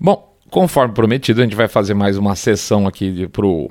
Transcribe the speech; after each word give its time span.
Bom, 0.00 0.36
conforme 0.50 0.94
prometido, 0.94 1.40
a 1.40 1.44
gente 1.44 1.56
vai 1.56 1.68
fazer 1.68 1.94
mais 1.94 2.16
uma 2.16 2.36
sessão 2.36 2.86
aqui 2.86 3.26
para 3.28 3.46
o 3.46 3.68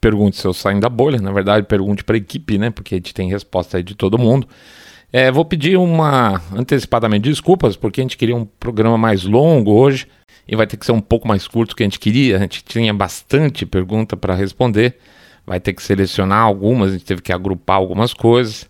Pergunte 0.00 0.38
se 0.38 0.46
eu 0.46 0.54
saio 0.54 0.80
da 0.80 0.88
bolha. 0.88 1.20
Na 1.20 1.30
verdade, 1.30 1.66
pergunte 1.66 2.02
para 2.02 2.16
a 2.16 2.18
equipe, 2.18 2.56
né? 2.56 2.70
Porque 2.70 2.94
a 2.94 2.98
gente 2.98 3.12
tem 3.12 3.28
resposta 3.28 3.76
aí 3.76 3.82
de 3.82 3.94
todo 3.94 4.18
mundo. 4.18 4.48
É, 5.12 5.30
vou 5.30 5.44
pedir 5.44 5.76
uma 5.76 6.40
antecipadamente 6.54 7.28
desculpas, 7.28 7.76
porque 7.76 8.00
a 8.00 8.04
gente 8.04 8.16
queria 8.16 8.34
um 8.34 8.44
programa 8.44 8.96
mais 8.96 9.24
longo 9.24 9.72
hoje 9.72 10.06
e 10.48 10.56
vai 10.56 10.66
ter 10.66 10.76
que 10.76 10.86
ser 10.86 10.92
um 10.92 11.00
pouco 11.00 11.28
mais 11.28 11.46
curto 11.46 11.76
que 11.76 11.82
a 11.82 11.86
gente 11.86 11.98
queria. 11.98 12.36
A 12.36 12.40
gente 12.40 12.64
tinha 12.64 12.94
bastante 12.94 13.66
pergunta 13.66 14.16
para 14.16 14.34
responder, 14.34 14.96
vai 15.46 15.60
ter 15.60 15.72
que 15.74 15.82
selecionar 15.82 16.42
algumas, 16.42 16.90
a 16.90 16.92
gente 16.92 17.04
teve 17.04 17.20
que 17.20 17.32
agrupar 17.32 17.76
algumas 17.76 18.14
coisas. 18.14 18.68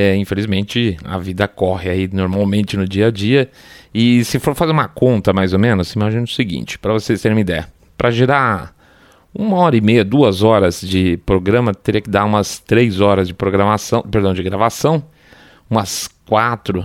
É, 0.00 0.16
infelizmente, 0.16 0.96
a 1.04 1.18
vida 1.18 1.46
corre 1.46 1.90
aí 1.90 2.08
normalmente 2.10 2.74
no 2.74 2.88
dia 2.88 3.08
a 3.08 3.10
dia. 3.10 3.50
E 3.92 4.24
se 4.24 4.38
for 4.38 4.54
fazer 4.54 4.72
uma 4.72 4.88
conta 4.88 5.30
mais 5.30 5.52
ou 5.52 5.58
menos, 5.58 5.92
imagine 5.92 6.24
o 6.24 6.26
seguinte, 6.26 6.78
para 6.78 6.94
vocês 6.94 7.20
terem 7.20 7.36
uma 7.36 7.42
ideia: 7.42 7.68
para 7.98 8.10
girar 8.10 8.74
uma 9.34 9.58
hora 9.58 9.76
e 9.76 9.80
meia, 9.82 10.02
duas 10.02 10.42
horas 10.42 10.80
de 10.80 11.18
programa, 11.18 11.74
teria 11.74 12.00
que 12.00 12.08
dar 12.08 12.24
umas 12.24 12.58
três 12.58 12.98
horas 12.98 13.28
de 13.28 13.34
programação, 13.34 14.00
perdão, 14.02 14.32
de 14.32 14.42
gravação 14.42 15.04
umas 15.68 16.08
quatro, 16.26 16.84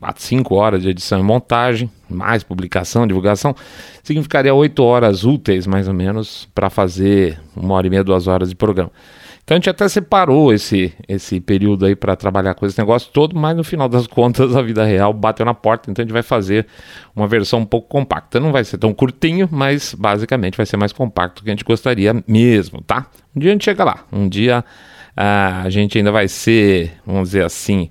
quatro, 0.00 0.22
cinco 0.22 0.56
horas 0.56 0.82
de 0.82 0.88
edição 0.88 1.20
e 1.20 1.22
montagem, 1.22 1.88
mais 2.10 2.42
publicação, 2.42 3.06
divulgação, 3.06 3.54
significaria 4.02 4.52
oito 4.52 4.82
horas 4.82 5.24
úteis, 5.24 5.66
mais 5.66 5.86
ou 5.86 5.94
menos, 5.94 6.48
para 6.54 6.68
fazer 6.68 7.38
uma 7.54 7.74
hora 7.74 7.86
e 7.86 7.90
meia, 7.90 8.02
duas 8.02 8.26
horas 8.26 8.48
de 8.48 8.56
programa. 8.56 8.90
Então 9.48 9.54
a 9.54 9.58
gente 9.60 9.70
até 9.70 9.88
separou 9.88 10.52
esse, 10.52 10.92
esse 11.08 11.40
período 11.40 11.86
aí 11.86 11.96
para 11.96 12.14
trabalhar 12.14 12.52
com 12.52 12.66
esse 12.66 12.78
negócio 12.78 13.10
todo, 13.10 13.34
mas 13.34 13.56
no 13.56 13.64
final 13.64 13.88
das 13.88 14.04
contas 14.06 14.54
a 14.54 14.60
vida 14.60 14.84
real 14.84 15.10
bateu 15.10 15.46
na 15.46 15.54
porta, 15.54 15.90
então 15.90 16.02
a 16.02 16.04
gente 16.04 16.12
vai 16.12 16.22
fazer 16.22 16.66
uma 17.16 17.26
versão 17.26 17.60
um 17.60 17.64
pouco 17.64 17.88
compacta. 17.88 18.38
Não 18.38 18.52
vai 18.52 18.62
ser 18.62 18.76
tão 18.76 18.92
curtinho, 18.92 19.48
mas 19.50 19.94
basicamente 19.94 20.54
vai 20.54 20.66
ser 20.66 20.76
mais 20.76 20.92
compacto 20.92 21.42
que 21.42 21.48
a 21.48 21.52
gente 21.52 21.64
gostaria 21.64 22.22
mesmo, 22.28 22.82
tá? 22.82 23.06
Um 23.34 23.40
dia 23.40 23.50
a 23.50 23.54
gente 23.54 23.64
chega 23.64 23.82
lá, 23.84 24.04
um 24.12 24.28
dia 24.28 24.62
uh, 25.16 25.64
a 25.64 25.70
gente 25.70 25.96
ainda 25.96 26.12
vai 26.12 26.28
ser, 26.28 26.92
vamos 27.06 27.30
dizer 27.30 27.42
assim, 27.42 27.88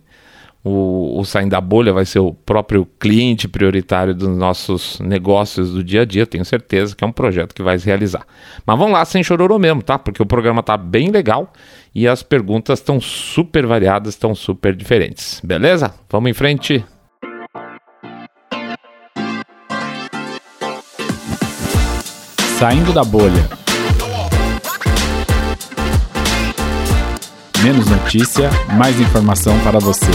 o, 0.68 1.20
o 1.20 1.26
Saindo 1.26 1.52
da 1.52 1.62
Bolha 1.62 1.94
vai 1.94 2.06
ser 2.06 2.20
o 2.20 2.34
próprio 2.34 2.86
cliente 3.00 3.48
prioritário 3.48 4.14
dos 4.14 4.28
nossos 4.30 5.00
negócios 5.00 5.72
do 5.72 5.84
dia 5.84 6.02
a 6.02 6.06
dia, 6.06 6.26
tenho 6.26 6.44
certeza 6.44 6.96
que 6.96 7.04
é 7.04 7.08
um 7.08 7.12
projeto 7.12 7.56
que 7.56 7.64
vai 7.64 7.80
se 7.80 7.86
realizar. 7.86 8.26
Mas 8.66 8.78
vamos 8.78 8.94
lá 8.94 9.06
sem 9.06 9.24
chororô 9.24 9.58
mesmo, 9.58 9.82
tá? 9.82 9.98
Porque 9.98 10.22
o 10.22 10.26
programa 10.26 10.62
tá 10.62 10.76
bem 10.76 11.10
legal 11.10 11.54
e 11.96 12.08
as 12.08 12.22
perguntas 12.22 12.80
estão 12.80 13.00
super 13.00 13.66
variadas, 13.66 14.14
estão 14.14 14.36
super 14.36 14.76
diferentes. 14.76 15.42
Beleza? 15.44 15.94
Vamos 16.10 16.30
em 16.30 16.34
frente. 16.34 16.84
Saindo 22.60 22.92
da 22.92 23.04
bolha. 23.04 23.48
Menos 27.64 27.88
notícia, 27.88 28.50
mais 28.78 29.00
informação 29.00 29.58
para 29.60 29.80
você. 29.80 30.12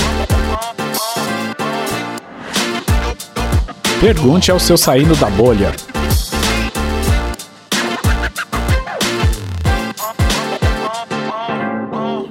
Pergunte 4.02 4.50
ao 4.50 4.58
seu 4.58 4.76
saindo 4.76 5.14
da 5.14 5.30
bolha. 5.30 5.70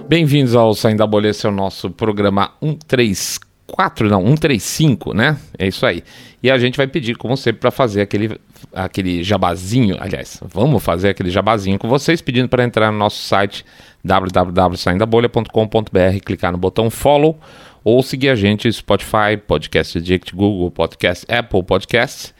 Bem-vindos 0.06 0.54
ao 0.54 0.74
Saindo 0.74 0.98
da 0.98 1.08
Bolha, 1.08 1.30
esse 1.30 1.46
é 1.46 1.50
o 1.50 1.54
nosso 1.54 1.90
programa 1.90 2.52
134, 2.62 4.10
não, 4.10 4.20
135, 4.20 5.14
né? 5.14 5.38
É 5.58 5.66
isso 5.66 5.86
aí. 5.86 6.04
E 6.44 6.52
a 6.52 6.58
gente 6.58 6.76
vai 6.76 6.88
pedir, 6.88 7.16
como 7.16 7.38
sempre, 7.38 7.62
para 7.62 7.72
fazer 7.72 8.02
aquele, 8.02 8.38
aquele 8.74 9.24
jabazinho. 9.24 9.96
Aliás, 9.98 10.44
vamos 10.54 10.84
fazer 10.84 11.08
aquele 11.08 11.30
jabazinho 11.30 11.80
com 11.80 11.88
vocês, 11.88 12.22
pedindo 12.22 12.50
para 12.50 12.66
entrar 12.66 12.92
no 12.92 12.98
nosso 12.98 13.24
site 13.24 13.66
www.saindabolha.com.br, 14.04 16.20
clicar 16.26 16.52
no 16.52 16.58
botão 16.58 16.90
follow 16.90 17.40
ou 17.84 18.02
seguir 18.04 18.30
a 18.30 18.36
gente 18.36 18.72
Spotify, 18.72 19.38
Podcast 19.46 19.98
Addict, 19.98 20.36
Google 20.36 20.70
Podcast, 20.72 21.26
Apple 21.32 21.64
Podcasts 21.64 22.34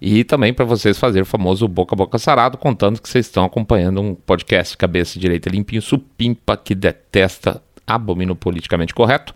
e 0.00 0.22
também 0.22 0.54
para 0.54 0.64
vocês 0.64 0.98
fazer 0.98 1.22
o 1.22 1.26
famoso 1.26 1.66
boca 1.66 1.94
a 1.94 1.96
boca 1.96 2.18
sarado, 2.18 2.56
contando 2.56 3.00
que 3.00 3.08
vocês 3.08 3.26
estão 3.26 3.44
acompanhando 3.44 4.00
um 4.00 4.14
podcast 4.14 4.76
cabeça 4.76 5.18
direita 5.18 5.50
limpinho, 5.50 5.82
supimpa, 5.82 6.56
que 6.56 6.74
detesta, 6.74 7.60
abomina 7.86 8.32
o 8.32 8.36
politicamente 8.36 8.94
correto. 8.94 9.34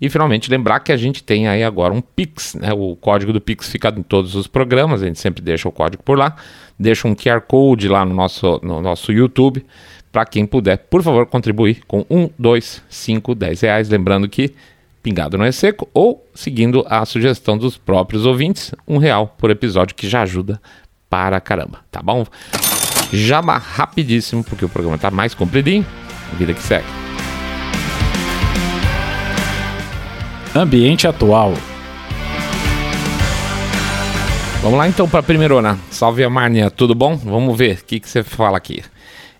E 0.00 0.08
finalmente 0.08 0.48
lembrar 0.48 0.78
que 0.80 0.92
a 0.92 0.96
gente 0.96 1.24
tem 1.24 1.48
aí 1.48 1.64
agora 1.64 1.92
um 1.92 2.00
Pix, 2.00 2.54
né? 2.54 2.72
O 2.72 2.94
código 2.94 3.32
do 3.32 3.40
Pix 3.40 3.68
fica 3.68 3.88
em 3.88 4.02
todos 4.02 4.36
os 4.36 4.46
programas, 4.46 5.02
a 5.02 5.06
gente 5.06 5.18
sempre 5.18 5.42
deixa 5.42 5.68
o 5.68 5.72
código 5.72 6.02
por 6.04 6.16
lá, 6.16 6.36
deixa 6.78 7.08
um 7.08 7.16
QR 7.16 7.40
Code 7.40 7.88
lá 7.88 8.04
no 8.04 8.14
nosso, 8.14 8.60
no 8.62 8.80
nosso 8.80 9.12
YouTube, 9.12 9.66
para 10.12 10.24
quem 10.24 10.46
puder, 10.46 10.78
por 10.78 11.02
favor, 11.02 11.26
contribuir 11.26 11.84
com 11.84 12.06
um, 12.08 12.30
dois, 12.38 12.80
cinco, 12.88 13.34
dez 13.34 13.60
reais. 13.60 13.88
Lembrando 13.88 14.28
que 14.28 14.54
Pingado 15.02 15.38
não 15.38 15.44
é 15.44 15.52
seco, 15.52 15.88
ou 15.94 16.26
seguindo 16.34 16.84
a 16.88 17.04
sugestão 17.04 17.56
dos 17.56 17.76
próprios 17.76 18.26
ouvintes, 18.26 18.74
um 18.86 18.98
real 18.98 19.34
por 19.38 19.50
episódio 19.50 19.94
que 19.94 20.08
já 20.08 20.22
ajuda 20.22 20.60
para 21.08 21.40
caramba, 21.40 21.80
tá 21.90 22.02
bom? 22.02 22.26
Jabá 23.12 23.56
rapidíssimo, 23.56 24.44
porque 24.44 24.64
o 24.64 24.68
programa 24.68 24.98
tá 24.98 25.10
mais 25.10 25.34
compridinho. 25.34 25.86
Vida 26.34 26.52
que 26.52 26.62
segue. 26.62 26.86
Ambiente 30.54 31.06
atual. 31.06 31.54
Vamos 34.60 34.78
lá 34.78 34.88
então 34.88 35.08
para 35.08 35.20
a 35.20 35.22
primeirona. 35.22 35.78
Salve 35.90 36.24
a 36.24 36.28
Marnia, 36.28 36.70
tudo 36.70 36.94
bom? 36.94 37.16
Vamos 37.16 37.56
ver 37.56 37.78
o 37.78 37.84
que, 37.84 38.00
que 38.00 38.08
você 38.08 38.22
fala 38.22 38.58
aqui. 38.58 38.82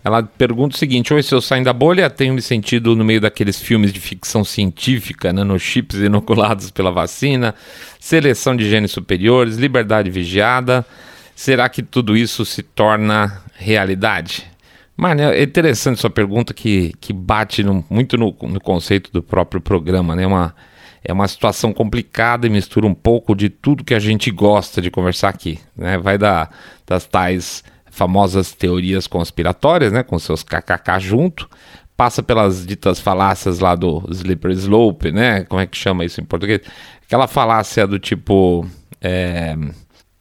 Ela 0.09 0.23
pergunta 0.23 0.75
o 0.75 0.77
seguinte: 0.77 1.13
Oi, 1.13 1.21
se 1.21 1.35
eu 1.35 1.39
saio 1.39 1.63
da 1.63 1.71
bolha, 1.71 2.09
tenho 2.09 2.33
me 2.33 2.41
sentido 2.41 2.95
no 2.95 3.05
meio 3.05 3.21
daqueles 3.21 3.59
filmes 3.59 3.93
de 3.93 3.99
ficção 3.99 4.43
científica, 4.43 5.31
nanochips 5.31 5.99
inoculados 5.99 6.71
pela 6.71 6.91
vacina, 6.91 7.53
seleção 7.99 8.55
de 8.55 8.67
genes 8.67 8.89
superiores, 8.89 9.57
liberdade 9.57 10.09
vigiada. 10.09 10.83
Será 11.35 11.69
que 11.69 11.83
tudo 11.83 12.17
isso 12.17 12.43
se 12.43 12.63
torna 12.63 13.43
realidade? 13.53 14.47
Mano, 14.97 15.21
é 15.21 15.43
interessante 15.43 15.99
sua 15.99 16.09
pergunta 16.09 16.55
que, 16.55 16.91
que 16.99 17.13
bate 17.13 17.63
no, 17.63 17.85
muito 17.87 18.17
no, 18.17 18.35
no, 18.41 18.59
conceito 18.59 19.11
do 19.13 19.21
próprio 19.21 19.61
programa, 19.61 20.15
né? 20.15 20.25
Uma, 20.25 20.55
é 21.03 21.13
uma 21.13 21.27
situação 21.27 21.71
complicada 21.71 22.47
e 22.47 22.49
mistura 22.49 22.87
um 22.87 22.95
pouco 22.95 23.35
de 23.35 23.47
tudo 23.47 23.83
que 23.83 23.93
a 23.93 23.99
gente 23.99 24.31
gosta 24.31 24.81
de 24.81 24.89
conversar 24.89 25.29
aqui, 25.29 25.59
né? 25.77 25.99
Vai 25.99 26.17
da, 26.17 26.49
das 26.85 27.05
tais 27.05 27.63
famosas 27.99 28.53
teorias 28.53 29.07
conspiratórias, 29.07 29.91
né, 29.91 30.03
com 30.03 30.17
seus 30.17 30.41
kkk 30.41 30.99
junto, 31.01 31.49
passa 31.97 32.23
pelas 32.23 32.65
ditas 32.65 32.97
falácias 32.97 33.59
lá 33.59 33.75
do 33.75 34.01
slippery 34.09 34.53
slope, 34.53 35.11
né, 35.11 35.43
como 35.43 35.59
é 35.59 35.67
que 35.67 35.75
chama 35.75 36.05
isso 36.05 36.21
em 36.21 36.23
português? 36.23 36.61
Aquela 37.05 37.27
falácia 37.27 37.85
do 37.85 37.99
tipo, 37.99 38.65
é, 39.01 39.53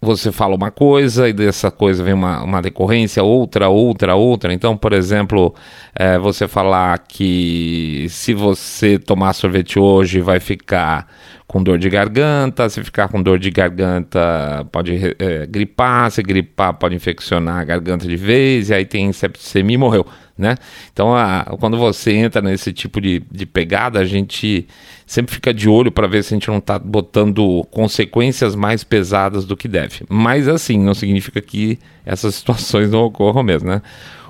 você 0.00 0.32
fala 0.32 0.56
uma 0.56 0.72
coisa 0.72 1.28
e 1.28 1.32
dessa 1.32 1.70
coisa 1.70 2.02
vem 2.02 2.14
uma, 2.14 2.42
uma 2.42 2.60
decorrência, 2.60 3.22
outra, 3.22 3.68
outra, 3.68 4.16
outra. 4.16 4.52
Então, 4.52 4.76
por 4.76 4.92
exemplo, 4.92 5.54
é, 5.94 6.18
você 6.18 6.48
falar 6.48 6.98
que 6.98 8.06
se 8.10 8.34
você 8.34 8.98
tomar 8.98 9.32
sorvete 9.34 9.78
hoje 9.78 10.20
vai 10.20 10.40
ficar 10.40 11.06
com 11.48 11.62
dor 11.62 11.78
de 11.78 11.88
garganta, 11.88 12.68
se 12.68 12.84
ficar 12.84 13.08
com 13.08 13.22
dor 13.22 13.38
de 13.38 13.50
garganta 13.50 14.66
pode 14.70 15.16
é, 15.18 15.46
gripar, 15.46 16.10
se 16.10 16.22
gripar 16.22 16.74
pode 16.74 16.94
infeccionar 16.94 17.60
a 17.60 17.64
garganta 17.64 18.06
de 18.06 18.16
vez, 18.16 18.68
e 18.68 18.74
aí 18.74 18.84
tem 18.84 19.10
septicemia 19.14 19.74
e 19.74 19.78
morreu, 19.78 20.06
né? 20.36 20.56
Então, 20.92 21.16
a, 21.16 21.56
quando 21.58 21.78
você 21.78 22.12
entra 22.12 22.42
nesse 22.42 22.70
tipo 22.70 23.00
de, 23.00 23.22
de 23.32 23.46
pegada, 23.46 23.98
a 23.98 24.04
gente 24.04 24.68
sempre 25.06 25.34
fica 25.34 25.54
de 25.54 25.70
olho 25.70 25.90
para 25.90 26.06
ver 26.06 26.22
se 26.22 26.34
a 26.34 26.36
gente 26.36 26.48
não 26.48 26.58
está 26.58 26.78
botando 26.78 27.66
consequências 27.70 28.54
mais 28.54 28.84
pesadas 28.84 29.46
do 29.46 29.56
que 29.56 29.66
deve. 29.66 30.04
Mas 30.06 30.48
assim, 30.48 30.78
não 30.78 30.92
significa 30.92 31.40
que 31.40 31.78
essas 32.04 32.34
situações 32.36 32.90
não 32.90 33.04
ocorram 33.04 33.42
mesmo, 33.42 33.70
né? 33.70 33.80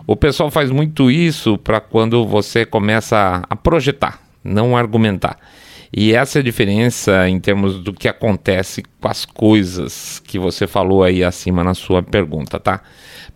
O 0.07 0.15
pessoal 0.15 0.53
faz 0.53 0.71
muito 0.71 1.11
isso 1.11 1.59
para 1.59 1.81
quando 1.81 2.25
você 2.25 2.65
começa 2.65 3.43
a 3.51 3.57
projetar, 3.57 4.21
não 4.45 4.77
argumentar. 4.77 5.37
E 5.93 6.15
essa 6.15 6.39
é 6.39 6.41
a 6.41 6.45
diferença 6.45 7.29
em 7.29 7.41
termos 7.41 7.81
do 7.81 7.93
que 7.93 8.09
acontece 8.09 8.83
com 9.01 9.09
as 9.09 9.25
coisas 9.25 10.21
que 10.27 10.39
você 10.39 10.67
falou 10.67 11.03
aí 11.03 11.25
acima 11.25 11.65
na 11.65 11.75
sua 11.75 12.03
pergunta, 12.03 12.61
tá? 12.61 12.83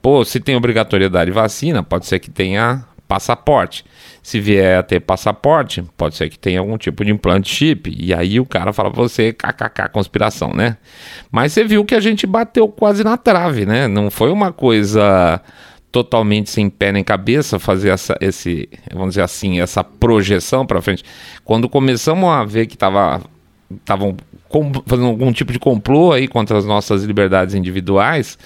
Pô, 0.00 0.25
se 0.25 0.40
tem 0.40 0.56
obrigatoriedade 0.56 1.31
de 1.31 1.34
vacina, 1.34 1.82
pode 1.82 2.06
ser 2.06 2.19
que 2.19 2.31
tenha 2.31 2.84
passaporte. 3.12 3.84
Se 4.22 4.40
vier 4.40 4.78
a 4.78 4.82
ter 4.82 5.00
passaporte, 5.00 5.82
pode 5.96 6.16
ser 6.16 6.31
que 6.31 6.38
tenha 6.38 6.60
algum 6.60 6.78
tipo 6.78 7.04
de 7.04 7.10
implante 7.10 7.54
chip. 7.54 7.94
E 7.94 8.14
aí 8.14 8.40
o 8.40 8.46
cara 8.46 8.72
fala 8.72 8.90
pra 8.90 9.02
você, 9.02 9.32
kkk, 9.32 9.90
conspiração, 9.93 10.52
né? 10.54 10.76
Mas 11.31 11.52
você 11.52 11.62
viu 11.64 11.84
que 11.84 11.94
a 11.94 12.00
gente 12.00 12.26
bateu 12.26 12.69
quase 12.69 13.04
na 13.04 13.16
trave, 13.16 13.66
né? 13.66 13.87
Não 13.87 14.10
foi 14.10 14.31
uma 14.31 14.52
coisa 14.52 15.40
totalmente 15.92 16.50
sem 16.50 16.70
pé 16.70 16.90
nem 16.90 17.04
cabeça 17.04 17.58
fazer 17.58 17.90
essa, 17.90 18.16
esse, 18.20 18.68
vamos 18.90 19.10
dizer 19.10 19.22
assim, 19.22 19.60
essa 19.60 19.84
projeção 19.84 20.66
para 20.66 20.80
frente. 20.80 21.04
Quando 21.44 21.68
começamos 21.68 22.28
a 22.30 22.42
ver 22.44 22.66
que 22.66 22.74
estava 22.74 23.20
estavam 23.70 24.16
fazendo 24.86 25.06
algum 25.06 25.32
tipo 25.32 25.52
de 25.52 25.58
complô 25.58 26.12
aí 26.12 26.26
contra 26.28 26.58
as 26.58 26.64
nossas 26.64 27.04
liberdades 27.04 27.54
individuais, 27.54 28.38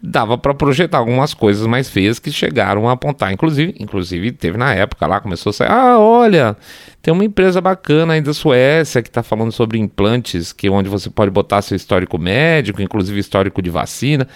dava 0.00 0.38
para 0.38 0.54
projetar 0.54 0.98
algumas 0.98 1.34
coisas 1.34 1.66
mais 1.66 1.88
feias 1.88 2.18
que 2.18 2.30
chegaram 2.30 2.88
a 2.88 2.92
apontar. 2.92 3.32
Inclusive, 3.32 3.74
inclusive 3.78 4.32
teve 4.32 4.56
na 4.56 4.74
época 4.74 5.06
lá, 5.06 5.20
começou 5.20 5.50
a 5.50 5.52
sair, 5.52 5.70
ah, 5.70 5.98
olha, 5.98 6.56
tem 7.02 7.12
uma 7.12 7.24
empresa 7.24 7.60
bacana 7.60 8.14
aí 8.14 8.20
da 8.20 8.32
Suécia 8.32 9.02
que 9.02 9.08
está 9.08 9.22
falando 9.22 9.52
sobre 9.52 9.78
implantes, 9.78 10.52
que 10.52 10.68
onde 10.68 10.88
você 10.88 11.10
pode 11.10 11.30
botar 11.30 11.62
seu 11.62 11.76
histórico 11.76 12.18
médico, 12.18 12.80
inclusive 12.80 13.18
histórico 13.18 13.60
de 13.60 13.70
vacina. 13.70 14.28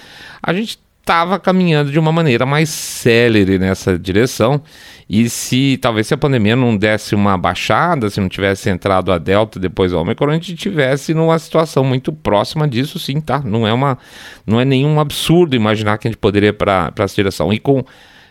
A 0.42 0.52
gente 0.52 0.78
estava 1.02 1.38
caminhando 1.38 1.90
de 1.90 1.98
uma 1.98 2.12
maneira 2.12 2.46
mais 2.46 2.68
célere 2.68 3.58
nessa 3.58 3.98
direção. 3.98 4.62
E 5.08 5.28
se 5.28 5.76
talvez 5.82 6.06
se 6.06 6.14
a 6.14 6.16
pandemia 6.16 6.56
não 6.56 6.76
desse 6.76 7.14
uma 7.14 7.36
baixada, 7.36 8.08
se 8.08 8.20
não 8.20 8.28
tivesse 8.28 8.70
entrado 8.70 9.12
a 9.12 9.18
Delta 9.18 9.58
depois 9.58 9.92
a 9.92 9.98
Omicron, 9.98 10.30
a 10.30 10.34
gente 10.34 10.54
tivesse 10.54 11.12
numa 11.12 11.38
situação 11.38 11.84
muito 11.84 12.12
próxima 12.12 12.66
disso, 12.66 12.98
sim, 12.98 13.20
tá? 13.20 13.42
Não 13.44 13.66
é 13.66 13.72
uma, 13.72 13.98
não 14.46 14.60
é 14.60 14.64
nenhum 14.64 14.98
absurdo 15.00 15.56
imaginar 15.56 15.98
que 15.98 16.06
a 16.06 16.10
gente 16.10 16.18
poderia 16.18 16.52
para 16.52 16.92
essa 16.96 17.14
direção. 17.14 17.52
E 17.52 17.58
com 17.58 17.84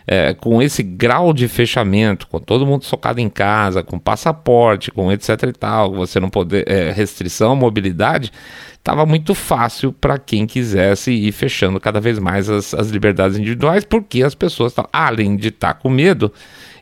é, 0.06 0.34
com 0.34 0.60
esse 0.60 0.82
grau 0.82 1.32
de 1.32 1.48
fechamento, 1.48 2.26
com 2.26 2.38
todo 2.38 2.66
mundo 2.66 2.84
socado 2.84 3.20
em 3.20 3.28
casa, 3.28 3.82
com 3.82 3.98
passaporte, 3.98 4.90
com 4.90 5.10
etc 5.12 5.42
e 5.44 5.52
tal, 5.52 5.94
você 5.94 6.18
não 6.18 6.28
poder 6.28 6.68
é, 6.68 6.90
restrição, 6.90 7.54
mobilidade, 7.54 8.32
estava 8.72 9.06
muito 9.06 9.34
fácil 9.34 9.92
para 9.92 10.18
quem 10.18 10.46
quisesse 10.46 11.12
ir 11.12 11.32
fechando 11.32 11.78
cada 11.78 12.00
vez 12.00 12.18
mais 12.18 12.50
as, 12.50 12.74
as 12.74 12.88
liberdades 12.88 13.38
individuais, 13.38 13.84
porque 13.84 14.22
as 14.22 14.34
pessoas, 14.34 14.74
além 14.92 15.36
de 15.36 15.48
estar 15.48 15.74
tá 15.74 15.80
com 15.80 15.88
medo, 15.88 16.32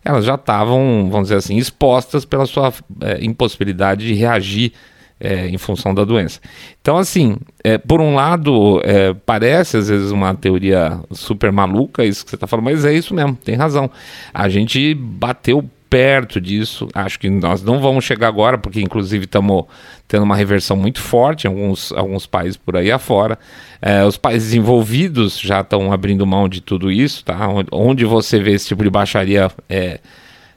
elas 0.04 0.24
já 0.24 0.34
estavam, 0.34 1.08
vamos 1.10 1.28
dizer 1.28 1.36
assim, 1.36 1.56
expostas 1.56 2.24
pela 2.24 2.46
sua 2.46 2.72
é, 3.02 3.22
impossibilidade 3.22 4.06
de 4.06 4.14
reagir 4.14 4.72
é, 5.20 5.48
em 5.48 5.58
função 5.58 5.94
da 5.94 6.04
doença. 6.04 6.40
Então, 6.80 6.96
assim, 6.96 7.36
é, 7.62 7.76
por 7.76 8.00
um 8.00 8.14
lado, 8.14 8.80
é, 8.82 9.14
parece 9.26 9.76
às 9.76 9.88
vezes 9.88 10.10
uma 10.10 10.34
teoria 10.34 10.98
super 11.12 11.52
maluca, 11.52 12.04
isso 12.04 12.24
que 12.24 12.30
você 12.30 12.36
está 12.36 12.46
falando, 12.46 12.64
mas 12.64 12.84
é 12.84 12.92
isso 12.92 13.14
mesmo, 13.14 13.36
tem 13.36 13.54
razão. 13.54 13.90
A 14.32 14.48
gente 14.48 14.94
bateu 14.94 15.68
perto 15.90 16.40
disso. 16.40 16.88
Acho 16.94 17.18
que 17.18 17.28
nós 17.28 17.62
não 17.62 17.80
vamos 17.80 18.04
chegar 18.04 18.28
agora, 18.28 18.56
porque 18.56 18.80
inclusive 18.80 19.24
estamos 19.24 19.64
tendo 20.06 20.22
uma 20.22 20.36
reversão 20.36 20.76
muito 20.76 21.00
forte 21.00 21.44
em 21.44 21.48
alguns, 21.48 21.92
alguns 21.92 22.26
países 22.26 22.56
por 22.56 22.76
aí 22.76 22.92
afora. 22.92 23.36
É, 23.82 24.04
os 24.04 24.16
países 24.16 24.54
envolvidos 24.54 25.38
já 25.38 25.60
estão 25.60 25.92
abrindo 25.92 26.24
mão 26.24 26.48
de 26.48 26.60
tudo 26.60 26.92
isso, 26.92 27.24
tá? 27.24 27.48
Onde, 27.48 27.68
onde 27.72 28.04
você 28.04 28.38
vê 28.38 28.52
esse 28.52 28.68
tipo 28.68 28.84
de 28.84 28.90
baixaria 28.90 29.50
é, 29.68 29.98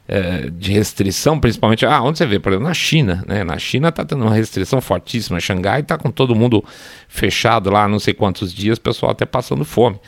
é, 0.06 0.50
de 0.50 0.72
restrição, 0.72 1.40
principalmente, 1.40 1.86
ah, 1.86 2.02
onde 2.02 2.18
você 2.18 2.26
vê, 2.26 2.38
por 2.38 2.52
exemplo, 2.52 2.68
na 2.68 2.74
China, 2.74 3.24
né? 3.26 3.42
Na 3.42 3.58
China 3.58 3.88
está 3.88 4.04
tendo 4.04 4.22
uma 4.22 4.34
restrição 4.34 4.80
fortíssima. 4.80 5.40
Xangai 5.40 5.80
está 5.80 5.96
com 5.96 6.10
todo 6.10 6.34
mundo 6.34 6.62
fechado 7.08 7.70
lá, 7.70 7.88
não 7.88 7.98
sei 7.98 8.12
quantos 8.12 8.52
dias, 8.52 8.78
o 8.78 8.80
pessoal 8.80 9.12
até 9.12 9.24
passando 9.24 9.64
fome. 9.64 9.98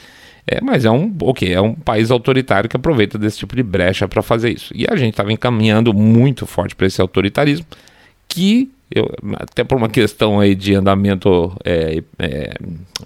É, 0.46 0.60
mas 0.60 0.84
é 0.84 0.90
um, 0.90 1.12
ok, 1.22 1.52
é 1.52 1.60
um 1.60 1.74
país 1.74 2.10
autoritário 2.10 2.68
que 2.70 2.76
aproveita 2.76 3.18
desse 3.18 3.38
tipo 3.38 3.56
de 3.56 3.62
brecha 3.64 4.06
para 4.06 4.22
fazer 4.22 4.50
isso. 4.50 4.72
E 4.76 4.86
a 4.88 4.94
gente 4.94 5.10
estava 5.10 5.32
encaminhando 5.32 5.92
muito 5.92 6.46
forte 6.46 6.76
para 6.76 6.86
esse 6.86 7.00
autoritarismo, 7.00 7.66
que 8.28 8.70
eu, 8.90 9.10
até 9.34 9.64
por 9.64 9.76
uma 9.76 9.88
questão 9.88 10.38
aí 10.38 10.54
de 10.54 10.74
andamento 10.74 11.56
é, 11.64 12.02
é, 12.18 12.54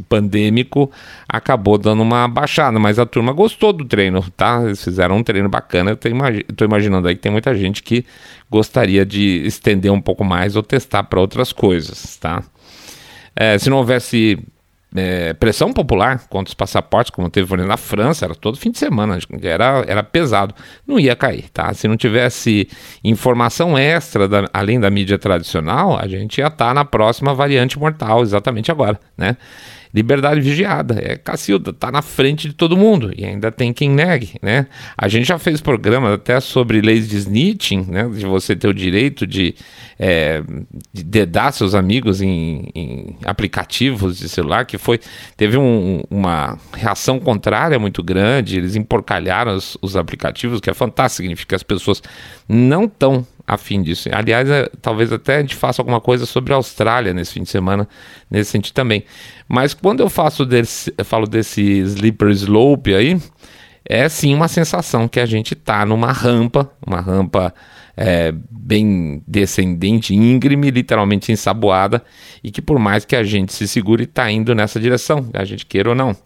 pandêmico, 0.08 0.90
acabou 1.26 1.78
dando 1.78 2.02
uma 2.02 2.28
baixada, 2.28 2.78
mas 2.78 2.98
a 2.98 3.06
turma 3.06 3.32
gostou 3.32 3.72
do 3.72 3.84
treino, 3.84 4.22
tá? 4.36 4.62
Eles 4.64 4.84
fizeram 4.84 5.16
um 5.16 5.22
treino 5.22 5.48
bacana. 5.48 5.98
Eu 6.04 6.10
imagi 6.10 6.44
imaginando 6.60 7.08
aí 7.08 7.14
que 7.14 7.22
tem 7.22 7.32
muita 7.32 7.54
gente 7.54 7.82
que 7.82 8.04
gostaria 8.50 9.06
de 9.06 9.46
estender 9.46 9.90
um 9.90 10.00
pouco 10.00 10.22
mais 10.22 10.54
ou 10.54 10.62
testar 10.62 11.04
para 11.04 11.20
outras 11.20 11.52
coisas, 11.52 12.16
tá? 12.18 12.42
É, 13.34 13.56
se 13.56 13.70
não 13.70 13.78
houvesse 13.78 14.38
é, 14.94 15.32
pressão 15.34 15.72
popular 15.72 16.26
contra 16.28 16.50
os 16.50 16.54
passaportes, 16.54 17.10
como 17.10 17.30
teve 17.30 17.56
na 17.58 17.76
França, 17.76 18.24
era 18.24 18.34
todo 18.34 18.56
fim 18.56 18.70
de 18.70 18.78
semana, 18.78 19.18
era, 19.42 19.84
era 19.86 20.02
pesado. 20.02 20.54
Não 20.86 20.98
ia 20.98 21.14
cair, 21.14 21.48
tá? 21.50 21.72
Se 21.74 21.86
não 21.86 21.96
tivesse 21.96 22.68
informação 23.04 23.78
extra, 23.78 24.26
da, 24.26 24.48
além 24.52 24.80
da 24.80 24.90
mídia 24.90 25.18
tradicional, 25.18 25.98
a 25.98 26.06
gente 26.08 26.38
ia 26.38 26.48
estar 26.48 26.68
tá 26.68 26.74
na 26.74 26.84
próxima 26.84 27.34
variante 27.34 27.78
mortal, 27.78 28.22
exatamente 28.22 28.70
agora, 28.70 28.98
né? 29.16 29.36
Liberdade 29.92 30.40
vigiada. 30.40 31.00
É 31.02 31.16
Cacilda, 31.16 31.72
tá 31.72 31.90
na 31.90 32.02
frente 32.02 32.48
de 32.48 32.54
todo 32.54 32.76
mundo 32.76 33.12
e 33.16 33.24
ainda 33.24 33.50
tem 33.50 33.72
quem 33.72 33.90
negue, 33.90 34.34
né? 34.42 34.66
A 34.96 35.08
gente 35.08 35.26
já 35.26 35.38
fez 35.38 35.60
programa 35.60 36.14
até 36.14 36.40
sobre 36.40 36.80
leis 36.80 37.08
de 37.08 37.16
snitching, 37.16 37.86
né? 37.88 38.08
De 38.08 38.24
você 38.26 38.54
ter 38.54 38.68
o 38.68 38.74
direito 38.74 39.26
de, 39.26 39.54
é, 39.98 40.42
de 40.92 41.02
dedar 41.02 41.52
seus 41.52 41.74
amigos 41.74 42.22
em, 42.22 42.68
em, 42.74 43.16
aplicativos 43.24 44.18
de 44.18 44.28
celular, 44.28 44.64
que 44.64 44.78
foi 44.78 45.00
teve 45.36 45.56
um, 45.56 46.02
uma 46.10 46.58
reação 46.72 47.18
contrária 47.18 47.78
muito 47.78 48.02
grande. 48.02 48.58
Eles 48.58 48.76
emporcalharam 48.76 49.56
os, 49.56 49.76
os 49.82 49.96
aplicativos, 49.96 50.60
que 50.60 50.70
é 50.70 50.74
fantástico, 50.74 51.22
significa 51.22 51.50
que 51.50 51.54
as 51.54 51.62
pessoas 51.62 52.02
não 52.48 52.84
estão 52.84 53.26
a 53.50 53.56
fim 53.56 53.82
disso. 53.82 54.08
Aliás, 54.12 54.48
é, 54.48 54.70
talvez 54.80 55.12
até 55.12 55.38
a 55.38 55.40
gente 55.40 55.56
faça 55.56 55.82
alguma 55.82 56.00
coisa 56.00 56.24
sobre 56.24 56.52
a 56.52 56.56
Austrália 56.56 57.12
nesse 57.12 57.32
fim 57.32 57.42
de 57.42 57.50
semana, 57.50 57.88
nesse 58.30 58.52
sentido 58.52 58.74
também. 58.74 59.04
Mas 59.48 59.74
quando 59.74 59.98
eu 59.98 60.08
faço 60.08 60.46
desse, 60.46 60.94
eu 60.96 61.04
falo 61.04 61.26
desse 61.26 61.60
slippery 61.60 62.32
slope 62.32 62.94
aí, 62.94 63.20
é 63.84 64.08
sim 64.08 64.32
uma 64.32 64.46
sensação 64.46 65.08
que 65.08 65.18
a 65.18 65.26
gente 65.26 65.54
está 65.54 65.84
numa 65.84 66.12
rampa, 66.12 66.70
uma 66.86 67.00
rampa 67.00 67.52
é, 67.96 68.32
bem 68.48 69.20
descendente, 69.26 70.14
íngreme, 70.14 70.70
literalmente 70.70 71.32
ensaboada, 71.32 72.04
e 72.44 72.52
que 72.52 72.62
por 72.62 72.78
mais 72.78 73.04
que 73.04 73.16
a 73.16 73.24
gente 73.24 73.52
se 73.52 73.66
segure, 73.66 74.04
está 74.04 74.30
indo 74.30 74.54
nessa 74.54 74.78
direção, 74.78 75.28
a 75.34 75.44
gente 75.44 75.66
queira 75.66 75.88
ou 75.88 75.94
não. 75.96 76.16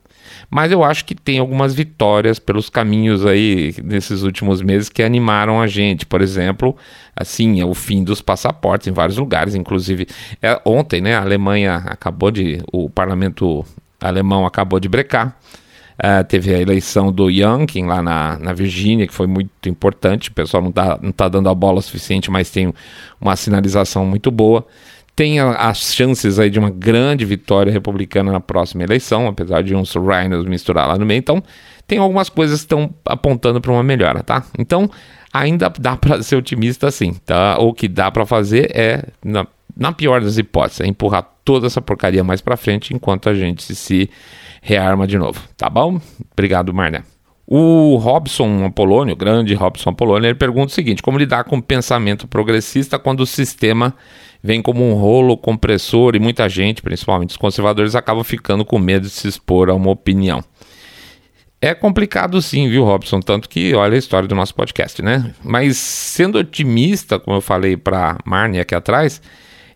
Mas 0.50 0.72
eu 0.72 0.82
acho 0.84 1.04
que 1.04 1.14
tem 1.14 1.38
algumas 1.38 1.74
vitórias 1.74 2.38
pelos 2.38 2.68
caminhos 2.68 3.24
aí 3.24 3.74
nesses 3.82 4.22
últimos 4.22 4.62
meses 4.62 4.88
que 4.88 5.02
animaram 5.02 5.60
a 5.60 5.66
gente. 5.66 6.06
Por 6.06 6.20
exemplo, 6.22 6.76
assim, 7.16 7.60
é 7.60 7.64
o 7.64 7.74
fim 7.74 8.02
dos 8.04 8.20
passaportes 8.20 8.86
em 8.88 8.92
vários 8.92 9.18
lugares, 9.18 9.54
inclusive 9.54 10.06
é, 10.42 10.60
ontem, 10.64 11.00
né, 11.00 11.14
a 11.14 11.20
Alemanha 11.20 11.76
acabou 11.86 12.30
de, 12.30 12.62
o 12.72 12.88
parlamento 12.88 13.64
alemão 14.00 14.44
acabou 14.46 14.78
de 14.78 14.88
brecar. 14.88 15.36
Uh, 15.94 16.24
teve 16.24 16.52
a 16.52 16.60
eleição 16.60 17.12
do 17.12 17.30
Youngkin 17.30 17.86
lá 17.86 18.02
na, 18.02 18.36
na 18.38 18.52
Virgínia, 18.52 19.06
que 19.06 19.14
foi 19.14 19.28
muito 19.28 19.68
importante. 19.68 20.28
O 20.28 20.32
pessoal 20.32 20.60
não 20.60 20.70
está 20.70 20.98
não 21.00 21.12
tá 21.12 21.28
dando 21.28 21.48
a 21.48 21.54
bola 21.54 21.80
suficiente, 21.80 22.32
mas 22.32 22.50
tem 22.50 22.74
uma 23.20 23.36
sinalização 23.36 24.04
muito 24.04 24.28
boa 24.30 24.66
tem 25.16 25.38
as 25.38 25.94
chances 25.94 26.38
aí 26.38 26.50
de 26.50 26.58
uma 26.58 26.70
grande 26.70 27.24
vitória 27.24 27.72
republicana 27.72 28.32
na 28.32 28.40
próxima 28.40 28.82
eleição, 28.82 29.28
apesar 29.28 29.62
de 29.62 29.74
uns 29.74 29.94
rhinos 29.94 30.44
misturar 30.44 30.88
lá 30.88 30.98
no 30.98 31.06
meio. 31.06 31.18
Então, 31.18 31.42
tem 31.86 31.98
algumas 31.98 32.28
coisas 32.28 32.60
que 32.60 32.64
estão 32.64 32.92
apontando 33.04 33.60
para 33.60 33.70
uma 33.70 33.82
melhora, 33.82 34.22
tá? 34.22 34.44
Então, 34.58 34.90
ainda 35.32 35.72
dá 35.78 35.96
para 35.96 36.20
ser 36.22 36.36
otimista 36.36 36.88
assim, 36.88 37.14
tá? 37.24 37.56
O 37.58 37.72
que 37.72 37.86
dá 37.86 38.10
para 38.10 38.26
fazer 38.26 38.70
é, 38.74 39.04
na, 39.24 39.46
na, 39.76 39.92
pior 39.92 40.20
das 40.20 40.36
hipóteses, 40.36 40.80
é 40.80 40.86
empurrar 40.86 41.28
toda 41.44 41.66
essa 41.66 41.80
porcaria 41.80 42.24
mais 42.24 42.40
para 42.40 42.56
frente 42.56 42.92
enquanto 42.92 43.28
a 43.28 43.34
gente 43.34 43.74
se 43.74 44.10
rearma 44.60 45.06
de 45.06 45.18
novo, 45.18 45.40
tá 45.56 45.70
bom? 45.70 46.00
Obrigado, 46.32 46.74
Marné. 46.74 47.04
O 47.46 47.96
Robson 47.96 48.64
Apolônio, 48.64 49.12
o 49.12 49.16
grande 49.16 49.52
Robson 49.52 49.90
Apolônio, 49.90 50.28
ele 50.28 50.34
pergunta 50.34 50.72
o 50.72 50.74
seguinte: 50.74 51.02
como 51.02 51.18
lidar 51.18 51.44
com 51.44 51.58
o 51.58 51.62
pensamento 51.62 52.26
progressista 52.26 52.98
quando 52.98 53.20
o 53.20 53.26
sistema 53.26 53.94
vem 54.44 54.60
como 54.60 54.86
um 54.86 54.92
rolo 54.92 55.38
compressor 55.38 56.14
e 56.14 56.18
muita 56.18 56.46
gente, 56.50 56.82
principalmente 56.82 57.30
os 57.30 57.38
conservadores, 57.38 57.94
acabam 57.94 58.22
ficando 58.22 58.62
com 58.62 58.78
medo 58.78 59.06
de 59.06 59.10
se 59.10 59.26
expor 59.26 59.70
a 59.70 59.74
uma 59.74 59.90
opinião. 59.90 60.44
É 61.62 61.72
complicado 61.72 62.42
sim, 62.42 62.68
viu, 62.68 62.84
Robson? 62.84 63.20
Tanto 63.20 63.48
que 63.48 63.74
olha 63.74 63.94
a 63.94 63.98
história 63.98 64.28
do 64.28 64.34
nosso 64.34 64.54
podcast, 64.54 65.00
né? 65.00 65.32
Mas 65.42 65.78
sendo 65.78 66.36
otimista, 66.36 67.18
como 67.18 67.38
eu 67.38 67.40
falei 67.40 67.74
para 67.74 68.18
Marnie 68.26 68.60
aqui 68.60 68.74
atrás, 68.74 69.22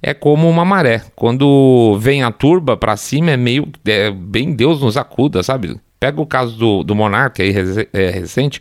é 0.02 0.12
como 0.12 0.46
uma 0.46 0.66
maré. 0.66 1.02
Quando 1.16 1.96
vem 1.98 2.22
a 2.22 2.30
turba 2.30 2.76
para 2.76 2.94
cima, 2.98 3.30
é 3.30 3.38
meio. 3.38 3.72
É, 3.87 4.10
bem 4.10 4.52
Deus 4.52 4.82
nos 4.82 4.98
acuda, 4.98 5.42
sabe? 5.42 5.80
Pega 5.98 6.20
o 6.20 6.26
caso 6.26 6.58
do, 6.58 6.84
do 6.84 6.94
Monarca 6.94 7.42
aí 7.42 7.54
é, 7.94 8.10
recente 8.10 8.60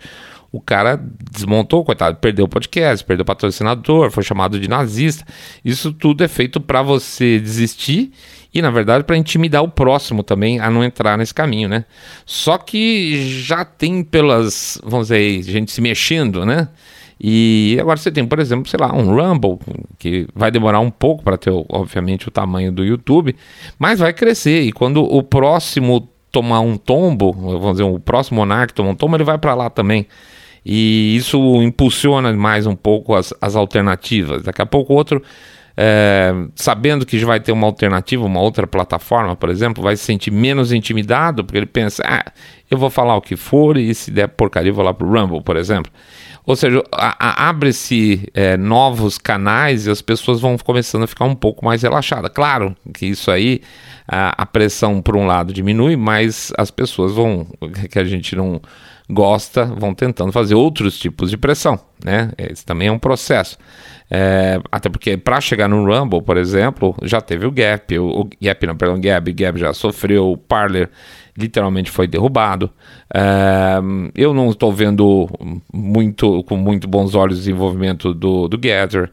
o 0.57 0.61
cara 0.61 0.99
desmontou, 1.31 1.85
coitado, 1.85 2.17
perdeu 2.17 2.45
o 2.45 2.49
podcast, 2.49 3.05
perdeu 3.05 3.21
o 3.21 3.25
patrocinador, 3.25 4.09
foi 4.09 4.23
chamado 4.23 4.59
de 4.59 4.67
nazista. 4.67 5.23
Isso 5.63 5.93
tudo 5.93 6.23
é 6.23 6.27
feito 6.27 6.59
para 6.59 6.81
você 6.81 7.39
desistir 7.39 8.11
e, 8.51 8.59
na 8.59 8.71
verdade, 8.71 9.03
para 9.03 9.15
intimidar 9.15 9.63
o 9.63 9.69
próximo 9.69 10.23
também 10.23 10.59
a 10.59 10.71
não 10.71 10.83
entrar 10.83 11.15
nesse 11.15 11.33
caminho, 11.33 11.69
né? 11.69 11.85
Só 12.25 12.57
que 12.57 13.29
já 13.29 13.63
tem 13.63 14.03
pelas, 14.03 14.79
vamos 14.83 15.09
dizer, 15.09 15.43
gente 15.43 15.71
se 15.71 15.79
mexendo, 15.79 16.43
né? 16.43 16.69
E 17.21 17.77
agora 17.79 17.97
você 17.97 18.11
tem, 18.11 18.25
por 18.25 18.39
exemplo, 18.39 18.67
sei 18.67 18.79
lá, 18.79 18.91
um 18.93 19.15
Rumble, 19.15 19.59
que 19.99 20.27
vai 20.33 20.49
demorar 20.49 20.79
um 20.79 20.89
pouco 20.89 21.23
para 21.23 21.37
ter, 21.37 21.51
obviamente, 21.69 22.27
o 22.27 22.31
tamanho 22.31 22.71
do 22.71 22.83
YouTube, 22.83 23.35
mas 23.77 23.99
vai 23.99 24.11
crescer. 24.11 24.63
E 24.63 24.71
quando 24.71 25.03
o 25.03 25.21
próximo 25.21 26.09
tomar 26.31 26.59
um 26.59 26.77
tombo, 26.77 27.31
vamos 27.31 27.73
dizer, 27.73 27.83
o 27.83 27.99
próximo 27.99 28.37
monarca 28.37 28.73
tomar 28.73 28.89
um 28.89 28.95
tombo, 28.95 29.15
ele 29.15 29.23
vai 29.23 29.37
para 29.37 29.53
lá 29.53 29.69
também 29.69 30.07
e 30.69 31.15
isso 31.15 31.39
impulsiona 31.61 32.33
mais 32.33 32.67
um 32.67 32.75
pouco 32.75 33.15
as, 33.15 33.33
as 33.39 33.55
alternativas. 33.55 34.43
Daqui 34.43 34.61
a 34.61 34.65
pouco 34.65 34.93
outro 34.93 35.23
é, 35.79 36.33
sabendo 36.55 37.05
que 37.05 37.19
já 37.19 37.27
vai 37.27 37.39
ter 37.39 37.51
uma 37.51 37.67
alternativa, 37.67 38.25
uma 38.25 38.41
outra 38.41 38.65
plataforma, 38.65 39.35
por 39.35 39.49
exemplo, 39.49 39.83
vai 39.83 39.95
se 39.95 40.03
sentir 40.03 40.31
menos 40.31 40.73
intimidado, 40.73 41.45
porque 41.45 41.57
ele 41.57 41.67
pensa, 41.67 42.03
ah, 42.03 42.25
eu 42.69 42.79
vou 42.79 42.89
falar 42.89 43.15
o 43.15 43.21
que 43.21 43.35
for 43.35 43.77
e 43.77 43.93
se 43.93 44.09
der 44.09 44.27
porcaria 44.27 44.71
eu 44.71 44.75
vou 44.75 44.83
lá 44.83 44.93
pro 44.93 45.07
Rumble, 45.07 45.41
por 45.41 45.55
exemplo. 45.55 45.91
Ou 46.45 46.55
seja, 46.55 46.83
abre-se 46.91 48.27
é, 48.33 48.57
novos 48.57 49.17
canais 49.17 49.85
e 49.85 49.91
as 49.91 50.01
pessoas 50.01 50.41
vão 50.41 50.57
começando 50.57 51.03
a 51.03 51.07
ficar 51.07 51.25
um 51.25 51.35
pouco 51.35 51.63
mais 51.63 51.83
relaxadas. 51.83 52.31
Claro 52.33 52.75
que 52.93 53.05
isso 53.05 53.29
aí, 53.29 53.61
a, 54.07 54.41
a 54.41 54.45
pressão 54.45 55.01
por 55.01 55.15
um 55.15 55.27
lado 55.27 55.53
diminui, 55.53 55.95
mas 55.95 56.51
as 56.57 56.71
pessoas 56.71 57.13
vão, 57.13 57.45
que 57.91 57.99
a 57.99 58.03
gente 58.03 58.35
não 58.35 58.61
gosta, 59.09 59.65
vão 59.65 59.93
tentando 59.93 60.31
fazer 60.31 60.55
outros 60.55 60.97
tipos 60.99 61.29
de 61.29 61.37
pressão, 61.37 61.79
né? 62.03 62.31
Esse 62.37 62.65
também 62.65 62.89
é 62.89 62.91
um 62.91 62.99
processo. 62.99 63.57
É, 64.09 64.59
até 64.71 64.89
porque 64.89 65.17
para 65.17 65.39
chegar 65.41 65.67
no 65.67 65.85
Rumble, 65.85 66.21
por 66.21 66.37
exemplo, 66.37 66.95
já 67.03 67.19
teve 67.19 67.45
o 67.45 67.51
Gap, 67.51 67.97
o, 67.99 68.21
o 68.21 68.29
Gap, 68.41 68.67
não, 68.67 68.75
perdão, 68.75 68.99
Gap, 68.99 69.31
Gap 69.31 69.59
já 69.59 69.73
sofreu, 69.73 70.31
o 70.31 70.37
Parler 70.37 70.89
literalmente 71.37 71.91
foi 71.91 72.07
derrubado. 72.07 72.69
É, 73.13 73.77
eu 74.15 74.33
não 74.33 74.49
estou 74.49 74.73
vendo 74.73 75.29
muito 75.71 76.43
com 76.43 76.57
muito 76.57 76.87
bons 76.87 77.15
olhos 77.15 77.37
o 77.37 77.39
desenvolvimento 77.39 78.13
do, 78.13 78.47
do 78.47 78.57
Gather. 78.57 79.09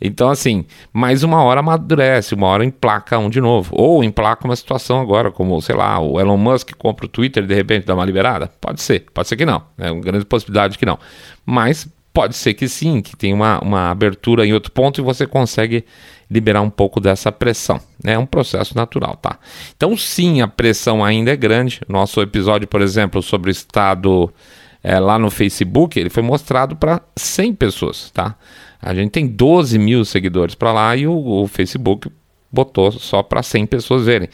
Então, 0.00 0.28
assim, 0.28 0.64
mais 0.92 1.22
uma 1.22 1.42
hora 1.42 1.60
amadurece, 1.60 2.34
uma 2.34 2.46
hora 2.48 2.64
emplaca 2.64 3.18
um 3.18 3.30
de 3.30 3.40
novo. 3.40 3.74
Ou 3.74 4.04
emplaca 4.04 4.44
uma 4.44 4.56
situação 4.56 5.00
agora, 5.00 5.30
como, 5.30 5.60
sei 5.62 5.74
lá, 5.74 5.98
o 5.98 6.20
Elon 6.20 6.36
Musk 6.36 6.72
compra 6.76 7.06
o 7.06 7.08
Twitter 7.08 7.44
e 7.44 7.46
de 7.46 7.54
repente 7.54 7.86
dá 7.86 7.94
uma 7.94 8.04
liberada? 8.04 8.50
Pode 8.60 8.82
ser, 8.82 9.06
pode 9.14 9.28
ser 9.28 9.36
que 9.36 9.46
não. 9.46 9.62
É 9.78 9.90
uma 9.90 10.02
grande 10.02 10.24
possibilidade 10.24 10.76
que 10.76 10.84
não. 10.84 10.98
Mas 11.44 11.88
Pode 12.16 12.34
ser 12.34 12.54
que 12.54 12.66
sim, 12.66 13.02
que 13.02 13.14
tem 13.14 13.34
uma, 13.34 13.60
uma 13.60 13.90
abertura 13.90 14.46
em 14.46 14.54
outro 14.54 14.72
ponto 14.72 14.98
e 14.98 15.04
você 15.04 15.26
consegue 15.26 15.84
liberar 16.30 16.62
um 16.62 16.70
pouco 16.70 16.98
dessa 16.98 17.30
pressão. 17.30 17.78
Né? 18.02 18.14
É 18.14 18.18
um 18.18 18.24
processo 18.24 18.74
natural, 18.74 19.16
tá? 19.16 19.38
Então, 19.76 19.94
sim, 19.98 20.40
a 20.40 20.48
pressão 20.48 21.04
ainda 21.04 21.30
é 21.30 21.36
grande. 21.36 21.82
Nosso 21.86 22.22
episódio, 22.22 22.66
por 22.66 22.80
exemplo, 22.80 23.22
sobre 23.22 23.50
o 23.50 23.52
estado 23.52 24.32
é, 24.82 24.98
lá 24.98 25.18
no 25.18 25.30
Facebook, 25.30 26.00
ele 26.00 26.08
foi 26.08 26.22
mostrado 26.22 26.74
para 26.74 27.02
100 27.16 27.54
pessoas, 27.54 28.10
tá? 28.12 28.34
A 28.86 28.94
gente 28.94 29.10
tem 29.10 29.26
12 29.26 29.78
mil 29.78 30.04
seguidores 30.04 30.54
para 30.54 30.72
lá 30.72 30.96
e 30.96 31.08
o, 31.08 31.12
o 31.12 31.48
Facebook 31.48 32.08
botou 32.52 32.92
só 32.92 33.20
para 33.20 33.42
100 33.42 33.66
pessoas 33.66 34.04
verem. 34.06 34.28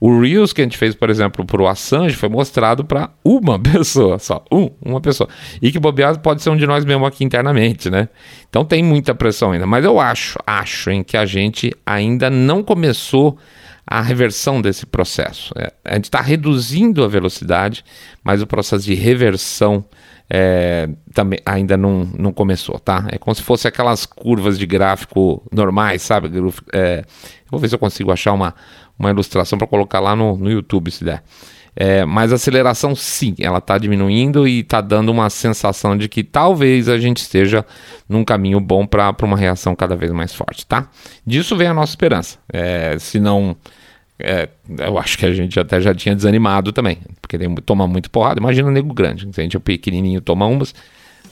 O 0.00 0.18
Reels 0.18 0.54
que 0.54 0.62
a 0.62 0.64
gente 0.64 0.78
fez, 0.78 0.94
por 0.94 1.10
exemplo, 1.10 1.44
para 1.44 1.60
o 1.60 1.68
Assange 1.68 2.16
foi 2.16 2.30
mostrado 2.30 2.82
para 2.82 3.10
uma 3.22 3.58
pessoa 3.60 4.18
só. 4.18 4.42
Um, 4.50 4.70
uma 4.82 5.02
pessoa. 5.02 5.28
E 5.60 5.70
que 5.70 5.78
bobeado 5.78 6.20
pode 6.20 6.42
ser 6.42 6.48
um 6.48 6.56
de 6.56 6.66
nós 6.66 6.86
mesmo 6.86 7.04
aqui 7.04 7.22
internamente, 7.22 7.90
né? 7.90 8.08
Então 8.48 8.64
tem 8.64 8.82
muita 8.82 9.14
pressão 9.14 9.52
ainda. 9.52 9.66
Mas 9.66 9.84
eu 9.84 10.00
acho, 10.00 10.38
acho 10.46 10.90
em 10.90 11.02
que 11.02 11.18
a 11.18 11.26
gente 11.26 11.70
ainda 11.84 12.30
não 12.30 12.62
começou 12.62 13.36
a 13.86 14.00
reversão 14.00 14.62
desse 14.62 14.86
processo. 14.86 15.52
É, 15.58 15.70
a 15.84 15.94
gente 15.96 16.04
está 16.04 16.22
reduzindo 16.22 17.04
a 17.04 17.08
velocidade, 17.08 17.84
mas 18.24 18.40
o 18.40 18.46
processo 18.46 18.86
de 18.86 18.94
reversão 18.94 19.84
é, 20.32 20.88
também 21.12 21.40
ainda 21.44 21.76
não, 21.76 22.04
não 22.16 22.32
começou, 22.32 22.78
tá? 22.78 23.06
É 23.10 23.18
como 23.18 23.34
se 23.34 23.42
fosse 23.42 23.66
aquelas 23.66 24.06
curvas 24.06 24.56
de 24.56 24.64
gráfico 24.64 25.42
normais, 25.50 26.02
sabe? 26.02 26.30
É, 26.72 27.04
vou 27.50 27.58
ver 27.58 27.68
se 27.68 27.74
eu 27.74 27.78
consigo 27.78 28.12
achar 28.12 28.32
uma, 28.32 28.54
uma 28.96 29.10
ilustração 29.10 29.58
para 29.58 29.66
colocar 29.66 29.98
lá 29.98 30.14
no, 30.14 30.36
no 30.36 30.48
YouTube, 30.48 30.90
se 30.92 31.04
der. 31.04 31.24
É, 31.74 32.04
mas 32.04 32.32
a 32.32 32.36
aceleração, 32.36 32.94
sim, 32.94 33.34
ela 33.40 33.58
está 33.58 33.78
diminuindo 33.78 34.46
e 34.46 34.60
está 34.60 34.80
dando 34.80 35.10
uma 35.10 35.30
sensação 35.30 35.96
de 35.96 36.08
que 36.08 36.22
talvez 36.22 36.88
a 36.88 36.98
gente 36.98 37.18
esteja 37.18 37.64
num 38.08 38.24
caminho 38.24 38.60
bom 38.60 38.86
para 38.86 39.14
uma 39.22 39.36
reação 39.36 39.74
cada 39.74 39.96
vez 39.96 40.12
mais 40.12 40.34
forte, 40.34 40.66
tá? 40.66 40.88
Disso 41.26 41.56
vem 41.56 41.68
a 41.68 41.74
nossa 41.74 41.92
esperança. 41.92 42.38
É, 42.52 42.96
se 42.98 43.18
não. 43.18 43.56
É, 44.22 44.48
eu 44.78 44.98
acho 44.98 45.18
que 45.18 45.26
a 45.26 45.32
gente 45.32 45.58
até 45.58 45.80
já 45.80 45.94
tinha 45.94 46.14
desanimado 46.14 46.72
também, 46.72 46.98
porque 47.20 47.38
tem, 47.38 47.52
toma 47.56 47.86
muito 47.86 48.10
porrada. 48.10 48.40
Imagina 48.40 48.68
o 48.68 48.70
nego 48.70 48.92
grande. 48.92 49.28
Se 49.32 49.40
a 49.40 49.42
gente 49.42 49.56
é 49.56 49.60
pequenininho 49.60 50.20
toma 50.20 50.46
umas, 50.46 50.74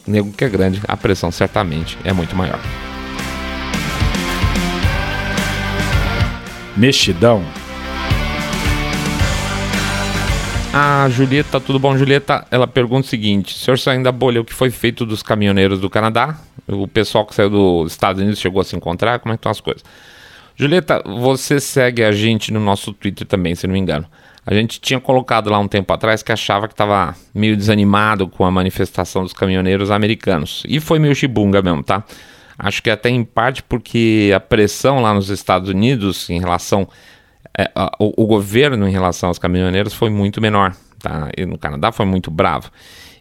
o 0.07 0.11
nego 0.11 0.33
que 0.33 0.45
é 0.45 0.49
grande, 0.49 0.81
a 0.87 0.97
pressão 0.97 1.31
certamente 1.31 1.99
é 2.05 2.13
muito 2.13 2.35
maior. 2.35 2.61
Mexidão. 6.77 7.43
A 10.73 11.09
Julieta, 11.09 11.59
tudo 11.59 11.79
bom, 11.79 11.97
Julieta? 11.97 12.47
Ela 12.51 12.67
pergunta 12.67 13.07
o 13.07 13.09
seguinte: 13.09 13.59
senhor 13.59 13.79
saindo 13.79 14.05
da 14.05 14.13
bolha, 14.13 14.41
o 14.41 14.45
que 14.45 14.55
foi 14.55 14.71
feito 14.71 15.05
dos 15.05 15.23
caminhoneiros 15.23 15.81
do 15.81 15.91
Canadá? 15.91 16.39
O 16.69 16.87
pessoal 16.87 17.27
que 17.27 17.35
saiu 17.35 17.51
dos 17.51 17.91
Estados 17.91 18.21
Unidos 18.21 18.39
chegou 18.39 18.61
a 18.61 18.65
se 18.65 18.77
encontrar? 18.77 19.19
Como 19.19 19.33
é 19.33 19.37
que 19.37 19.41
estão 19.41 19.51
as 19.51 19.61
coisas? 19.61 19.83
Julieta, 20.59 21.01
você 21.07 21.61
segue 21.61 22.03
a 22.03 22.11
gente 22.11 22.53
no 22.53 22.59
nosso 22.59 22.93
Twitter 22.93 23.25
também, 23.25 23.55
se 23.55 23.67
não 23.67 23.75
me 23.75 23.79
engano. 23.79 24.07
A 24.45 24.53
gente 24.53 24.81
tinha 24.81 24.99
colocado 24.99 25.49
lá 25.51 25.59
um 25.59 25.69
tempo 25.69 25.93
atrás 25.93 26.21
que 26.21 26.33
achava 26.33 26.67
que 26.67 26.75
estava 26.75 27.15
meio 27.33 27.57
desanimado 27.57 28.27
com 28.27 28.45
a 28.45 28.51
manifestação 28.51 29.23
dos 29.23 29.33
caminhoneiros 29.33 29.91
americanos. 29.91 30.65
E 30.67 30.81
foi 30.81 30.99
meio 30.99 31.15
chibunga 31.15 31.63
mesmo, 31.63 31.85
tá? 31.85 32.03
Acho 32.59 32.83
que 32.83 32.91
até 32.91 33.09
em 33.09 33.23
parte 33.23 33.63
porque 33.63 34.33
a 34.35 34.41
pressão 34.41 35.01
lá 35.01 35.15
nos 35.15 35.29
Estados 35.29 35.69
Unidos 35.69 36.29
em 36.29 36.41
relação. 36.41 36.89
É, 37.57 37.71
a, 37.75 37.95
o, 38.01 38.25
o, 38.25 38.27
governo 38.27 38.89
em 38.89 38.91
relação 38.91 39.29
aos 39.29 39.39
caminhoneiros 39.39 39.93
foi 39.93 40.11
muito 40.11 40.41
menor. 40.41 40.75
Tá? 40.99 41.31
E 41.37 41.47
no 41.47 41.57
Canadá 41.57 41.93
foi 41.93 42.07
muito 42.07 42.31
bravo. 42.31 42.71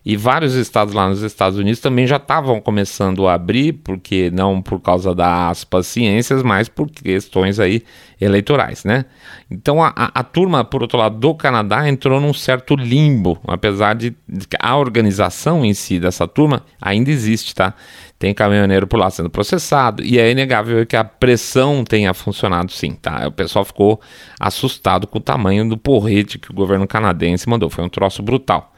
E 0.09 0.15
vários 0.15 0.53
estados 0.53 0.93
lá 0.93 1.09
nos 1.09 1.21
Estados 1.21 1.59
Unidos 1.59 1.81
também 1.81 2.07
já 2.07 2.15
estavam 2.15 2.61
começando 2.61 3.27
a 3.27 3.33
abrir, 3.33 3.73
porque 3.73 4.31
não 4.31 4.61
por 4.61 4.79
causa 4.79 5.13
da 5.13 5.49
aspas 5.49 5.85
ciências, 5.85 6.41
mas 6.41 6.69
por 6.69 6.89
questões 6.89 7.59
aí 7.59 7.83
eleitorais, 8.21 8.85
né? 8.85 9.03
Então 9.51 9.83
a, 9.83 9.91
a, 9.93 10.21
a, 10.21 10.23
turma, 10.23 10.63
por 10.63 10.81
outro 10.81 10.97
lado, 10.97 11.17
do 11.17 11.35
Canadá 11.35 11.89
entrou 11.89 12.21
num 12.21 12.31
certo 12.33 12.73
limbo, 12.73 13.37
apesar 13.45 13.95
de, 13.95 14.15
de 14.25 14.47
a 14.57 14.77
organização 14.77 15.65
em 15.65 15.73
si 15.73 15.99
dessa 15.99 16.25
turma 16.25 16.63
ainda 16.81 17.11
existe, 17.11 17.53
tá? 17.53 17.73
Tem 18.17 18.33
caminhoneiro 18.33 18.87
por 18.87 18.97
lá 18.97 19.09
sendo 19.09 19.29
processado, 19.29 20.01
e 20.01 20.17
é 20.17 20.31
inegável 20.31 20.85
que 20.85 20.95
a 20.95 21.03
pressão 21.03 21.83
tenha 21.83 22.13
funcionado 22.13 22.71
sim, 22.71 22.91
tá? 22.93 23.27
O 23.27 23.31
pessoal 23.33 23.65
ficou 23.65 23.99
assustado 24.39 25.05
com 25.05 25.17
o 25.17 25.21
tamanho 25.21 25.67
do 25.67 25.77
porrete 25.77 26.39
que 26.39 26.49
o 26.49 26.55
governo 26.55 26.87
canadense 26.87 27.49
mandou, 27.49 27.69
foi 27.69 27.83
um 27.83 27.89
troço 27.89 28.23
brutal. 28.23 28.71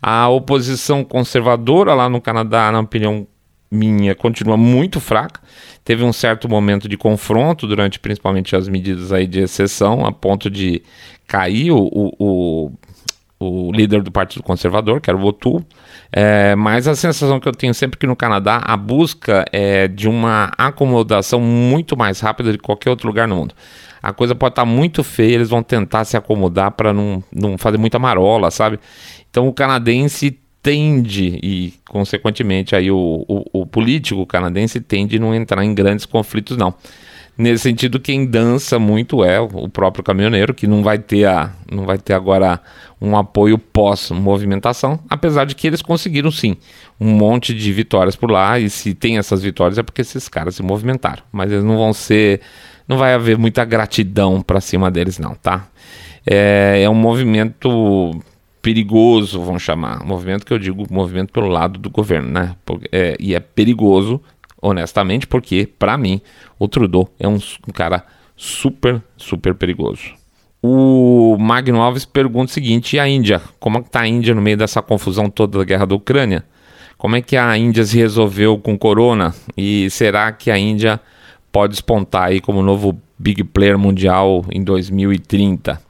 A 0.00 0.28
oposição 0.28 1.04
conservadora 1.04 1.94
lá 1.94 2.08
no 2.08 2.20
Canadá, 2.20 2.70
na 2.70 2.80
opinião 2.80 3.26
minha, 3.70 4.14
continua 4.14 4.56
muito 4.56 5.00
fraca. 5.00 5.40
Teve 5.84 6.04
um 6.04 6.12
certo 6.12 6.48
momento 6.48 6.88
de 6.88 6.96
confronto 6.96 7.66
durante 7.66 7.98
principalmente 7.98 8.56
as 8.56 8.68
medidas 8.68 9.12
aí 9.12 9.26
de 9.26 9.40
exceção, 9.40 10.06
a 10.06 10.12
ponto 10.12 10.48
de 10.48 10.82
cair 11.26 11.72
o, 11.72 11.88
o, 11.92 12.12
o, 12.18 12.72
o 13.38 13.72
líder 13.72 14.02
do 14.02 14.10
Partido 14.10 14.42
Conservador, 14.42 15.00
que 15.00 15.10
era 15.10 15.18
o 15.18 15.24
O'Toole. 15.24 15.64
É, 16.12 16.54
mas 16.54 16.86
a 16.86 16.94
sensação 16.94 17.40
que 17.40 17.48
eu 17.48 17.52
tenho 17.52 17.74
sempre 17.74 17.98
que 17.98 18.06
no 18.06 18.16
Canadá 18.16 18.62
a 18.64 18.76
busca 18.76 19.44
é 19.52 19.88
de 19.88 20.08
uma 20.08 20.52
acomodação 20.56 21.40
muito 21.40 21.96
mais 21.96 22.20
rápida 22.20 22.52
de 22.52 22.58
qualquer 22.58 22.90
outro 22.90 23.08
lugar 23.08 23.26
no 23.26 23.36
mundo 23.36 23.54
a 24.04 24.12
coisa 24.12 24.34
pode 24.34 24.52
estar 24.52 24.66
muito 24.66 25.02
feia, 25.02 25.34
eles 25.34 25.48
vão 25.48 25.62
tentar 25.62 26.04
se 26.04 26.14
acomodar 26.14 26.72
para 26.72 26.92
não, 26.92 27.24
não 27.34 27.56
fazer 27.56 27.78
muita 27.78 27.98
marola, 27.98 28.50
sabe? 28.50 28.78
Então 29.30 29.48
o 29.48 29.52
canadense 29.52 30.38
tende, 30.62 31.40
e 31.42 31.72
consequentemente 31.88 32.76
aí 32.76 32.90
o, 32.90 33.24
o, 33.26 33.62
o 33.62 33.66
político 33.66 34.26
canadense 34.26 34.78
tende 34.78 35.16
a 35.16 35.20
não 35.20 35.34
entrar 35.34 35.64
em 35.64 35.74
grandes 35.74 36.04
conflitos, 36.04 36.54
não. 36.58 36.74
Nesse 37.36 37.62
sentido, 37.62 37.98
quem 37.98 38.26
dança 38.26 38.78
muito 38.78 39.24
é 39.24 39.40
o 39.40 39.68
próprio 39.70 40.04
caminhoneiro, 40.04 40.52
que 40.52 40.66
não 40.66 40.82
vai 40.82 40.98
ter, 40.98 41.24
a, 41.24 41.50
não 41.72 41.86
vai 41.86 41.96
ter 41.96 42.12
agora 42.12 42.60
um 43.00 43.16
apoio 43.16 43.56
pós-movimentação, 43.56 45.00
apesar 45.08 45.46
de 45.46 45.54
que 45.54 45.66
eles 45.66 45.80
conseguiram 45.80 46.30
sim 46.30 46.58
um 47.00 47.10
monte 47.10 47.54
de 47.54 47.72
vitórias 47.72 48.14
por 48.14 48.30
lá, 48.30 48.60
e 48.60 48.68
se 48.68 48.94
tem 48.94 49.16
essas 49.16 49.42
vitórias 49.42 49.78
é 49.78 49.82
porque 49.82 50.02
esses 50.02 50.28
caras 50.28 50.56
se 50.56 50.62
movimentaram, 50.62 51.22
mas 51.32 51.50
eles 51.50 51.64
não 51.64 51.78
vão 51.78 51.92
ser 51.94 52.42
não 52.86 52.96
vai 52.96 53.14
haver 53.14 53.38
muita 53.38 53.64
gratidão 53.64 54.42
para 54.42 54.60
cima 54.60 54.90
deles, 54.90 55.18
não, 55.18 55.34
tá? 55.34 55.68
É, 56.26 56.82
é 56.82 56.90
um 56.90 56.94
movimento 56.94 58.12
perigoso, 58.64 59.42
vamos 59.42 59.62
chamar. 59.62 60.02
Movimento 60.04 60.46
que 60.46 60.52
eu 60.52 60.58
digo 60.58 60.86
movimento 60.90 61.32
pelo 61.32 61.48
lado 61.48 61.78
do 61.78 61.90
governo, 61.90 62.30
né? 62.30 62.56
É, 62.90 63.16
e 63.20 63.34
é 63.34 63.40
perigoso, 63.40 64.20
honestamente, 64.60 65.26
porque, 65.26 65.68
para 65.78 65.98
mim, 65.98 66.20
o 66.58 66.66
Trudeau 66.66 67.08
é 67.20 67.28
um, 67.28 67.34
um, 67.68 67.72
cara 67.72 68.04
super, 68.34 69.02
super 69.16 69.54
perigoso. 69.54 70.14
O 70.62 71.36
Magno 71.38 71.82
Alves 71.82 72.06
pergunta 72.06 72.50
o 72.50 72.54
seguinte: 72.54 72.96
e 72.96 72.98
a 72.98 73.06
Índia? 73.06 73.42
Como 73.60 73.76
é 73.76 73.82
que 73.82 73.90
tá 73.90 74.00
a 74.00 74.08
Índia 74.08 74.34
no 74.34 74.40
meio 74.40 74.56
dessa 74.56 74.80
confusão 74.80 75.28
toda 75.28 75.58
da 75.58 75.64
guerra 75.64 75.84
da 75.84 75.94
Ucrânia? 75.94 76.42
Como 76.96 77.16
é 77.16 77.20
que 77.20 77.36
a 77.36 77.54
Índia 77.58 77.84
se 77.84 77.98
resolveu 77.98 78.56
com 78.56 78.78
corona? 78.78 79.34
E 79.54 79.90
será 79.90 80.32
que 80.32 80.50
a 80.50 80.56
Índia 80.56 80.98
pode 81.54 81.70
despontar 81.70 82.24
aí 82.24 82.40
como 82.40 82.64
novo 82.64 83.00
big 83.16 83.44
player 83.44 83.78
mundial 83.78 84.44
em 84.50 84.64
2030. 84.64 85.80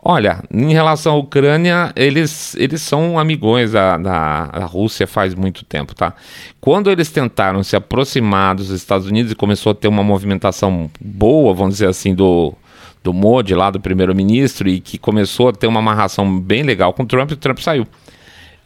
Olha, 0.00 0.44
em 0.48 0.72
relação 0.72 1.14
à 1.14 1.16
Ucrânia, 1.16 1.92
eles, 1.96 2.54
eles 2.54 2.82
são 2.82 3.18
amigões 3.18 3.72
da, 3.72 3.98
da, 3.98 4.46
da, 4.46 4.64
Rússia 4.64 5.04
faz 5.08 5.34
muito 5.34 5.64
tempo, 5.64 5.92
tá? 5.92 6.14
Quando 6.60 6.88
eles 6.88 7.10
tentaram 7.10 7.64
se 7.64 7.74
aproximar 7.74 8.54
dos 8.54 8.70
Estados 8.70 9.08
Unidos 9.08 9.32
e 9.32 9.34
começou 9.34 9.72
a 9.72 9.74
ter 9.74 9.88
uma 9.88 10.04
movimentação 10.04 10.88
boa, 11.00 11.52
vamos 11.52 11.74
dizer 11.74 11.88
assim, 11.88 12.14
do, 12.14 12.54
do 13.02 13.12
Modi, 13.12 13.56
lá 13.56 13.70
do 13.70 13.80
primeiro-ministro, 13.80 14.68
e 14.68 14.78
que 14.78 14.98
começou 14.98 15.48
a 15.48 15.52
ter 15.52 15.66
uma 15.66 15.80
amarração 15.80 16.38
bem 16.40 16.62
legal 16.62 16.92
com 16.92 17.02
o 17.02 17.06
Trump, 17.06 17.32
o 17.32 17.36
Trump 17.36 17.58
saiu. 17.58 17.86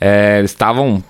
É, 0.01 0.39
eles 0.39 0.51
estavam 0.51 1.03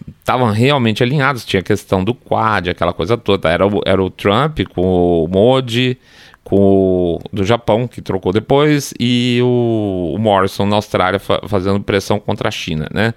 realmente 0.52 1.02
alinhados, 1.02 1.45
tinha 1.45 1.61
a 1.61 1.64
questão 1.64 2.05
do 2.05 2.14
Quad, 2.14 2.69
aquela 2.69 2.93
coisa 2.93 3.16
toda. 3.16 3.49
Era 3.49 3.66
o, 3.66 3.81
era 3.85 4.02
o 4.02 4.11
Trump 4.11 4.61
com 4.75 5.25
o 5.25 5.28
Modi, 5.28 5.99
com 6.45 6.57
o 6.57 7.21
do 7.33 7.45
Japão, 7.45 7.88
que 7.88 8.00
trocou 8.00 8.33
depois, 8.33 8.95
e 9.00 9.40
o, 9.43 10.12
o 10.14 10.19
Morrison 10.19 10.64
na 10.66 10.76
Austrália 10.76 11.19
fa 11.19 11.40
fazendo 11.49 11.81
pressão 11.81 12.21
contra 12.21 12.49
a 12.49 12.52
China, 12.52 12.88
né? 12.93 13.14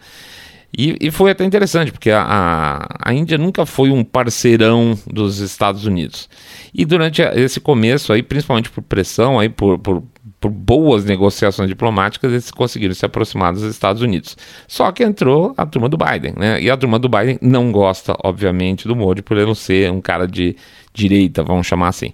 E, 0.76 0.96
e 1.02 1.12
foi 1.12 1.32
até 1.32 1.44
interessante, 1.44 1.92
porque 1.92 2.12
a, 2.12 2.22
a, 2.22 3.10
a, 3.10 3.14
Índia 3.14 3.38
nunca 3.38 3.66
foi 3.66 3.90
um 3.90 4.04
parceirão 4.04 4.98
dos 5.08 5.40
Estados 5.40 5.86
Unidos. 5.86 6.30
E 6.74 6.86
durante 6.86 7.22
esse 7.22 7.60
começo 7.60 8.14
aí, 8.14 8.22
principalmente 8.22 8.70
por 8.70 8.84
pressão, 8.84 9.40
aí 9.40 9.50
por, 9.50 9.80
por 9.80 10.04
por 10.39 10.50
boas 10.50 11.03
negociações 11.03 11.67
diplomáticas, 11.67 12.31
eles 12.31 12.51
conseguiram 12.51 12.93
se 12.93 13.05
aproximar 13.05 13.51
dos 13.51 13.63
Estados 13.63 14.01
Unidos. 14.01 14.38
Só 14.67 14.91
que 14.91 15.03
entrou 15.03 15.53
a 15.58 15.65
turma 15.65 15.89
do 15.89 15.98
Biden, 15.98 16.34
né? 16.38 16.62
E 16.62 16.69
a 16.69 16.77
turma 16.77 16.98
do 16.98 17.10
Biden 17.10 17.38
não 17.41 17.72
gosta, 17.72 18.15
obviamente, 18.24 18.88
do 18.88 18.96
Modi 18.96 19.22
por 19.22 19.36
ele 19.36 19.48
não 19.48 19.55
ser 19.55 19.91
um 19.91 20.00
cara 20.00 20.25
de 20.25 20.55
direita, 20.93 21.43
vamos 21.43 21.67
chamar 21.67 21.89
assim. 21.89 22.13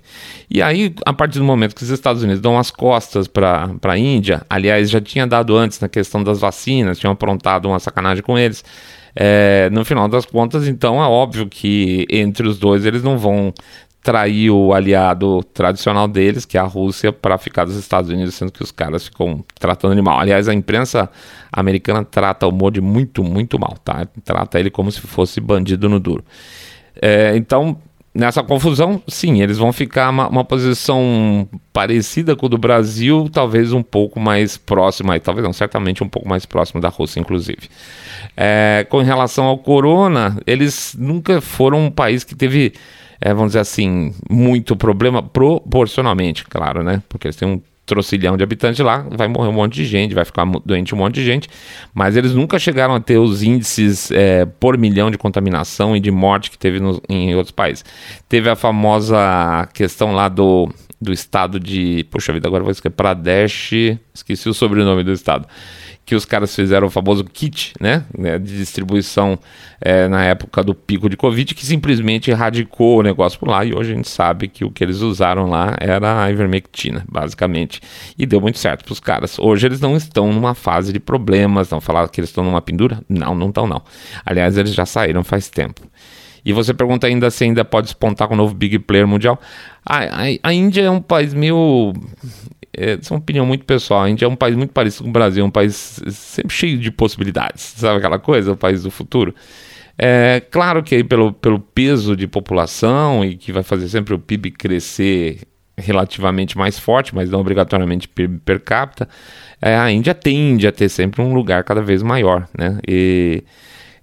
E 0.50 0.62
aí, 0.62 0.94
a 1.06 1.14
partir 1.14 1.40
do 1.40 1.46
momento 1.46 1.76
que 1.76 1.84
os 1.84 1.90
Estados 1.90 2.24
Unidos 2.24 2.42
dão 2.42 2.58
as 2.58 2.72
costas 2.72 3.28
para 3.28 3.70
a 3.84 3.98
Índia, 3.98 4.42
aliás, 4.50 4.90
já 4.90 5.00
tinha 5.00 5.28
dado 5.28 5.56
antes 5.56 5.80
na 5.80 5.88
questão 5.88 6.24
das 6.24 6.40
vacinas, 6.40 7.00
tinham 7.00 7.14
aprontado 7.14 7.68
uma 7.68 7.80
sacanagem 7.80 8.24
com 8.24 8.38
eles. 8.38 8.64
É, 9.18 9.70
no 9.72 9.86
final 9.86 10.10
das 10.10 10.26
contas, 10.26 10.68
então 10.68 11.02
é 11.02 11.08
óbvio 11.08 11.48
que 11.48 12.06
entre 12.10 12.46
os 12.46 12.60
dois 12.60 12.86
eles 12.86 13.02
não 13.02 13.18
vão 13.18 13.54
trair 14.06 14.52
o 14.52 14.72
aliado 14.72 15.44
tradicional 15.46 16.08
deles, 16.08 16.46
que 16.46 16.60
é 16.60 16.62
a 16.62 16.64
Rússia, 16.64 17.12
para 17.12 17.40
ficar 17.40 17.66
dos 17.66 17.76
Estados 17.76 18.08
Unidos, 18.12 18.36
sendo 18.36 18.52
que 18.52 18.62
os 18.62 18.70
caras 18.72 19.06
ficam 19.06 19.44
tratando 19.60 19.96
ele 19.96 20.02
mal. 20.04 20.20
Aliás, 20.20 20.48
a 20.48 20.54
imprensa 20.54 21.10
americana 21.52 22.06
trata 22.06 22.46
o 22.46 22.52
Modi 22.52 22.80
muito, 22.80 23.24
muito 23.24 23.58
mal, 23.58 23.76
tá? 23.84 24.08
Trata 24.24 24.60
ele 24.60 24.70
como 24.70 24.92
se 24.92 25.02
fosse 25.02 25.42
bandido 25.42 25.90
no 25.90 26.00
duro. 26.00 26.24
É, 27.02 27.36
então, 27.36 27.80
nessa 28.14 28.44
confusão, 28.44 29.02
sim, 29.08 29.42
eles 29.42 29.58
vão 29.58 29.74
ficar 29.74 30.12
uma, 30.12 30.28
uma, 30.28 30.46
posição 30.46 31.50
parecida 31.74 32.36
com 32.36 32.46
o 32.46 32.50
do 32.50 32.60
Brasil, 32.60 33.28
talvez 33.34 33.74
um 33.74 33.82
pouco 33.82 34.20
mais 34.20 34.56
próxima, 34.56 35.20
talvez 35.20 35.44
não, 35.44 35.52
certamente 35.52 36.04
um 36.04 36.08
pouco 36.08 36.30
mais 36.30 36.46
próximo 36.46 36.80
da 36.80 36.90
Rússia, 36.90 37.20
inclusive. 37.20 37.68
É, 38.38 38.86
com 38.88 39.00
relação 39.00 39.46
ao 39.46 39.58
corona, 39.58 40.38
eles 40.46 40.96
nunca 40.96 41.42
foram 41.42 41.88
um 41.88 41.92
país 41.92 42.24
que 42.24 42.36
teve 42.36 42.72
é, 43.22 43.34
vamos 43.34 43.50
dizer 43.50 43.60
assim, 43.60 44.14
muito 44.30 44.76
problema 44.76 45.22
proporcionalmente, 45.22 46.46
claro, 46.46 46.84
né? 46.84 47.02
Porque 47.10 47.28
eles 47.28 47.36
têm 47.36 47.48
um 47.48 47.62
trocilhão 47.86 48.36
de 48.36 48.44
habitantes 48.44 48.84
lá, 48.84 49.06
vai 49.12 49.28
morrer 49.28 49.50
um 49.50 49.54
monte 49.54 49.76
de 49.76 49.86
gente, 49.86 50.16
vai 50.16 50.26
ficar 50.26 50.46
doente 50.66 50.96
um 50.96 50.98
monte 50.98 51.16
de 51.16 51.24
gente, 51.24 51.48
mas 51.94 52.18
eles 52.18 52.34
nunca 52.34 52.58
chegaram 52.58 52.96
a 52.96 53.00
ter 53.00 53.18
os 53.18 53.44
índices 53.44 54.10
é, 54.12 54.46
por 54.46 54.78
milhão 54.78 55.12
de 55.12 55.18
contaminação 55.18 55.96
e 55.96 56.00
de 56.00 56.10
morte 56.10 56.50
que 56.50 56.58
teve 56.58 56.80
no, 56.80 57.02
em 57.08 57.36
outros 57.36 57.52
países. 57.52 57.86
Teve 58.28 58.50
a 58.50 58.56
famosa 58.56 59.70
questão 59.74 60.14
lá 60.14 60.28
do, 60.28 60.68
do 61.00 61.12
estado 61.14 61.60
de. 61.60 62.06
Poxa 62.10 62.34
vida, 62.34 62.48
agora 62.48 62.64
vou 62.64 62.72
esquecer. 62.72 62.96
Pradesh, 62.96 63.72
esqueci 64.14 64.50
o 64.50 64.54
sobrenome 64.54 65.04
do 65.04 65.12
estado 65.12 65.48
que 66.06 66.14
os 66.14 66.24
caras 66.24 66.56
fizeram 66.56 66.88
o 66.88 66.90
famoso 66.90 67.24
kit, 67.24 67.74
né, 67.82 68.06
né 68.16 68.38
de 68.38 68.58
distribuição 68.58 69.40
é, 69.82 70.08
na 70.08 70.24
época 70.24 70.64
do 70.64 70.76
pico 70.76 71.10
de 71.10 71.18
Covid, 71.18 71.56
que 71.56 71.66
simplesmente 71.66 72.30
erradicou 72.30 73.00
o 73.00 73.02
negócio 73.02 73.40
por 73.40 73.50
lá, 73.50 73.66
e 73.66 73.74
hoje 73.74 73.92
a 73.92 73.96
gente 73.96 74.10
sabe 74.10 74.48
que 74.48 74.64
o 74.64 74.70
que 74.70 74.84
eles 74.84 75.02
usaram 75.02 75.50
lá 75.50 75.76
era 75.80 76.24
a 76.24 76.32
ivermectina, 76.32 77.04
basicamente, 77.10 77.82
e 78.18 78.26
deu 78.26 78.40
muito 78.40 78.60
certo 78.60 78.86
para 78.86 78.94
os 78.94 79.00
caras. 79.00 79.40
Hoje 79.40 79.66
eles 79.66 79.82
não 79.82 79.98
estão 79.98 80.32
numa 80.32 80.54
fase 80.54 80.94
de 80.94 81.00
problemas, 81.00 81.72
não 81.72 81.82
falaram 81.82 82.08
que 82.08 82.20
eles 82.20 82.30
estão 82.30 82.44
numa 82.44 82.62
pendura? 82.62 83.02
Não, 83.10 83.34
não 83.34 83.50
estão 83.50 83.66
não. 83.66 83.82
Aliás, 84.24 84.58
eles 84.58 84.76
já 84.76 84.86
saíram 84.86 85.24
faz 85.24 85.50
tempo. 85.50 85.82
E 86.46 86.54
você 86.54 86.74
pergunta 86.74 87.08
ainda 87.08 87.30
se 87.32 87.44
ainda 87.44 87.66
pode 87.66 87.88
espontar 87.88 88.28
com 88.28 88.36
o 88.36 88.38
novo 88.38 88.54
big 88.54 88.78
player 88.80 89.08
mundial. 89.08 89.40
A, 89.84 90.04
a, 90.04 90.24
a 90.44 90.54
Índia 90.54 90.84
é 90.84 90.90
um 90.92 91.02
país 91.02 91.34
meio 91.34 91.94
é, 92.78 92.94
essa 92.94 93.14
é 93.14 93.16
uma 93.16 93.20
opinião 93.20 93.46
muito 93.46 93.66
pessoal. 93.66 94.04
A 94.04 94.10
Índia 94.10 94.26
é 94.26 94.28
um 94.28 94.36
país 94.36 94.56
muito 94.56 94.72
parecido 94.72 95.04
com 95.04 95.10
o 95.10 95.14
Brasil, 95.14 95.44
um 95.44 95.50
país 95.50 96.02
sempre 96.10 96.54
cheio 96.54 96.78
de 96.78 96.92
possibilidades, 96.92 97.62
sabe 97.78 97.98
aquela 97.98 98.20
coisa? 98.20 98.52
O 98.52 98.58
país 98.58 98.84
do 98.84 98.92
futuro. 98.92 99.34
É 99.98 100.42
claro 100.52 100.84
que 100.84 100.94
aí 100.96 101.04
pelo, 101.04 101.32
pelo 101.32 101.60
peso 101.60 102.18
de 102.18 102.28
população 102.28 103.24
e 103.24 103.38
que 103.38 103.52
vai 103.52 103.64
fazer 103.64 103.88
sempre 103.88 104.14
o 104.14 104.20
PIB 104.20 104.52
crescer 104.52 105.40
relativamente 105.78 106.58
mais 106.58 106.78
forte, 106.78 107.16
mas 107.16 107.30
não 107.30 107.40
obrigatoriamente 107.40 108.08
per, 108.08 108.30
per 108.44 108.60
capita, 108.62 109.08
é, 109.62 109.76
a 109.76 109.90
Índia 109.92 110.14
tende 110.14 110.68
a 110.68 110.72
ter 110.72 110.90
sempre 110.90 111.22
um 111.22 111.34
lugar 111.34 111.64
cada 111.64 111.82
vez 111.82 112.04
maior, 112.04 112.48
né? 112.58 112.78
E 112.88 113.44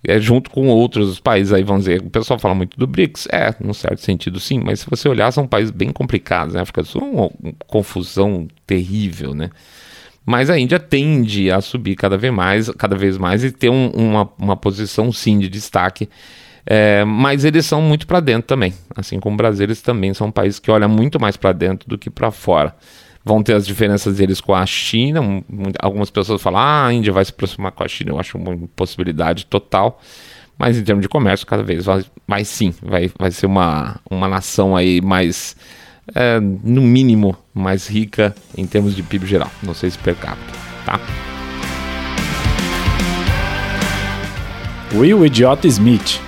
é, 0.07 0.19
junto 0.21 0.51
com 0.51 0.67
outros 0.69 1.21
países 1.21 1.53
aí, 1.53 1.62
vamos 1.62 1.85
dizer, 1.85 2.03
o 2.03 2.11
pessoal 2.11 2.38
fala 2.38 2.55
muito 2.55 2.77
do 2.77 2.87
BRICS, 2.87 3.29
é, 3.31 3.55
num 3.61 3.73
certo 3.73 4.01
sentido 4.01 4.41
sim, 4.41 4.59
mas 4.59 4.81
se 4.81 4.91
você 4.91 5.09
olhar, 5.09 5.31
são 5.31 5.47
países 5.47 5.71
bem 5.71 5.93
complicados, 5.93 6.55
né? 6.55 6.61
A 6.61 6.62
África 6.62 6.83
do 6.83 6.88
Sul 6.88 7.03
é 7.03 7.05
uma, 7.05 7.31
confusão 7.67 8.49
terrível, 8.67 9.35
né? 9.35 9.51
Mas 10.27 10.51
a 10.51 10.59
Índia 10.59 10.79
tende 10.79 11.51
a 11.51 11.61
subir 11.61 11.97
cada 11.97 12.17
vez 12.17 12.33
mais, 12.33 12.71
cada 12.71 12.97
vez 12.97 13.17
mais 13.19 13.45
e 13.45 13.51
ter 13.51 13.71
um, 13.71 13.91
uma, 13.91 14.31
uma 14.38 14.57
posição 14.57 15.12
sim 15.12 15.38
de 15.38 15.49
destaque. 15.49 16.09
É, 16.65 17.05
mas 17.05 17.45
eles 17.45 17.67
são 17.67 17.83
muito 17.83 18.07
para 18.07 18.21
dentro 18.21 18.47
também, 18.47 18.73
assim 18.97 19.19
como 19.19 19.35
o 19.35 19.37
Brasil, 19.37 19.65
eles 19.65 19.83
também 19.83 20.15
são 20.15 20.29
um 20.29 20.33
país 20.33 20.61
que 20.61 20.71
olha 20.71 20.87
muito 20.87 21.21
mais 21.21 21.37
para 21.37 21.53
dentro 21.53 21.88
do 21.88 21.99
que 21.99 22.09
para 22.09 22.31
fora 22.31 22.75
vão 23.25 23.43
ter 23.43 23.55
as 23.55 23.67
diferenças 23.67 24.17
deles 24.17 24.41
com 24.41 24.55
a 24.55 24.67
China. 24.67 25.21
Algumas 25.81 26.11
pessoas 26.11 26.43
falam, 26.43 26.61
ah, 26.61 26.87
a 26.87 26.93
Índia 26.93 27.13
vai 27.13 27.25
se 27.25 27.31
aproximar 27.31 27.73
com 27.73 27.85
a 27.85 27.89
China. 27.89 28.11
Eu 28.11 28.21
acho 28.21 28.37
uma 28.37 28.57
possibilidade 28.75 29.47
total. 29.47 30.01
Mas 30.59 30.79
em 30.79 30.85
termos 30.85 31.03
de 31.03 31.09
comércio, 31.09 31.47
cada 31.47 31.63
vez 31.63 31.85
vai 32.29 32.45
sim, 32.45 32.75
vai, 32.83 33.11
vai 33.19 33.31
ser 33.31 33.47
uma, 33.47 33.97
uma 34.09 34.29
nação 34.29 34.77
aí 34.77 35.01
mais, 35.01 35.57
é, 36.15 36.39
no 36.39 36.83
mínimo, 36.83 37.37
mais 37.53 37.89
rica 37.89 38.35
em 38.57 38.67
termos 38.67 38.95
de 38.95 39.03
PIB 39.03 39.27
geral. 39.27 39.51
Não 39.63 39.75
sei 39.75 39.91
se 39.91 39.99
per 39.99 40.15
capita, 40.15 40.53
tá? 40.85 41.01
Will 44.95 45.25
Idiota 45.25 45.67
Smith 45.67 46.21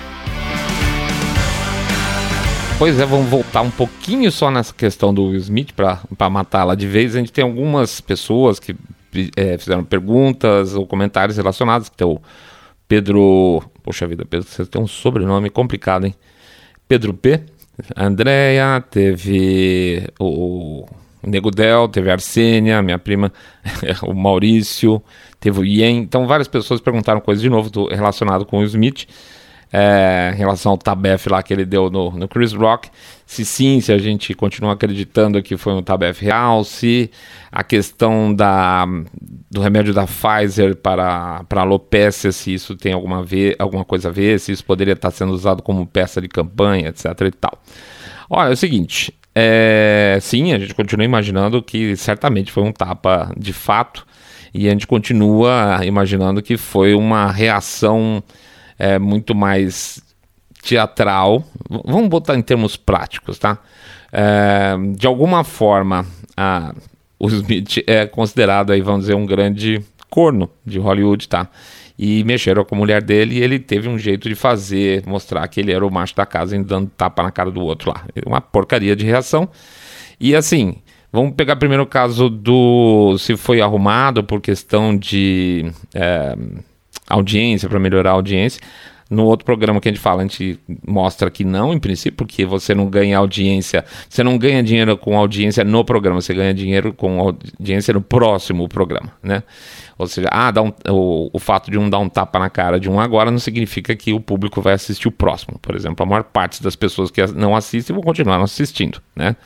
Pois 2.77 2.99
é, 2.99 3.07
vamos 3.07 3.31
voltar 3.31 3.63
um 3.63 3.71
pouquinho 3.71 4.31
só 4.33 4.51
nessa 4.51 4.75
questão 4.75 5.15
do 5.15 5.29
Will 5.29 5.39
Smith 5.39 5.73
para 5.73 6.31
matá-la 6.31 6.75
de 6.75 6.87
vez. 6.87 7.15
A 7.15 7.19
gente 7.21 7.33
tem 7.33 7.45
algumas 7.45 8.01
pessoas 8.01 8.59
que 8.59 8.75
é, 9.37 9.57
fizeram 9.57 9.85
perguntas 9.85 10.75
ou 10.75 10.85
comentários 10.85 11.37
relacionados. 11.37 11.89
Que 11.89 11.97
tem 11.97 12.07
o 12.07 12.21
Pedro. 12.89 13.63
Poxa 13.83 14.07
vida, 14.07 14.25
Pedro, 14.25 14.49
você 14.49 14.67
tem 14.67 14.83
um 14.83 14.89
sobrenome 14.89 15.51
complicado, 15.51 16.07
hein? 16.07 16.15
Pedro 16.89 17.15
P. 17.15 17.41
A 17.95 18.07
Andrea, 18.07 18.85
teve 18.91 20.09
o, 20.19 20.85
o 21.23 21.27
Nego 21.27 21.51
Del, 21.51 21.89
teve 21.89 22.11
a 22.11 22.15
Arsênia, 22.15 22.83
minha 22.83 22.99
prima, 22.99 23.33
o 24.03 24.15
Maurício, 24.15 25.03
teve 25.41 25.61
o 25.61 25.65
Ien. 25.65 25.99
Então, 25.99 26.27
várias 26.27 26.49
pessoas 26.49 26.81
perguntaram 26.81 27.21
coisas 27.21 27.43
de 27.43 27.49
novo 27.49 27.71
do, 27.71 27.87
relacionado 27.87 28.45
com 28.45 28.59
o 28.59 28.65
Smith 28.65 29.07
é, 29.77 30.31
em 30.33 30.39
relação 30.39 30.71
ao 30.71 30.79
tabef 30.79 31.29
lá 31.29 31.43
que 31.43 31.53
ele 31.53 31.65
deu 31.65 31.91
no, 31.91 32.13
no 32.13 32.29
Chris 32.29 32.53
Rock. 32.53 32.89
Se 33.27 33.45
sim, 33.45 33.81
se 33.81 33.93
a 33.93 33.99
gente 33.99 34.33
continua 34.33 34.75
acreditando 34.75 35.43
que 35.43 35.57
foi 35.57 35.73
um 35.73 35.83
tabef 35.83 36.23
real, 36.25 36.63
se 36.63 37.11
a 37.51 37.65
questão 37.65 38.33
da, 38.33 38.87
do 39.51 39.61
remédio 39.61 39.93
da 39.93 40.07
Pfizer 40.07 40.77
para, 40.77 41.43
para 41.49 41.63
alopecia, 41.63 42.31
se 42.31 42.55
isso 42.55 42.77
tem 42.77 42.93
alguma, 42.93 43.25
ver, 43.25 43.57
alguma 43.59 43.85
coisa 43.85 44.11
a 44.11 44.13
ver, 44.13 44.39
se 44.39 44.53
isso 44.53 44.65
poderia 44.65 44.93
estar 44.93 45.11
sendo 45.11 45.33
usado 45.33 45.61
como 45.61 45.85
peça 45.85 46.21
de 46.21 46.29
campanha, 46.29 46.91
etc 46.91 47.07
e 47.23 47.33
tal. 47.33 47.61
Olha, 48.31 48.51
é 48.51 48.53
o 48.53 48.57
seguinte, 48.57 49.13
é, 49.35 50.19
sim, 50.21 50.53
a 50.53 50.59
gente 50.59 50.73
continua 50.73 51.05
imaginando 51.05 51.61
que 51.61 51.97
certamente 51.97 52.53
foi 52.53 52.63
um 52.63 52.71
tapa 52.71 53.33
de 53.37 53.53
fato, 53.53 54.07
e 54.53 54.69
a 54.69 54.71
gente 54.71 54.87
continua 54.87 55.81
imaginando 55.85 56.41
que 56.41 56.57
foi 56.57 56.95
uma 56.95 57.33
reação 57.33 58.23
é, 58.79 58.99
muito 58.99 59.35
mais 59.35 60.03
teatral. 60.63 61.45
Vamos 61.69 62.09
botar 62.09 62.37
em 62.37 62.43
termos 62.43 62.77
práticos, 62.77 63.39
tá? 63.39 63.59
É, 64.13 64.75
de 64.97 65.07
alguma 65.07 65.45
forma, 65.45 66.07
a, 66.37 66.75
o 67.19 67.29
Smith 67.29 67.85
é 67.87 68.07
considerado 68.07 68.73
aí, 68.73 68.81
vamos 68.81 69.03
dizer, 69.03 69.15
um 69.15 69.27
grande 69.27 69.83
corno 70.09 70.49
de 70.65 70.79
Hollywood, 70.79 71.29
tá? 71.29 71.49
E 71.99 72.25
mexeram 72.25 72.65
com 72.65 72.75
a 72.75 72.79
mulher 72.79 73.03
dele 73.03 73.37
e 73.37 73.43
ele 73.43 73.59
teve 73.59 73.89
um 73.89 73.99
jeito 73.99 74.29
de 74.29 74.35
fazer, 74.35 75.05
mostrar 75.07 75.47
que 75.49 75.61
ele 75.61 75.73
era 75.73 75.87
o 75.87 75.91
macho 75.91 76.15
da 76.17 76.27
casa, 76.27 76.61
dando 76.63 76.91
tapa 76.97 77.23
na 77.23 77.31
cara 77.31 77.51
do 77.51 77.61
outro 77.61 77.91
lá. 77.91 78.05
Uma 78.27 78.41
porcaria 78.41 78.97
de 78.97 79.05
reação. 79.05 79.49
E 80.19 80.35
assim, 80.35 80.77
Vamos 81.15 81.35
pegar 81.37 81.55
primeiro 81.55 81.85
o 81.85 81.87
caso 81.87 82.29
do 82.29 83.17
se 83.19 83.37
foi 83.37 83.61
arrumado 83.61 84.25
por 84.25 84.41
questão 84.41 84.97
de 84.97 85.71
é, 85.95 86.37
audiência, 87.09 87.69
para 87.69 87.79
melhorar 87.79 88.11
a 88.11 88.15
audiência. 88.15 88.61
No 89.11 89.27
outro 89.27 89.45
programa 89.45 89.81
que 89.81 89.89
a 89.89 89.93
gente 89.93 90.01
fala, 90.01 90.23
a 90.23 90.27
gente 90.27 90.59
mostra 90.87 91.31
que 91.31 91.45
não, 91.45 91.75
em 91.75 91.79
princípio, 91.79 92.17
porque 92.17 92.47
você 92.47 92.75
não 92.75 92.87
ganha 92.87 93.19
audiência, 93.19 93.85
você 94.09 94.25
não 94.25 94.39
ganha 94.39 94.63
dinheiro 94.63 94.97
com 94.97 95.17
audiência 95.17 95.63
no 95.63 95.85
programa, 95.85 96.21
você 96.21 96.33
ganha 96.33 96.55
dinheiro 96.55 96.93
com 96.93 97.21
audiência 97.21 97.93
no 97.93 98.01
próximo 98.01 98.67
programa, 98.67 99.13
né? 99.23 99.43
Ou 99.99 100.07
seja, 100.07 100.29
ah, 100.33 100.53
um, 100.61 100.73
o, 100.93 101.31
o 101.35 101.39
fato 101.39 101.71
de 101.71 101.79
um 101.79 101.89
dar 101.89 101.99
um 101.99 102.09
tapa 102.09 102.39
na 102.39 102.51
cara 102.51 102.81
de 102.81 102.91
um 102.91 102.99
agora 102.99 103.31
não 103.31 103.39
significa 103.39 103.95
que 103.95 104.13
o 104.13 104.21
público 104.21 104.61
vai 104.61 104.73
assistir 104.73 105.07
o 105.07 105.13
próximo. 105.13 105.59
Por 105.61 105.77
exemplo, 105.77 106.05
a 106.05 106.09
maior 106.09 106.25
parte 106.25 106.63
das 106.63 106.75
pessoas 106.75 107.11
que 107.11 107.25
não 107.29 107.55
assistem 107.55 107.95
vão 107.95 108.03
continuar 108.03 108.41
assistindo, 108.43 109.01
né? 109.15 109.37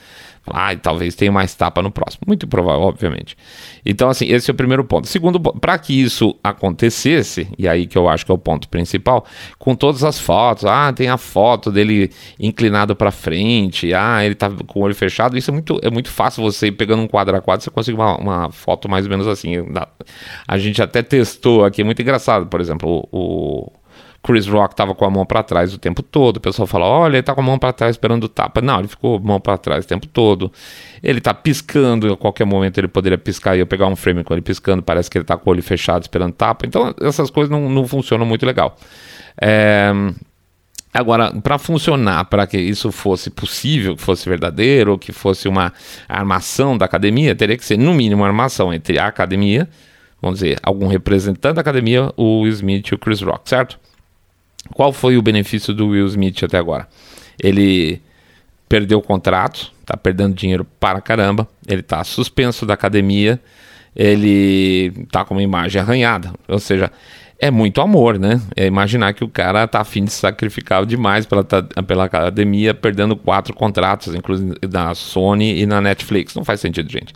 Ah, 0.52 0.74
talvez 0.76 1.14
tenha 1.14 1.32
mais 1.32 1.54
tapa 1.54 1.82
no 1.82 1.90
próximo. 1.90 2.22
Muito 2.26 2.46
provável, 2.46 2.82
obviamente. 2.82 3.36
Então, 3.84 4.08
assim, 4.08 4.26
esse 4.26 4.50
é 4.50 4.52
o 4.52 4.56
primeiro 4.56 4.84
ponto. 4.84 5.06
Segundo, 5.08 5.40
para 5.40 5.78
que 5.78 6.00
isso 6.00 6.36
acontecesse, 6.42 7.48
e 7.58 7.66
aí 7.68 7.86
que 7.86 7.96
eu 7.96 8.08
acho 8.08 8.24
que 8.24 8.32
é 8.32 8.34
o 8.34 8.38
ponto 8.38 8.68
principal, 8.68 9.24
com 9.58 9.74
todas 9.74 10.04
as 10.04 10.18
fotos, 10.18 10.64
ah, 10.64 10.92
tem 10.92 11.08
a 11.08 11.16
foto 11.16 11.70
dele 11.70 12.10
inclinado 12.38 12.94
para 12.94 13.10
frente, 13.10 13.92
ah, 13.94 14.24
ele 14.24 14.34
tá 14.34 14.50
com 14.50 14.80
o 14.80 14.82
olho 14.82 14.94
fechado, 14.94 15.36
isso 15.36 15.50
é 15.50 15.52
muito, 15.52 15.78
é 15.82 15.90
muito 15.90 16.10
fácil 16.10 16.42
você 16.42 16.70
pegando 16.70 17.02
um 17.02 17.08
quadro 17.08 17.36
a 17.36 17.40
quadro, 17.40 17.64
você 17.64 17.70
consegue 17.70 17.96
uma, 17.96 18.16
uma 18.16 18.52
foto 18.52 18.88
mais 18.88 19.04
ou 19.04 19.10
menos 19.10 19.26
assim. 19.26 19.54
A 20.46 20.58
gente 20.58 20.82
até 20.82 21.02
testou 21.02 21.64
aqui, 21.64 21.82
é 21.82 21.84
muito 21.84 22.02
engraçado, 22.02 22.46
por 22.46 22.60
exemplo, 22.60 23.08
o 23.10 23.70
Chris 24.22 24.46
Rock 24.46 24.74
tava 24.74 24.94
com 24.94 25.04
a 25.04 25.10
mão 25.10 25.24
para 25.24 25.42
trás 25.42 25.72
o 25.72 25.78
tempo 25.78 26.02
todo. 26.02 26.38
O 26.38 26.40
pessoal 26.40 26.66
fala: 26.66 26.86
olha, 26.86 27.16
ele 27.16 27.22
tá 27.22 27.34
com 27.34 27.40
a 27.40 27.44
mão 27.44 27.58
para 27.58 27.72
trás 27.72 27.94
esperando 27.94 28.24
o 28.24 28.28
tapa. 28.28 28.60
Não, 28.60 28.78
ele 28.80 28.88
ficou 28.88 29.18
mão 29.20 29.40
para 29.40 29.56
trás 29.56 29.84
o 29.84 29.88
tempo 29.88 30.06
todo. 30.06 30.52
Ele 31.02 31.20
tá 31.20 31.32
piscando, 31.32 32.12
a 32.12 32.16
qualquer 32.16 32.44
momento 32.44 32.78
ele 32.78 32.88
poderia 32.88 33.18
piscar 33.18 33.56
e 33.56 33.60
eu 33.60 33.66
pegar 33.66 33.86
um 33.86 33.96
frame 33.96 34.24
com 34.24 34.34
ele 34.34 34.42
piscando. 34.42 34.82
Parece 34.82 35.08
que 35.10 35.18
ele 35.18 35.24
tá 35.24 35.36
com 35.36 35.48
o 35.48 35.52
olho 35.52 35.62
fechado 35.62 36.02
esperando 36.02 36.32
tapa. 36.32 36.66
Então, 36.66 36.94
essas 37.00 37.30
coisas 37.30 37.50
não, 37.50 37.68
não 37.68 37.86
funcionam 37.86 38.26
muito 38.26 38.44
legal. 38.44 38.76
É. 39.40 39.92
Agora, 40.92 41.32
para 41.40 41.58
funcionar, 41.58 42.24
para 42.24 42.46
que 42.46 42.58
isso 42.58 42.90
fosse 42.90 43.30
possível, 43.30 43.94
que 43.94 44.02
fosse 44.02 44.28
verdadeiro, 44.28 44.98
que 44.98 45.12
fosse 45.12 45.46
uma 45.46 45.72
armação 46.08 46.76
da 46.76 46.86
academia, 46.86 47.34
teria 47.34 47.56
que 47.56 47.64
ser, 47.64 47.76
no 47.76 47.92
mínimo, 47.92 48.22
uma 48.22 48.26
armação 48.26 48.72
entre 48.72 48.98
a 48.98 49.06
academia, 49.06 49.68
vamos 50.20 50.40
dizer, 50.40 50.58
algum 50.62 50.86
representante 50.88 51.56
da 51.56 51.60
academia, 51.60 52.10
o 52.16 52.46
Smith 52.46 52.88
e 52.88 52.94
o 52.94 52.98
Chris 52.98 53.20
Rock, 53.20 53.48
certo? 53.48 53.78
Qual 54.74 54.92
foi 54.92 55.16
o 55.16 55.22
benefício 55.22 55.74
do 55.74 55.88
Will 55.88 56.06
Smith 56.06 56.42
até 56.42 56.58
agora? 56.58 56.88
Ele 57.42 58.00
perdeu 58.68 58.98
o 58.98 59.02
contrato, 59.02 59.72
tá 59.84 59.96
perdendo 59.96 60.34
dinheiro 60.34 60.66
para 60.78 61.00
caramba, 61.00 61.48
ele 61.66 61.82
tá 61.82 62.04
suspenso 62.04 62.66
da 62.66 62.74
academia, 62.74 63.40
ele 63.96 65.06
tá 65.10 65.24
com 65.24 65.34
uma 65.34 65.42
imagem 65.42 65.80
arranhada, 65.80 66.32
ou 66.46 66.58
seja, 66.58 66.90
é 67.40 67.50
muito 67.50 67.80
amor, 67.80 68.18
né? 68.18 68.40
É 68.56 68.66
imaginar 68.66 69.12
que 69.14 69.22
o 69.22 69.28
cara 69.28 69.66
tá 69.68 69.80
afim 69.80 70.04
de 70.04 70.10
sacrificar 70.10 70.84
demais 70.84 71.24
pela, 71.24 71.44
pela 71.44 72.04
academia, 72.04 72.74
perdendo 72.74 73.14
quatro 73.14 73.54
contratos, 73.54 74.12
inclusive 74.12 74.56
na 74.70 74.92
Sony 74.94 75.60
e 75.60 75.64
na 75.64 75.80
Netflix. 75.80 76.34
Não 76.34 76.44
faz 76.44 76.60
sentido, 76.60 76.90
gente. 76.90 77.14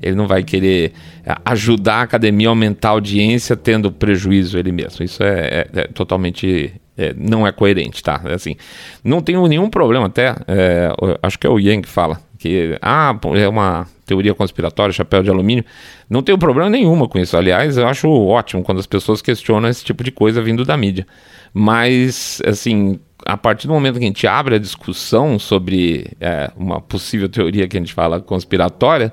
Ele 0.00 0.14
não 0.14 0.28
vai 0.28 0.44
querer 0.44 0.92
é, 1.24 1.34
ajudar 1.44 1.96
a 1.96 2.02
academia 2.02 2.48
a 2.48 2.50
aumentar 2.50 2.90
a 2.90 2.92
audiência 2.92 3.56
tendo 3.56 3.90
prejuízo 3.90 4.56
ele 4.58 4.70
mesmo. 4.70 5.04
Isso 5.04 5.22
é, 5.24 5.66
é, 5.74 5.80
é 5.80 5.84
totalmente 5.88 6.72
é, 6.96 7.14
não 7.16 7.46
é 7.46 7.52
coerente, 7.52 8.02
tá? 8.02 8.20
É 8.24 8.34
assim, 8.34 8.56
não 9.02 9.20
tenho 9.20 9.46
nenhum 9.46 9.68
problema 9.68 10.06
até, 10.06 10.34
é, 10.46 10.90
acho 11.22 11.38
que 11.38 11.46
é 11.46 11.50
o 11.50 11.58
Yang 11.58 11.82
que 11.82 11.88
fala, 11.88 12.20
que 12.38 12.78
ah, 12.80 13.18
é 13.34 13.48
uma 13.48 13.86
teoria 14.04 14.34
conspiratória, 14.34 14.92
chapéu 14.92 15.22
de 15.22 15.30
alumínio, 15.30 15.64
não 16.08 16.22
tenho 16.22 16.38
problema 16.38 16.68
nenhuma 16.68 17.08
com 17.08 17.18
isso. 17.18 17.36
Aliás, 17.36 17.76
eu 17.76 17.86
acho 17.88 18.08
ótimo 18.08 18.62
quando 18.62 18.78
as 18.78 18.86
pessoas 18.86 19.22
questionam 19.22 19.68
esse 19.68 19.84
tipo 19.84 20.04
de 20.04 20.12
coisa 20.12 20.42
vindo 20.42 20.64
da 20.64 20.76
mídia. 20.76 21.06
Mas, 21.52 22.42
assim, 22.44 23.00
a 23.24 23.36
partir 23.36 23.66
do 23.66 23.72
momento 23.72 23.98
que 23.98 24.04
a 24.04 24.08
gente 24.08 24.26
abre 24.26 24.56
a 24.56 24.58
discussão 24.58 25.38
sobre 25.38 26.12
é, 26.20 26.50
uma 26.56 26.80
possível 26.80 27.28
teoria 27.28 27.66
que 27.66 27.76
a 27.76 27.80
gente 27.80 27.94
fala 27.94 28.20
conspiratória, 28.20 29.12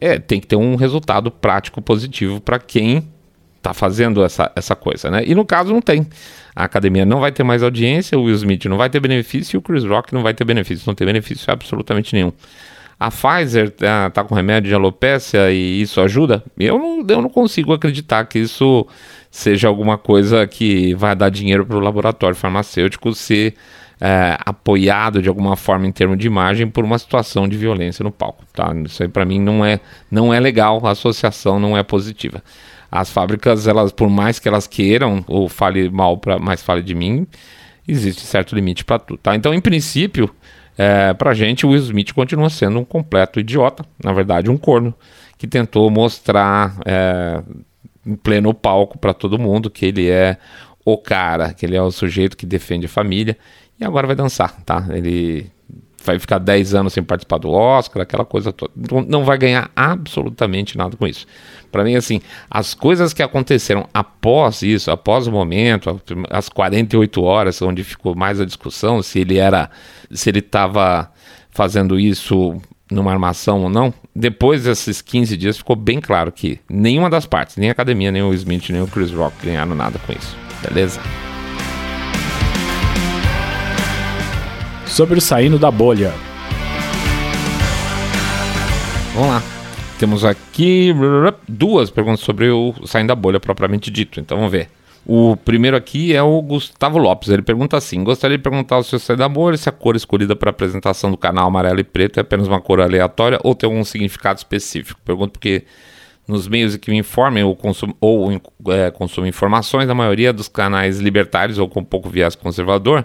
é, 0.00 0.18
tem 0.18 0.40
que 0.40 0.46
ter 0.46 0.56
um 0.56 0.74
resultado 0.74 1.30
prático 1.30 1.80
positivo 1.80 2.40
para 2.40 2.58
quem 2.58 3.13
está 3.64 3.72
fazendo 3.72 4.22
essa, 4.22 4.52
essa 4.54 4.76
coisa, 4.76 5.10
né? 5.10 5.24
E 5.26 5.34
no 5.34 5.44
caso 5.44 5.72
não 5.72 5.80
tem. 5.80 6.06
A 6.54 6.64
academia 6.64 7.06
não 7.06 7.18
vai 7.18 7.32
ter 7.32 7.42
mais 7.42 7.62
audiência, 7.62 8.18
o 8.18 8.24
Will 8.24 8.34
Smith 8.34 8.66
não 8.66 8.76
vai 8.76 8.90
ter 8.90 9.00
benefício 9.00 9.56
e 9.56 9.58
o 9.58 9.62
Chris 9.62 9.84
Rock 9.84 10.12
não 10.12 10.22
vai 10.22 10.34
ter 10.34 10.44
benefício. 10.44 10.84
Não 10.86 10.94
tem 10.94 11.06
benefício 11.06 11.50
absolutamente 11.50 12.14
nenhum. 12.14 12.32
A 13.00 13.10
Pfizer 13.10 13.66
está 13.66 14.10
tá 14.10 14.22
com 14.22 14.34
remédio 14.34 14.68
de 14.68 14.74
alopécia 14.74 15.50
e 15.50 15.80
isso 15.80 16.00
ajuda? 16.00 16.44
Eu 16.58 16.78
não, 16.78 17.04
eu 17.08 17.22
não 17.22 17.28
consigo 17.28 17.72
acreditar 17.72 18.24
que 18.26 18.38
isso 18.38 18.86
seja 19.30 19.66
alguma 19.66 19.98
coisa 19.98 20.46
que 20.46 20.94
vai 20.94 21.16
dar 21.16 21.28
dinheiro 21.28 21.66
para 21.66 21.76
o 21.76 21.80
laboratório 21.80 22.36
farmacêutico 22.36 23.12
ser 23.12 23.54
é, 24.00 24.36
apoiado 24.44 25.20
de 25.20 25.28
alguma 25.28 25.56
forma 25.56 25.86
em 25.86 25.92
termos 25.92 26.18
de 26.18 26.26
imagem 26.26 26.68
por 26.68 26.84
uma 26.84 26.98
situação 26.98 27.48
de 27.48 27.56
violência 27.56 28.02
no 28.04 28.12
palco. 28.12 28.44
Tá? 28.52 28.72
Isso 28.84 29.02
aí 29.02 29.08
para 29.08 29.24
mim 29.24 29.40
não 29.40 29.64
é, 29.64 29.80
não 30.08 30.32
é 30.32 30.38
legal, 30.38 30.86
a 30.86 30.90
associação 30.90 31.58
não 31.58 31.76
é 31.76 31.82
positiva. 31.82 32.42
As 32.94 33.10
fábricas, 33.10 33.66
elas, 33.66 33.90
por 33.90 34.08
mais 34.08 34.38
que 34.38 34.46
elas 34.46 34.68
queiram, 34.68 35.24
ou 35.26 35.48
fale 35.48 35.90
mal, 35.90 36.16
para 36.16 36.38
mais 36.38 36.62
fale 36.62 36.80
de 36.80 36.94
mim, 36.94 37.26
existe 37.88 38.20
certo 38.20 38.54
limite 38.54 38.84
para 38.84 39.00
tudo. 39.00 39.18
Tá? 39.18 39.34
Então, 39.34 39.52
em 39.52 39.60
princípio, 39.60 40.32
é, 40.78 41.12
para 41.12 41.34
gente, 41.34 41.66
o 41.66 41.70
Will 41.70 41.80
Smith 41.80 42.12
continua 42.12 42.48
sendo 42.48 42.78
um 42.78 42.84
completo 42.84 43.40
idiota, 43.40 43.84
na 44.00 44.12
verdade, 44.12 44.48
um 44.48 44.56
corno, 44.56 44.94
que 45.36 45.48
tentou 45.48 45.90
mostrar 45.90 46.76
é, 46.84 47.42
em 48.06 48.14
pleno 48.14 48.54
palco 48.54 48.96
para 48.96 49.12
todo 49.12 49.40
mundo 49.40 49.68
que 49.68 49.86
ele 49.86 50.08
é 50.08 50.36
o 50.84 50.96
cara, 50.96 51.52
que 51.52 51.66
ele 51.66 51.74
é 51.74 51.82
o 51.82 51.90
sujeito 51.90 52.36
que 52.36 52.46
defende 52.46 52.86
a 52.86 52.88
família, 52.88 53.36
e 53.80 53.84
agora 53.84 54.06
vai 54.06 54.14
dançar, 54.14 54.62
tá? 54.64 54.86
Ele 54.90 55.50
vai 56.04 56.18
ficar 56.18 56.38
10 56.38 56.74
anos 56.74 56.92
sem 56.92 57.02
participar 57.02 57.38
do 57.38 57.50
Oscar, 57.50 58.02
aquela 58.02 58.24
coisa 58.24 58.52
toda. 58.52 58.72
Não 59.08 59.24
vai 59.24 59.38
ganhar 59.38 59.70
absolutamente 59.74 60.76
nada 60.76 60.96
com 60.96 61.06
isso. 61.06 61.26
Para 61.72 61.82
mim, 61.82 61.96
assim, 61.96 62.20
as 62.50 62.74
coisas 62.74 63.12
que 63.12 63.22
aconteceram 63.22 63.88
após 63.92 64.62
isso, 64.62 64.90
após 64.90 65.26
o 65.26 65.32
momento, 65.32 66.00
as 66.30 66.48
48 66.48 67.22
horas, 67.22 67.60
onde 67.62 67.82
ficou 67.82 68.14
mais 68.14 68.40
a 68.40 68.44
discussão 68.44 69.02
se 69.02 69.20
ele 69.20 69.38
era, 69.38 69.70
se 70.10 70.30
ele 70.30 70.38
estava 70.38 71.10
fazendo 71.50 71.98
isso 71.98 72.60
numa 72.90 73.10
armação 73.10 73.62
ou 73.62 73.68
não, 73.68 73.92
depois 74.14 74.64
desses 74.64 75.00
15 75.00 75.36
dias 75.36 75.56
ficou 75.56 75.74
bem 75.74 76.00
claro 76.00 76.30
que 76.30 76.60
nenhuma 76.68 77.10
das 77.10 77.26
partes, 77.26 77.56
nem 77.56 77.70
a 77.70 77.72
academia, 77.72 78.12
nem 78.12 78.22
o 78.22 78.32
Smith, 78.34 78.70
nem 78.70 78.82
o 78.82 78.86
Chris 78.86 79.10
Rock 79.10 79.34
ganharam 79.44 79.74
nada 79.74 79.98
com 80.06 80.12
isso. 80.12 80.36
Beleza? 80.62 81.00
Sobre 84.94 85.18
o 85.18 85.20
saindo 85.20 85.58
da 85.58 85.72
bolha. 85.72 86.14
Vamos 89.12 89.28
lá. 89.28 89.42
Temos 89.98 90.24
aqui 90.24 90.94
duas 91.48 91.90
perguntas 91.90 92.20
sobre 92.20 92.48
o 92.48 92.72
saindo 92.86 93.08
da 93.08 93.14
bolha 93.16 93.40
propriamente 93.40 93.90
dito. 93.90 94.20
Então 94.20 94.36
vamos 94.36 94.52
ver. 94.52 94.68
O 95.04 95.36
primeiro 95.36 95.76
aqui 95.76 96.14
é 96.14 96.22
o 96.22 96.40
Gustavo 96.40 96.96
Lopes. 96.96 97.28
Ele 97.28 97.42
pergunta 97.42 97.76
assim: 97.76 98.04
Gostaria 98.04 98.38
de 98.38 98.42
perguntar 98.42 98.76
ao 98.76 98.84
seu 98.84 99.00
Sai 99.00 99.16
da 99.16 99.28
Bolha 99.28 99.56
se 99.56 99.68
a 99.68 99.72
cor 99.72 99.96
escolhida 99.96 100.36
para 100.36 100.50
a 100.50 100.52
apresentação 100.52 101.10
do 101.10 101.16
canal 101.16 101.48
amarelo 101.48 101.80
e 101.80 101.84
preto 101.84 102.18
é 102.18 102.20
apenas 102.20 102.46
uma 102.46 102.60
cor 102.60 102.80
aleatória 102.80 103.38
ou 103.42 103.54
tem 103.54 103.68
algum 103.68 103.84
significado 103.84 104.38
específico. 104.38 105.00
Pergunto 105.04 105.32
porque 105.32 105.64
nos 106.26 106.48
meios 106.48 106.76
que 106.76 106.90
me 106.90 106.96
informem 106.96 107.42
ou, 107.44 107.54
consum 107.54 107.92
ou 108.00 108.30
é, 108.68 108.90
consumem 108.92 109.28
informações, 109.28 109.90
a 109.90 109.94
maioria 109.94 110.32
dos 110.32 110.48
canais 110.48 111.00
libertários 111.00 111.58
ou 111.58 111.68
com 111.68 111.84
pouco 111.84 112.08
viés 112.08 112.34
conservador 112.34 113.04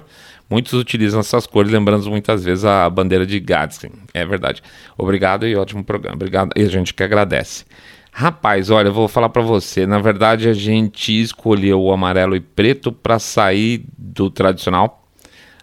Muitos 0.50 0.74
utilizam 0.74 1.20
essas 1.20 1.46
cores, 1.46 1.72
lembrando 1.72 2.10
muitas 2.10 2.44
vezes 2.44 2.66
a 2.66 2.90
bandeira 2.90 3.26
de 3.26 3.40
Gadsden. 3.40 3.92
É 4.14 4.26
verdade. 4.26 4.64
Obrigado 4.98 5.46
e 5.46 5.56
ótimo 5.56 5.84
programa. 5.84 6.16
Obrigado. 6.16 6.52
E 6.56 6.64
a 6.64 6.68
gente 6.68 6.94
que 6.94 7.04
agradece. 7.04 7.66
Rapaz, 8.12 8.72
olha, 8.72 8.88
eu 8.88 8.94
vou 8.94 9.08
falar 9.08 9.30
para 9.30 9.44
você. 9.44 9.86
Na 9.86 10.00
verdade, 10.00 10.50
a 10.50 10.54
gente 10.54 11.22
escolheu 11.22 11.82
o 11.82 11.92
amarelo 11.92 12.36
e 12.36 12.40
preto 12.40 12.92
para 12.92 13.20
sair 13.20 13.86
do 13.98 14.32
tradicional. 14.32 15.08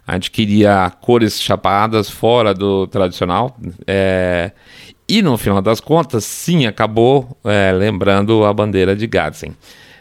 A 0.06 0.14
gente 0.14 0.30
queria 0.30 0.90
cores 1.00 1.42
chapadas 1.42 2.08
fora 2.08 2.54
do 2.54 2.86
tradicional. 2.86 3.58
É... 3.86 4.52
E 5.08 5.20
no 5.20 5.36
final 5.36 5.60
das 5.60 5.80
contas, 5.80 6.24
sim, 6.24 6.66
acabou 6.66 7.36
é, 7.44 7.72
lembrando 7.72 8.44
a 8.44 8.52
bandeira 8.52 8.94
de 8.94 9.06
Gadsden. 9.06 9.52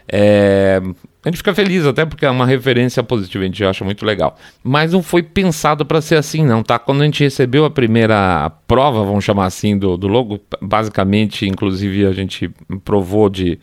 É, 0.08 0.80
a 1.26 1.28
gente 1.28 1.38
fica 1.38 1.52
feliz 1.52 1.84
até 1.84 2.06
porque 2.06 2.24
é 2.24 2.30
uma 2.30 2.46
referência 2.46 3.02
positiva, 3.02 3.42
a 3.42 3.46
gente 3.48 3.64
acha 3.64 3.84
muito 3.84 4.06
legal. 4.06 4.38
Mas 4.62 4.92
não 4.92 5.02
foi 5.02 5.24
pensado 5.24 5.84
para 5.84 6.00
ser 6.00 6.14
assim, 6.14 6.46
não, 6.46 6.62
tá? 6.62 6.78
Quando 6.78 7.02
a 7.02 7.04
gente 7.04 7.24
recebeu 7.24 7.64
a 7.64 7.70
primeira 7.70 8.48
prova, 8.68 9.02
vamos 9.02 9.24
chamar 9.24 9.46
assim, 9.46 9.76
do, 9.76 9.96
do 9.96 10.06
logo, 10.06 10.38
basicamente, 10.62 11.44
inclusive 11.44 12.06
a 12.06 12.12
gente 12.12 12.48
provou 12.84 13.28
de 13.28 13.58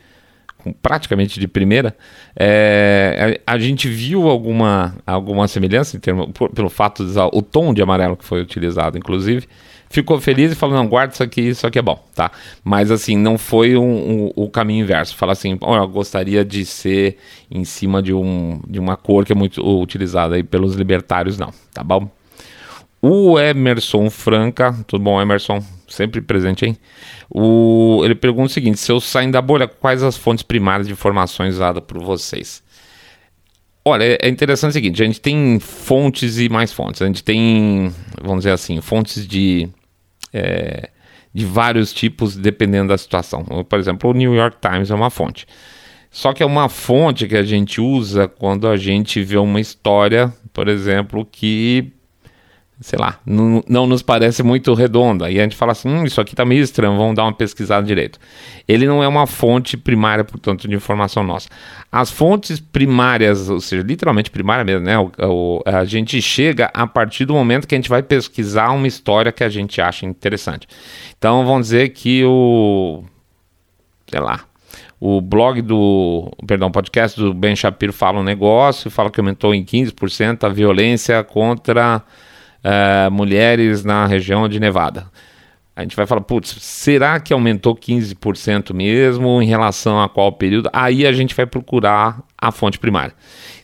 praticamente 0.81 1.39
de 1.39 1.47
primeira, 1.47 1.95
é, 2.37 3.39
a, 3.47 3.53
a, 3.53 3.59
gente 3.59 3.87
viu 3.87 4.29
alguma, 4.29 4.95
alguma 5.07 5.47
semelhança 5.47 5.95
em 5.95 6.01
termo, 6.01 6.33
por, 6.33 6.49
pelo 6.49 6.69
fato 6.69 7.05
o 7.31 7.41
tom 7.41 7.73
de 7.73 7.81
amarelo 7.81 8.17
que 8.17 8.25
foi 8.25 8.41
utilizado, 8.41 8.97
inclusive. 8.97 9.47
Ficou 9.93 10.19
feliz 10.19 10.51
e 10.51 10.55
falou: 10.55 10.75
não, 10.75 10.87
guarda 10.87 11.13
isso 11.13 11.21
aqui, 11.21 11.41
isso 11.41 11.67
aqui 11.67 11.77
é 11.77 11.81
bom, 11.81 12.03
tá? 12.15 12.31
Mas 12.63 12.89
assim, 12.89 13.15
não 13.15 13.37
foi 13.37 13.77
um, 13.77 13.83
um, 14.23 14.31
o 14.35 14.49
caminho 14.49 14.83
inverso. 14.83 15.15
Fala 15.15 15.33
assim: 15.33 15.55
oh, 15.61 15.75
eu 15.75 15.87
gostaria 15.87 16.43
de 16.43 16.65
ser 16.65 17.17
em 17.51 17.63
cima 17.63 18.01
de, 18.01 18.11
um, 18.11 18.59
de 18.67 18.79
uma 18.79 18.97
cor 18.97 19.23
que 19.23 19.31
é 19.31 19.35
muito 19.35 19.61
utilizada 19.63 20.33
aí 20.33 20.41
pelos 20.41 20.73
libertários, 20.73 21.37
não, 21.37 21.53
tá 21.71 21.83
bom? 21.83 22.09
O 22.99 23.39
Emerson 23.39 24.09
Franca, 24.09 24.75
tudo 24.87 25.03
bom, 25.03 25.21
Emerson? 25.21 25.63
Sempre 25.87 26.21
presente, 26.21 26.65
hein? 26.65 26.75
O, 27.29 28.01
ele 28.03 28.15
pergunta 28.15 28.47
o 28.47 28.53
seguinte: 28.53 28.79
se 28.79 28.91
eu 28.91 28.99
sair 28.99 29.29
da 29.29 29.43
bolha, 29.43 29.67
quais 29.67 30.01
as 30.01 30.17
fontes 30.17 30.41
primárias 30.41 30.87
de 30.87 30.93
informações 30.93 31.53
usadas 31.53 31.83
por 31.85 32.01
vocês? 32.01 32.63
Olha, 33.85 34.17
é 34.19 34.27
interessante 34.27 34.71
o 34.71 34.73
seguinte: 34.73 35.03
a 35.03 35.05
gente 35.05 35.21
tem 35.21 35.59
fontes 35.59 36.39
e 36.39 36.49
mais 36.49 36.73
fontes. 36.73 36.99
A 37.03 37.05
gente 37.05 37.23
tem, 37.23 37.93
vamos 38.19 38.39
dizer 38.39 38.53
assim, 38.53 38.81
fontes 38.81 39.27
de, 39.27 39.69
é, 40.33 40.89
de 41.33 41.45
vários 41.45 41.93
tipos, 41.93 42.35
dependendo 42.35 42.89
da 42.89 42.97
situação. 42.97 43.43
Por 43.43 43.79
exemplo, 43.79 44.09
o 44.09 44.13
New 44.13 44.33
York 44.33 44.57
Times 44.61 44.91
é 44.91 44.95
uma 44.95 45.09
fonte. 45.09 45.45
Só 46.09 46.33
que 46.33 46.43
é 46.43 46.45
uma 46.45 46.69
fonte 46.69 47.27
que 47.27 47.35
a 47.35 47.43
gente 47.43 47.79
usa 47.79 48.27
quando 48.27 48.67
a 48.67 48.77
gente 48.77 49.23
vê 49.23 49.37
uma 49.37 49.59
história, 49.59 50.31
por 50.51 50.67
exemplo, 50.67 51.25
que 51.25 51.92
sei 52.83 52.99
lá, 52.99 53.17
não, 53.25 53.87
nos 53.87 54.01
parece 54.01 54.43
muito 54.43 54.73
redondo. 54.73 55.23
Aí 55.23 55.39
a 55.39 55.43
gente 55.43 55.55
fala 55.55 55.71
assim, 55.71 55.87
hum, 55.87 56.03
isso 56.03 56.19
aqui 56.19 56.35
tá 56.35 56.43
meio 56.43 56.61
estranho, 56.61 56.97
vamos 56.97 57.15
dar 57.15 57.23
uma 57.23 57.33
pesquisada 57.33 57.87
direito. 57.87 58.19
Ele 58.67 58.85
não 58.85 59.01
é 59.01 59.07
uma 59.07 59.25
fonte 59.25 59.77
primária, 59.77 60.25
portanto, 60.25 60.67
de 60.67 60.75
informação 60.75 61.23
nossa. 61.23 61.47
As 61.89 62.11
fontes 62.11 62.59
primárias, 62.59 63.49
ou 63.49 63.61
seja, 63.61 63.81
literalmente 63.81 64.29
primária 64.29 64.65
mesmo, 64.65 64.85
né? 64.85 64.99
O, 64.99 65.11
o, 65.17 65.63
a 65.65 65.85
gente 65.85 66.21
chega 66.21 66.69
a 66.73 66.85
partir 66.85 67.23
do 67.23 67.33
momento 67.33 67.65
que 67.65 67.73
a 67.73 67.77
gente 67.77 67.89
vai 67.89 68.03
pesquisar 68.03 68.71
uma 68.71 68.85
história 68.85 69.31
que 69.31 69.45
a 69.45 69.49
gente 69.49 69.79
acha 69.79 70.05
interessante. 70.05 70.67
Então, 71.17 71.45
vamos 71.45 71.67
dizer 71.67 71.87
que 71.89 72.21
o... 72.25 73.01
sei 74.11 74.19
lá, 74.19 74.41
o 74.99 75.21
blog 75.21 75.61
do, 75.61 76.29
perdão, 76.45 76.69
podcast 76.69 77.17
do 77.17 77.33
Ben 77.33 77.55
Shapiro 77.55 77.93
fala 77.93 78.19
um 78.19 78.23
negócio, 78.23 78.91
fala 78.91 79.09
que 79.09 79.21
aumentou 79.21 79.55
em 79.55 79.63
15% 79.63 80.43
a 80.43 80.49
violência 80.49 81.23
contra 81.23 82.03
uh, 82.63 83.11
mulheres 83.11 83.83
na 83.83 84.05
região 84.05 84.47
de 84.47 84.59
Nevada. 84.59 85.05
A 85.75 85.81
gente 85.81 85.95
vai 85.95 86.05
falar, 86.05 86.21
putz, 86.21 86.55
será 86.59 87.19
que 87.19 87.33
aumentou 87.33 87.75
15% 87.75 88.73
mesmo 88.73 89.41
em 89.41 89.47
relação 89.47 89.99
a 89.99 90.07
qual 90.07 90.31
período? 90.31 90.69
Aí 90.71 91.05
a 91.05 91.11
gente 91.11 91.33
vai 91.33 91.47
procurar 91.47 92.21
a 92.37 92.51
fonte 92.51 92.77
primária. 92.77 93.13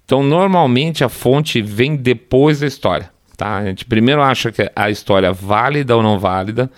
Então, 0.04 0.24
normalmente 0.24 1.04
a 1.04 1.10
fonte 1.10 1.62
vem 1.62 1.96
depois 1.96 2.62
da 2.62 2.68
história. 2.68 3.12
Tá? 3.38 3.58
A 3.58 3.66
gente 3.66 3.86
primeiro 3.86 4.24
acha 4.24 4.52
que 4.52 4.72
a 4.76 4.90
história 4.90 5.28
é 5.28 5.32
válida 5.32 5.96
ou 5.96 6.02
não 6.02 6.18
válida, 6.18 6.70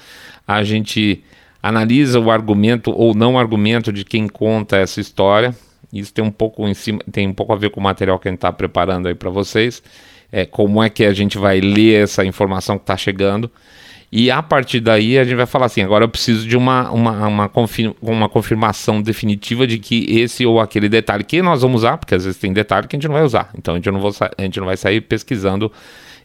a 0.46 0.64
gente 0.64 1.24
analisa 1.64 2.20
o 2.20 2.30
argumento 2.30 2.92
ou 2.92 3.16
não 3.16 3.40
argumento 3.40 3.94
de 3.94 4.04
quem 4.04 4.28
conta 4.28 4.76
essa 4.78 5.00
história. 5.00 5.56
Isso 5.94 6.14
tem 6.14 6.24
um 6.24 6.32
pouco 6.32 6.68
em 6.68 6.74
cima, 6.74 7.00
tem 7.10 7.28
um 7.28 7.34
pouco 7.34 7.54
a 7.54 7.56
ver 7.56 7.70
com 7.70 7.80
o 7.80 7.84
material 7.84 8.20
que 8.20 8.28
a 8.28 8.32
gente 8.32 8.40
está 8.40 8.52
preparando 8.52 9.08
aí 9.08 9.16
para 9.16 9.30
vocês 9.30 9.82
é, 10.32 10.46
como 10.46 10.82
é 10.82 10.89
que 10.89 11.04
a 11.04 11.13
gente 11.13 11.38
vai 11.38 11.60
ler 11.60 12.04
essa 12.04 12.24
informação 12.24 12.78
que 12.78 12.84
está 12.84 12.96
chegando. 12.96 13.52
E 14.12 14.30
a 14.30 14.44
partir 14.44 14.82
daí 14.82 15.17
a 15.17 15.24
gente 15.24 15.36
vai 15.36 15.46
falar 15.46 15.67
assim: 15.67 15.82
agora 15.82 16.04
eu 16.04 16.10
preciso 16.10 16.48
de 16.48 16.58
uma, 16.58 16.91
uma, 16.91 17.28
uma, 17.28 17.50
confir 17.50 17.94
uma 18.02 18.28
confirmação 18.28 19.02
definitiva 19.02 19.65
de 19.65 19.80
que 19.80 20.20
esse 20.20 20.46
ou 20.46 20.60
aquele 20.60 20.89
detalhe 20.89 21.24
que 21.24 21.41
nós 21.41 21.62
vamos 21.62 21.82
usar, 21.82 21.98
porque 21.98 22.15
às 22.15 22.26
vezes 22.26 22.39
tem 22.39 22.52
detalhe 22.52 22.88
que 22.88 22.96
a 22.96 23.00
gente 23.00 23.08
não 23.08 23.15
vai 23.15 23.24
usar, 23.24 23.50
então 23.58 23.74
a 23.74 23.78
gente 23.78 23.89
não, 23.89 24.02
vou 24.02 24.12
a 24.38 24.41
gente 24.41 24.60
não 24.60 24.67
vai 24.67 24.76
sair 24.76 25.00
pesquisando 25.00 25.72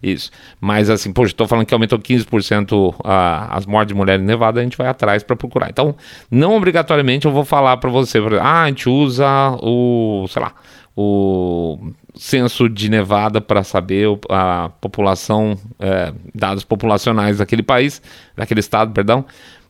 isso. 0.03 0.33
Mas 0.61 0.91
assim, 0.91 1.13
poxa, 1.13 1.31
estou 1.31 1.47
falando 1.47 1.65
que 1.65 1.73
aumentou 1.73 1.99
15% 1.99 2.95
a, 3.05 3.57
as 3.57 3.67
mortes 3.67 3.89
de 3.89 3.95
mulheres 3.95 4.21
em 4.21 4.27
Nevada, 4.27 4.61
a 4.61 4.65
gente 4.65 4.77
vai 4.77 4.89
atrás 4.89 5.23
para 5.23 5.37
procurar. 5.37 5.71
Então, 5.71 5.95
não 6.29 6.57
obrigatoriamente 6.57 7.27
eu 7.27 7.33
vou 7.33 7.45
falar 7.45 7.77
para 7.77 7.89
você, 7.89 8.19
ah, 8.41 8.65
a 8.65 8.67
gente 8.67 8.89
usa 8.89 9.57
o, 9.63 10.27
sei 10.29 10.43
lá, 10.43 10.53
o 10.97 11.93
censo 12.17 12.69
de 12.69 12.89
Nevada 12.89 13.41
para 13.41 13.63
saber 13.63 14.09
a 14.29 14.71
população, 14.81 15.57
é, 15.79 16.13
dados 16.35 16.65
populacionais 16.65 17.39
daquele 17.39 17.63
país, 17.63 18.01
daquele 18.35 18.61
estado, 18.61 18.93
perdão. 18.93 19.25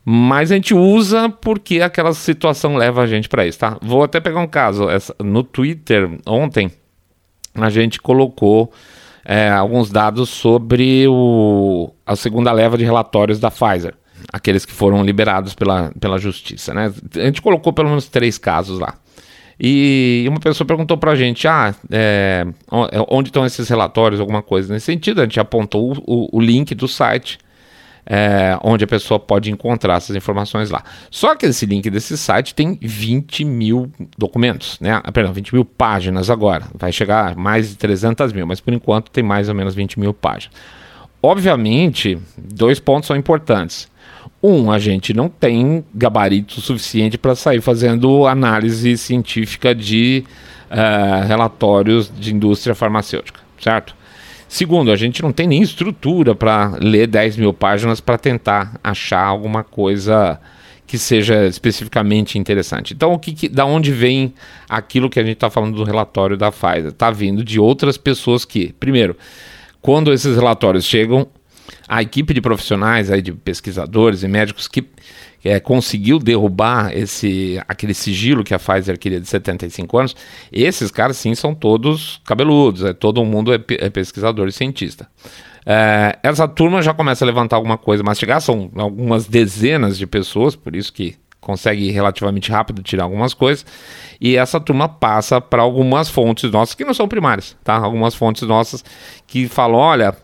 Mas 0.04 0.52
a 0.52 0.54
gente 0.54 0.72
usa 0.72 1.28
porque 1.28 1.80
aquela 1.80 2.14
situação 2.14 2.76
leva 2.76 3.02
a 3.02 3.06
gente 3.06 3.28
para 3.28 3.44
isso, 3.44 3.58
tá? 3.58 3.76
Vou 3.82 4.04
até 4.04 4.20
pegar 4.20 4.38
um 4.38 4.46
caso. 4.46 4.88
Essa, 4.88 5.14
no 5.18 5.42
Twitter, 5.42 6.08
ontem, 6.24 6.70
a 7.52 7.68
gente 7.70 8.00
colocou 8.00 8.72
é, 9.24 9.50
alguns 9.50 9.90
dados 9.90 10.30
sobre 10.30 11.08
o, 11.08 11.90
a 12.06 12.14
segunda 12.14 12.52
leva 12.52 12.78
de 12.78 12.84
relatórios 12.84 13.40
da 13.40 13.50
Pfizer. 13.50 13.94
Aqueles 14.32 14.64
que 14.64 14.72
foram 14.72 15.02
liberados 15.04 15.54
pela, 15.54 15.90
pela 15.98 16.18
justiça, 16.18 16.72
né? 16.72 16.92
A 17.16 17.20
gente 17.20 17.42
colocou 17.42 17.72
pelo 17.72 17.88
menos 17.88 18.06
três 18.06 18.38
casos 18.38 18.78
lá. 18.78 18.94
E 19.58 20.26
uma 20.28 20.38
pessoa 20.38 20.66
perguntou 20.66 20.98
para 20.98 21.12
a 21.12 21.16
gente: 21.16 21.48
ah, 21.48 21.74
é, 21.90 22.46
onde 23.08 23.30
estão 23.30 23.44
esses 23.46 23.68
relatórios, 23.68 24.20
alguma 24.20 24.42
coisa 24.42 24.72
nesse 24.72 24.86
sentido. 24.86 25.20
A 25.20 25.24
gente 25.24 25.40
apontou 25.40 25.92
o, 25.92 26.02
o, 26.06 26.38
o 26.38 26.40
link 26.40 26.74
do 26.74 26.86
site. 26.86 27.38
É, 28.08 28.56
onde 28.62 28.84
a 28.84 28.86
pessoa 28.86 29.18
pode 29.18 29.50
encontrar 29.50 29.96
essas 29.96 30.14
informações 30.14 30.70
lá. 30.70 30.84
Só 31.10 31.34
que 31.34 31.44
esse 31.44 31.66
link 31.66 31.90
desse 31.90 32.16
site 32.16 32.54
tem 32.54 32.78
20 32.80 33.44
mil 33.44 33.90
documentos, 34.16 34.78
né? 34.78 35.00
Ah, 35.02 35.10
perdão, 35.10 35.32
20 35.32 35.52
mil 35.52 35.64
páginas 35.64 36.30
agora. 36.30 36.66
Vai 36.72 36.92
chegar 36.92 37.32
a 37.32 37.34
mais 37.34 37.70
de 37.70 37.74
300 37.74 38.32
mil, 38.32 38.46
mas 38.46 38.60
por 38.60 38.72
enquanto 38.72 39.10
tem 39.10 39.24
mais 39.24 39.48
ou 39.48 39.56
menos 39.56 39.74
20 39.74 39.98
mil 39.98 40.14
páginas. 40.14 40.56
Obviamente, 41.20 42.16
dois 42.38 42.78
pontos 42.78 43.08
são 43.08 43.16
importantes. 43.16 43.90
Um, 44.42 44.70
a 44.70 44.78
gente 44.78 45.14
não 45.14 45.28
tem 45.28 45.84
gabarito 45.94 46.60
suficiente 46.60 47.16
para 47.16 47.34
sair 47.34 47.60
fazendo 47.60 48.26
análise 48.26 48.96
científica 48.98 49.74
de 49.74 50.24
uh, 50.70 51.26
relatórios 51.26 52.12
de 52.16 52.34
indústria 52.34 52.74
farmacêutica, 52.74 53.40
certo? 53.58 53.94
Segundo, 54.48 54.92
a 54.92 54.96
gente 54.96 55.22
não 55.22 55.32
tem 55.32 55.46
nem 55.48 55.62
estrutura 55.62 56.34
para 56.34 56.76
ler 56.80 57.08
10 57.08 57.36
mil 57.38 57.52
páginas 57.52 58.00
para 58.00 58.16
tentar 58.16 58.78
achar 58.82 59.24
alguma 59.24 59.64
coisa 59.64 60.38
que 60.86 60.96
seja 60.96 61.44
especificamente 61.46 62.38
interessante. 62.38 62.94
Então, 62.94 63.12
o 63.12 63.18
que, 63.18 63.32
que 63.32 63.48
da 63.48 63.64
onde 63.64 63.90
vem 63.90 64.32
aquilo 64.68 65.10
que 65.10 65.18
a 65.18 65.24
gente 65.24 65.34
está 65.34 65.50
falando 65.50 65.74
do 65.74 65.82
relatório 65.82 66.36
da 66.36 66.52
Pfizer? 66.52 66.88
Está 66.88 67.10
vindo 67.10 67.42
de 67.42 67.58
outras 67.58 67.98
pessoas 67.98 68.44
que, 68.44 68.72
primeiro, 68.78 69.16
quando 69.82 70.12
esses 70.12 70.36
relatórios 70.36 70.84
chegam, 70.84 71.26
a 71.88 72.02
equipe 72.02 72.34
de 72.34 72.40
profissionais, 72.40 73.10
aí, 73.10 73.22
de 73.22 73.32
pesquisadores 73.32 74.22
e 74.22 74.28
médicos 74.28 74.66
que 74.66 74.84
é, 75.44 75.60
conseguiu 75.60 76.18
derrubar 76.18 76.90
esse 76.92 77.62
aquele 77.68 77.94
sigilo 77.94 78.42
que 78.42 78.52
a 78.52 78.58
Pfizer 78.58 78.98
queria 78.98 79.20
de 79.20 79.28
75 79.28 79.98
anos, 79.98 80.16
esses 80.50 80.90
caras 80.90 81.16
sim 81.16 81.34
são 81.34 81.54
todos 81.54 82.20
cabeludos, 82.24 82.82
é, 82.82 82.92
todo 82.92 83.24
mundo 83.24 83.54
é, 83.54 83.60
é 83.78 83.90
pesquisador 83.90 84.48
e 84.48 84.52
cientista. 84.52 85.08
É, 85.64 86.18
essa 86.22 86.46
turma 86.46 86.82
já 86.82 86.94
começa 86.94 87.24
a 87.24 87.26
levantar 87.26 87.56
alguma 87.56 87.78
coisa 87.78 88.02
mastigar, 88.02 88.40
são 88.40 88.70
algumas 88.76 89.26
dezenas 89.26 89.98
de 89.98 90.06
pessoas, 90.06 90.56
por 90.56 90.74
isso 90.74 90.92
que 90.92 91.16
consegue 91.40 91.92
relativamente 91.92 92.50
rápido 92.50 92.82
tirar 92.82 93.04
algumas 93.04 93.32
coisas, 93.32 93.64
e 94.20 94.36
essa 94.36 94.58
turma 94.58 94.88
passa 94.88 95.40
para 95.40 95.62
algumas 95.62 96.08
fontes 96.08 96.50
nossas 96.50 96.74
que 96.74 96.84
não 96.84 96.94
são 96.94 97.06
primárias, 97.06 97.56
tá? 97.62 97.76
Algumas 97.76 98.16
fontes 98.16 98.42
nossas 98.42 98.84
que 99.28 99.46
falam, 99.46 99.78
olha, 99.78 100.16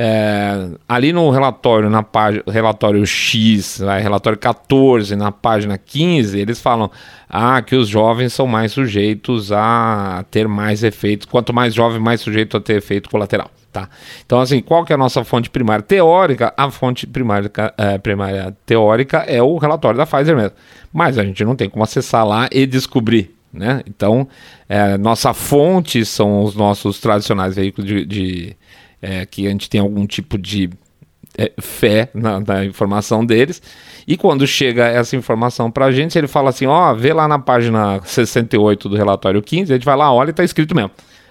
é, 0.00 0.70
ali 0.88 1.12
no 1.12 1.28
relatório, 1.28 1.90
na 1.90 2.04
página, 2.04 2.44
relatório 2.46 3.04
X, 3.04 3.80
né, 3.80 3.98
relatório 3.98 4.38
14, 4.38 5.16
na 5.16 5.32
página 5.32 5.76
15, 5.76 6.38
eles 6.38 6.60
falam 6.60 6.88
ah, 7.28 7.60
que 7.60 7.74
os 7.74 7.88
jovens 7.88 8.32
são 8.32 8.46
mais 8.46 8.70
sujeitos 8.70 9.50
a 9.50 10.24
ter 10.30 10.46
mais 10.46 10.84
efeitos. 10.84 11.26
Quanto 11.26 11.52
mais 11.52 11.74
jovem, 11.74 11.98
mais 11.98 12.20
sujeito 12.20 12.56
a 12.56 12.60
ter 12.60 12.76
efeito 12.76 13.10
colateral. 13.10 13.50
Tá? 13.72 13.88
Então, 14.24 14.40
assim, 14.40 14.60
qual 14.60 14.84
que 14.84 14.92
é 14.92 14.94
a 14.94 14.98
nossa 14.98 15.24
fonte 15.24 15.50
primária 15.50 15.82
teórica? 15.82 16.54
A 16.56 16.70
fonte 16.70 17.04
primária, 17.04 17.50
é, 17.76 17.98
primária 17.98 18.56
teórica 18.64 19.18
é 19.26 19.42
o 19.42 19.56
relatório 19.58 19.98
da 19.98 20.06
Pfizer 20.06 20.36
mesmo. 20.36 20.56
Mas 20.92 21.18
a 21.18 21.24
gente 21.24 21.44
não 21.44 21.56
tem 21.56 21.68
como 21.68 21.82
acessar 21.82 22.24
lá 22.24 22.48
e 22.52 22.66
descobrir. 22.66 23.34
Né? 23.52 23.82
Então, 23.86 24.28
é, 24.68 24.96
nossa 24.96 25.34
fonte 25.34 26.04
são 26.04 26.44
os 26.44 26.54
nossos 26.54 27.00
tradicionais 27.00 27.56
veículos 27.56 27.88
de, 27.88 28.04
de 28.04 28.56
é, 29.00 29.24
que 29.26 29.46
a 29.46 29.50
gente 29.50 29.68
tem 29.68 29.80
algum 29.80 30.06
tipo 30.06 30.36
de 30.36 30.70
é, 31.36 31.52
fé 31.60 32.10
na, 32.12 32.40
na, 32.40 32.64
informação 32.64 33.24
deles. 33.24 33.62
E 34.06 34.16
quando 34.16 34.46
chega 34.46 34.86
essa 34.86 35.16
informação 35.16 35.70
para 35.70 35.86
a 35.86 35.92
gente, 35.92 36.18
ele 36.18 36.26
fala 36.26 36.50
assim: 36.50 36.66
ó, 36.66 36.92
oh, 36.92 36.96
vê 36.96 37.12
lá 37.12 37.28
na 37.28 37.38
página 37.38 38.00
68 38.04 38.88
do 38.88 38.96
relatório 38.96 39.42
15, 39.42 39.72
a 39.72 39.76
gente 39.76 39.84
vai 39.84 39.96
lá, 39.96 40.12
olha 40.12 40.28
e 40.28 40.30
está 40.30 40.44
escrito 40.44 40.74
mesmo. 40.74 40.90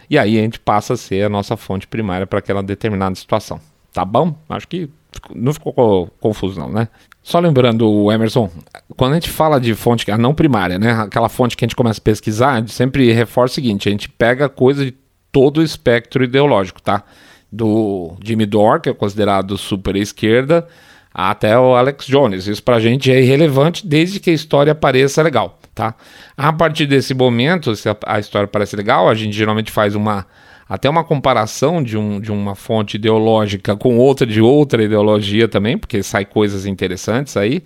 E 0.10 0.17
aí 0.17 0.38
a 0.39 0.41
gente 0.41 0.60
passa 0.60 0.93
a 0.93 0.97
ser 0.97 1.23
a 1.23 1.30
nossa 1.30 1.58
fonte 1.58 1.86
primária 1.86 2.25
para 2.25 2.39
aquela 2.39 2.63
determinada 2.63 3.15
situação. 3.15 3.60
Tá 3.91 4.06
bom? 4.06 4.34
Acho 4.47 4.67
que 4.67 4.89
não 5.36 5.53
ficou 5.53 6.10
confuso 6.19 6.60
não, 6.60 6.69
né? 6.69 6.88
Só 7.21 7.39
lembrando, 7.39 8.10
Emerson, 8.10 8.49
quando 8.95 9.12
a 9.12 9.15
gente 9.15 9.30
fala 9.30 9.60
de 9.60 9.75
fonte, 9.75 10.10
a 10.10 10.17
não 10.17 10.34
primária, 10.34 10.80
né? 10.80 10.91
Aquela 10.91 11.27
fonte 11.27 11.58
que 11.58 11.65
a 11.65 11.67
gente 11.67 11.75
começa 11.75 11.99
a 11.99 12.03
pesquisar, 12.03 12.53
a 12.53 12.60
gente 12.60 12.71
sempre 12.71 13.12
reforça 13.12 13.53
o 13.53 13.56
seguinte: 13.56 13.89
a 13.89 13.91
gente 13.91 14.08
pega 14.08 14.47
coisa 14.47 14.86
de 14.86 14.95
todo 15.30 15.58
o 15.58 15.63
espectro 15.63 16.23
ideológico, 16.23 16.82
tá? 16.82 17.03
Do 17.51 18.15
Jimmy 18.23 18.45
Dore, 18.45 18.81
que 18.81 18.89
é 18.89 18.93
considerado 18.93 19.57
super 19.57 19.95
esquerda, 19.95 20.67
até 21.13 21.57
o 21.57 21.75
Alex 21.75 22.05
Jones. 22.05 22.47
Isso 22.47 22.62
pra 22.62 22.79
gente 22.79 23.12
é 23.12 23.21
irrelevante 23.21 23.88
desde 23.88 24.19
que 24.19 24.29
a 24.29 24.33
história 24.33 24.75
pareça 24.75 25.23
legal, 25.23 25.60
tá? 25.73 25.95
A 26.36 26.53
partir 26.53 26.86
desse 26.86 27.13
momento, 27.13 27.75
se 27.75 27.89
a 28.05 28.19
história 28.19 28.47
parece 28.47 28.75
legal, 28.75 29.10
a 29.10 29.15
gente 29.15 29.36
geralmente 29.36 29.71
faz 29.71 29.95
uma 29.95 30.25
até 30.69 30.89
uma 30.89 31.03
comparação 31.03 31.81
de, 31.81 31.97
um, 31.97 32.19
de 32.19 32.31
uma 32.31 32.53
fonte 32.53 32.97
ideológica 32.97 33.75
com 33.75 33.97
outra 33.97 34.27
de 34.27 34.41
outra 34.41 34.83
ideologia 34.83 35.47
também, 35.47 35.77
porque 35.77 36.03
sai 36.03 36.25
coisas 36.25 36.65
interessantes 36.65 37.38
aí. 37.38 37.63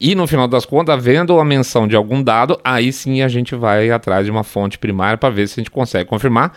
E 0.00 0.14
no 0.14 0.26
final 0.26 0.48
das 0.48 0.64
contas, 0.64 0.94
havendo 0.94 1.38
a 1.38 1.44
menção 1.44 1.86
de 1.86 1.94
algum 1.94 2.22
dado, 2.22 2.58
aí 2.64 2.90
sim 2.90 3.20
a 3.20 3.28
gente 3.28 3.54
vai 3.54 3.90
atrás 3.90 4.24
de 4.24 4.30
uma 4.30 4.42
fonte 4.42 4.78
primária 4.78 5.18
para 5.18 5.28
ver 5.28 5.46
se 5.46 5.60
a 5.60 5.62
gente 5.62 5.70
consegue 5.70 6.08
confirmar, 6.08 6.52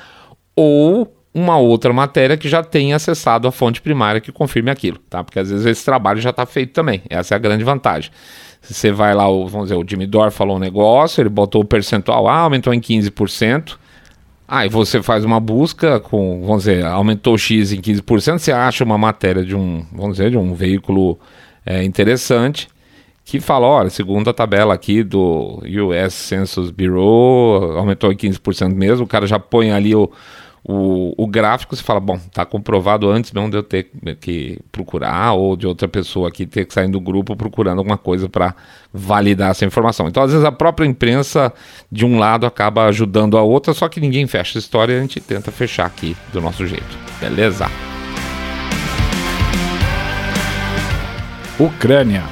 ou 0.55 1.13
uma 1.33 1.57
outra 1.57 1.91
matéria 1.91 2.37
que 2.37 2.47
já 2.47 2.63
tenha 2.63 2.95
acessado 2.95 3.47
a 3.47 3.51
fonte 3.51 3.81
primária 3.81 4.21
que 4.21 4.31
confirme 4.31 4.69
aquilo, 4.69 4.99
tá? 5.09 5.23
Porque 5.23 5.39
às 5.39 5.49
vezes 5.49 5.65
esse 5.65 5.83
trabalho 5.83 6.21
já 6.21 6.29
está 6.29 6.45
feito 6.45 6.73
também. 6.73 7.01
Essa 7.09 7.33
é 7.33 7.35
a 7.35 7.39
grande 7.39 7.63
vantagem. 7.63 8.11
Você 8.61 8.91
vai 8.91 9.13
lá, 9.13 9.25
vamos 9.25 9.63
dizer, 9.63 9.75
o 9.75 9.85
Jimmy 9.85 10.05
Dore 10.05 10.31
falou 10.31 10.55
um 10.55 10.59
negócio, 10.59 11.21
ele 11.21 11.29
botou 11.29 11.61
o 11.63 11.65
percentual, 11.65 12.27
ah, 12.27 12.37
aumentou 12.37 12.73
em 12.73 12.79
15%. 12.79 13.77
Aí 14.47 14.69
você 14.69 15.01
faz 15.01 15.25
uma 15.25 15.39
busca 15.39 15.99
com, 15.99 16.41
vamos 16.41 16.63
dizer, 16.63 16.85
aumentou 16.85 17.37
X 17.37 17.71
em 17.71 17.81
15%, 17.81 18.37
você 18.37 18.51
acha 18.51 18.83
uma 18.83 18.97
matéria 18.97 19.43
de 19.43 19.55
um, 19.55 19.85
vamos 19.91 20.17
dizer, 20.17 20.29
de 20.29 20.37
um 20.37 20.53
veículo 20.53 21.17
é, 21.65 21.83
interessante 21.83 22.67
que 23.25 23.39
fala, 23.39 23.65
olha, 23.65 23.89
segundo 23.89 24.29
a 24.29 24.33
tabela 24.33 24.73
aqui 24.73 25.01
do 25.01 25.61
US 25.65 26.13
Census 26.13 26.69
Bureau, 26.71 27.77
aumentou 27.77 28.11
em 28.11 28.15
15% 28.15 28.73
mesmo, 28.73 29.05
o 29.05 29.07
cara 29.07 29.25
já 29.25 29.39
põe 29.39 29.71
ali 29.71 29.95
o, 29.95 30.11
o, 30.65 31.13
o 31.17 31.27
gráfico, 31.27 31.75
você 31.75 31.83
fala, 31.83 31.99
bom, 31.99 32.17
tá 32.31 32.45
comprovado 32.45 33.09
antes 33.09 33.33
mesmo 33.33 33.49
de 33.49 33.57
eu 33.57 33.63
ter 33.63 33.91
que 34.21 34.59
procurar 34.71 35.33
ou 35.33 35.57
de 35.57 35.67
outra 35.67 35.89
pessoa 35.89 36.29
aqui 36.29 36.45
ter 36.45 36.65
que 36.65 36.73
sair 36.73 36.87
do 36.87 37.01
grupo 37.01 37.35
procurando 37.35 37.79
alguma 37.79 37.97
coisa 37.97 38.29
para 38.29 38.55
validar 38.93 39.51
essa 39.51 39.65
informação. 39.65 40.07
Então, 40.07 40.23
às 40.23 40.31
vezes, 40.31 40.45
a 40.45 40.51
própria 40.53 40.85
imprensa 40.85 41.53
de 41.91 42.05
um 42.05 42.17
lado 42.17 42.45
acaba 42.45 42.85
ajudando 42.85 43.37
a 43.37 43.41
outra, 43.41 43.73
só 43.73 43.89
que 43.89 43.99
ninguém 43.99 44.25
fecha 44.25 44.57
a 44.57 44.61
história 44.61 44.93
e 44.93 44.97
a 44.97 45.01
gente 45.01 45.19
tenta 45.19 45.51
fechar 45.51 45.85
aqui 45.85 46.15
do 46.31 46.39
nosso 46.39 46.65
jeito. 46.65 46.97
Beleza? 47.19 47.69
Ucrânia. 51.59 52.23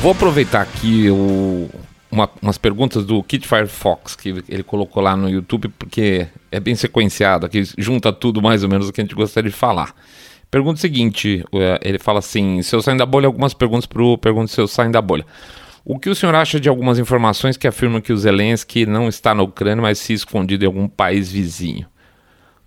Vou 0.00 0.12
aproveitar 0.12 0.62
aqui 0.62 1.10
o, 1.10 1.68
uma, 2.12 2.28
umas 2.42 2.58
perguntas 2.58 3.06
do 3.06 3.22
Kit 3.22 3.48
Firefox 3.48 4.14
que 4.14 4.44
ele 4.48 4.62
colocou 4.62 5.02
lá 5.02 5.16
no 5.16 5.28
YouTube, 5.30 5.68
porque 5.78 6.28
é 6.50 6.60
bem 6.60 6.74
sequenciado, 6.74 7.46
aqui 7.46 7.62
junta 7.78 8.12
tudo 8.12 8.42
mais 8.42 8.62
ou 8.62 8.68
menos 8.68 8.88
o 8.88 8.92
que 8.92 9.00
a 9.00 9.04
gente 9.04 9.14
gostaria 9.14 9.50
de 9.50 9.56
falar. 9.56 9.94
Pergunta 10.50 10.78
seguinte: 10.78 11.42
é, 11.54 11.80
ele 11.82 11.98
fala 11.98 12.18
assim: 12.18 12.60
se 12.60 12.76
eu 12.76 12.82
sair 12.82 12.98
da 12.98 13.06
bolha, 13.06 13.26
algumas 13.26 13.54
perguntas 13.54 13.86
para 13.86 14.02
o 14.02 14.18
Pergunta 14.18 14.52
eu 14.60 14.68
saio 14.68 14.92
da 14.92 15.00
bolha. 15.00 15.24
O 15.84 15.98
que 15.98 16.10
o 16.10 16.14
senhor 16.14 16.34
acha 16.34 16.60
de 16.60 16.68
algumas 16.68 16.98
informações 16.98 17.56
que 17.56 17.66
afirmam 17.66 18.00
que 18.00 18.12
o 18.12 18.16
Zelensky 18.16 18.86
não 18.86 19.08
está 19.08 19.34
na 19.34 19.42
Ucrânia, 19.42 19.82
mas 19.82 19.98
se 19.98 20.12
escondido 20.12 20.62
em 20.62 20.66
algum 20.66 20.86
país 20.86 21.32
vizinho? 21.32 21.86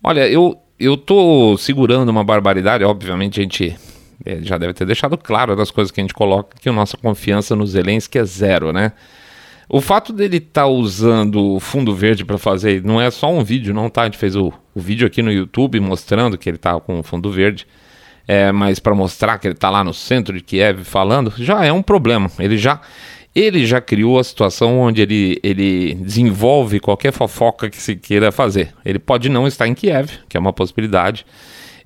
Olha, 0.04 0.28
eu, 0.28 0.60
eu 0.78 0.98
tô 0.98 1.56
segurando 1.58 2.10
uma 2.10 2.26
barbaridade, 2.26 2.84
obviamente 2.84 3.40
a 3.40 3.44
gente 3.44 3.78
é, 4.26 4.42
já 4.42 4.58
deve 4.58 4.74
ter 4.74 4.86
deixado 4.86 5.18
claro 5.18 5.56
das 5.56 5.72
coisas 5.72 5.92
que 5.92 6.02
a 6.02 6.04
gente 6.04 6.14
coloca 6.14 6.58
que 6.60 6.68
a 6.68 6.74
nossa 6.74 6.98
confiança 6.98 7.56
no 7.56 7.66
Zelensky 7.66 8.18
é 8.18 8.26
zero, 8.26 8.74
né? 8.74 8.92
O 9.68 9.82
fato 9.82 10.14
dele 10.14 10.38
estar 10.38 10.62
tá 10.62 10.68
usando 10.68 11.60
fundo 11.60 11.94
verde 11.94 12.24
para 12.24 12.38
fazer, 12.38 12.84
não 12.84 13.02
é 13.02 13.10
só 13.10 13.32
um 13.32 13.44
vídeo, 13.44 13.74
não 13.74 13.90
tá? 13.90 14.04
A 14.04 14.06
gente 14.06 14.18
fez 14.18 14.36
o, 14.36 14.54
o 14.74 14.80
vídeo 14.80 15.08
aqui 15.08 15.22
no 15.22 15.32
YouTube 15.32 15.80
mostrando 15.80 16.38
que 16.38 16.50
ele 16.50 16.58
tá 16.58 16.80
com 16.80 17.02
fundo 17.02 17.32
verde, 17.32 17.68
é, 18.28 18.52
mas 18.52 18.80
para 18.80 18.94
mostrar 18.94 19.38
que 19.38 19.48
ele 19.48 19.56
tá 19.56 19.70
lá 19.70 19.84
no 19.84 19.94
centro 19.94 20.36
de 20.36 20.42
Kiev 20.42 20.84
falando, 20.84 21.34
já 21.38 21.66
é 21.66 21.72
um 21.72 21.82
problema. 21.82 22.30
Ele 22.40 22.58
já 22.58 22.82
ele 23.36 23.66
já 23.66 23.82
criou 23.82 24.18
a 24.18 24.24
situação 24.24 24.80
onde 24.80 25.02
ele, 25.02 25.38
ele 25.44 25.94
desenvolve 25.96 26.80
qualquer 26.80 27.12
fofoca 27.12 27.70
que 27.70 27.82
se 27.82 27.94
queira 27.94 28.32
fazer. 28.32 28.74
Ele 28.86 28.98
pode 28.98 29.28
não 29.28 29.46
estar 29.46 29.68
em 29.68 29.74
Kiev, 29.74 30.10
que 30.30 30.38
é 30.38 30.40
uma 30.40 30.54
possibilidade. 30.54 31.26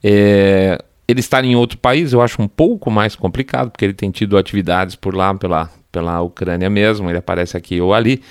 É, 0.03 0.77
ele 1.07 1.19
estar 1.21 1.43
em 1.43 1.55
outro 1.55 1.79
país 1.79 2.13
eu 2.13 2.21
acho 2.21 2.39
um 2.39 2.47
pouco 2.47 2.91
mais 2.91 3.15
complicado, 3.15 3.71
porque 3.71 3.83
ele 3.83 3.95
tem 3.95 4.11
tido 4.11 4.37
atividades 4.37 4.95
por 4.95 5.15
lá, 5.15 5.33
pela, 5.33 5.71
pela 5.91 6.21
Ucrânia 6.21 6.69
mesmo, 6.69 7.09
ele 7.09 7.19
aparece 7.19 7.57
aqui 7.57 7.79
ou 7.81 7.93
ali. 7.93 8.21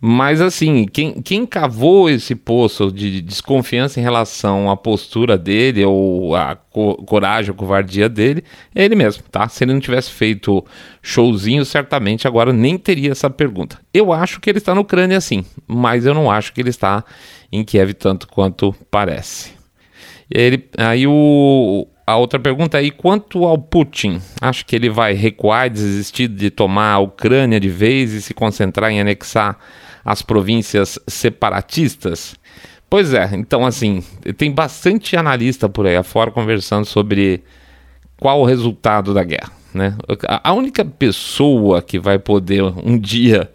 Mas 0.00 0.40
assim, 0.40 0.86
quem, 0.86 1.20
quem 1.20 1.44
cavou 1.44 2.08
esse 2.08 2.36
poço 2.36 2.92
de 2.92 3.20
desconfiança 3.20 3.98
em 3.98 4.02
relação 4.02 4.70
à 4.70 4.76
postura 4.76 5.36
dele 5.36 5.84
ou 5.84 6.36
à 6.36 6.54
co 6.54 6.94
coragem, 7.04 7.50
a 7.50 7.54
covardia 7.54 8.08
dele, 8.08 8.44
é 8.72 8.84
ele 8.84 8.94
mesmo, 8.94 9.24
tá? 9.28 9.48
Se 9.48 9.64
ele 9.64 9.72
não 9.72 9.80
tivesse 9.80 10.12
feito 10.12 10.64
showzinho, 11.02 11.64
certamente 11.64 12.28
agora 12.28 12.52
nem 12.52 12.78
teria 12.78 13.10
essa 13.10 13.28
pergunta. 13.28 13.80
Eu 13.92 14.12
acho 14.12 14.38
que 14.38 14.48
ele 14.48 14.58
está 14.58 14.72
na 14.72 14.80
Ucrânia 14.80 15.20
sim, 15.20 15.44
mas 15.66 16.06
eu 16.06 16.14
não 16.14 16.30
acho 16.30 16.52
que 16.52 16.60
ele 16.60 16.70
está 16.70 17.02
em 17.50 17.64
Kiev 17.64 17.92
tanto 17.94 18.28
quanto 18.28 18.72
parece. 18.88 19.52
Ele, 20.30 20.68
aí 20.76 21.08
o, 21.08 21.88
a 22.08 22.16
outra 22.16 22.40
pergunta 22.40 22.80
é: 22.80 22.84
e 22.84 22.90
quanto 22.90 23.44
ao 23.44 23.58
Putin? 23.58 24.20
Acho 24.40 24.64
que 24.64 24.74
ele 24.74 24.88
vai 24.88 25.12
recuar 25.12 25.68
desistir 25.68 26.26
de 26.26 26.50
tomar 26.50 26.94
a 26.94 26.98
Ucrânia 26.98 27.60
de 27.60 27.68
vez 27.68 28.12
e 28.12 28.22
se 28.22 28.32
concentrar 28.32 28.90
em 28.90 29.00
anexar 29.00 29.58
as 30.04 30.22
províncias 30.22 30.98
separatistas? 31.06 32.34
Pois 32.88 33.12
é, 33.12 33.28
então 33.34 33.66
assim, 33.66 34.02
tem 34.38 34.50
bastante 34.50 35.14
analista 35.16 35.68
por 35.68 35.86
aí 35.86 35.96
afora 35.96 36.30
conversando 36.30 36.86
sobre 36.86 37.44
qual 38.18 38.40
o 38.40 38.46
resultado 38.46 39.12
da 39.12 39.22
guerra. 39.22 39.52
Né? 39.74 39.94
A 40.42 40.54
única 40.54 40.82
pessoa 40.86 41.82
que 41.82 41.98
vai 41.98 42.18
poder 42.18 42.62
um 42.62 42.98
dia 42.98 43.50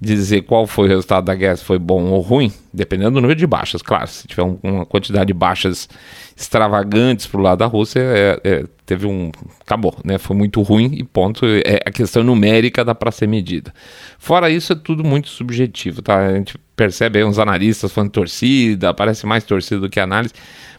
dizer 0.00 0.42
qual 0.42 0.66
foi 0.66 0.86
o 0.86 0.88
resultado 0.88 1.24
da 1.24 1.34
guerra, 1.34 1.56
se 1.56 1.64
foi 1.64 1.78
bom 1.78 2.04
ou 2.10 2.20
ruim, 2.20 2.52
dependendo 2.72 3.12
do 3.12 3.20
número 3.20 3.38
de 3.38 3.46
baixas, 3.46 3.82
claro. 3.82 4.06
Se 4.06 4.28
tiver 4.28 4.44
um, 4.44 4.58
uma 4.62 4.86
quantidade 4.86 5.26
de 5.26 5.34
baixas 5.34 5.88
extravagantes 6.36 7.26
pro 7.26 7.40
lado 7.40 7.58
da 7.58 7.66
Rússia, 7.66 8.00
é, 8.00 8.40
é, 8.44 8.64
teve 8.86 9.06
um. 9.06 9.32
Acabou, 9.60 9.96
né? 10.04 10.16
Foi 10.18 10.36
muito 10.36 10.62
ruim 10.62 10.90
e 10.94 11.02
ponto. 11.02 11.44
É, 11.44 11.80
a 11.84 11.90
questão 11.90 12.22
numérica 12.22 12.84
dá 12.84 12.94
para 12.94 13.10
ser 13.10 13.26
medida. 13.26 13.74
Fora 14.18 14.48
isso, 14.48 14.72
é 14.72 14.76
tudo 14.76 15.02
muito 15.02 15.28
subjetivo, 15.28 16.00
tá? 16.00 16.26
A 16.26 16.34
gente 16.34 16.56
percebe 16.76 17.18
aí 17.18 17.24
uns 17.24 17.38
analistas 17.40 17.90
falando 17.90 18.10
torcida, 18.10 18.94
parece 18.94 19.26
mais 19.26 19.42
torcida 19.42 19.80
do 19.80 19.90
que 19.90 19.98
análise. 19.98 20.32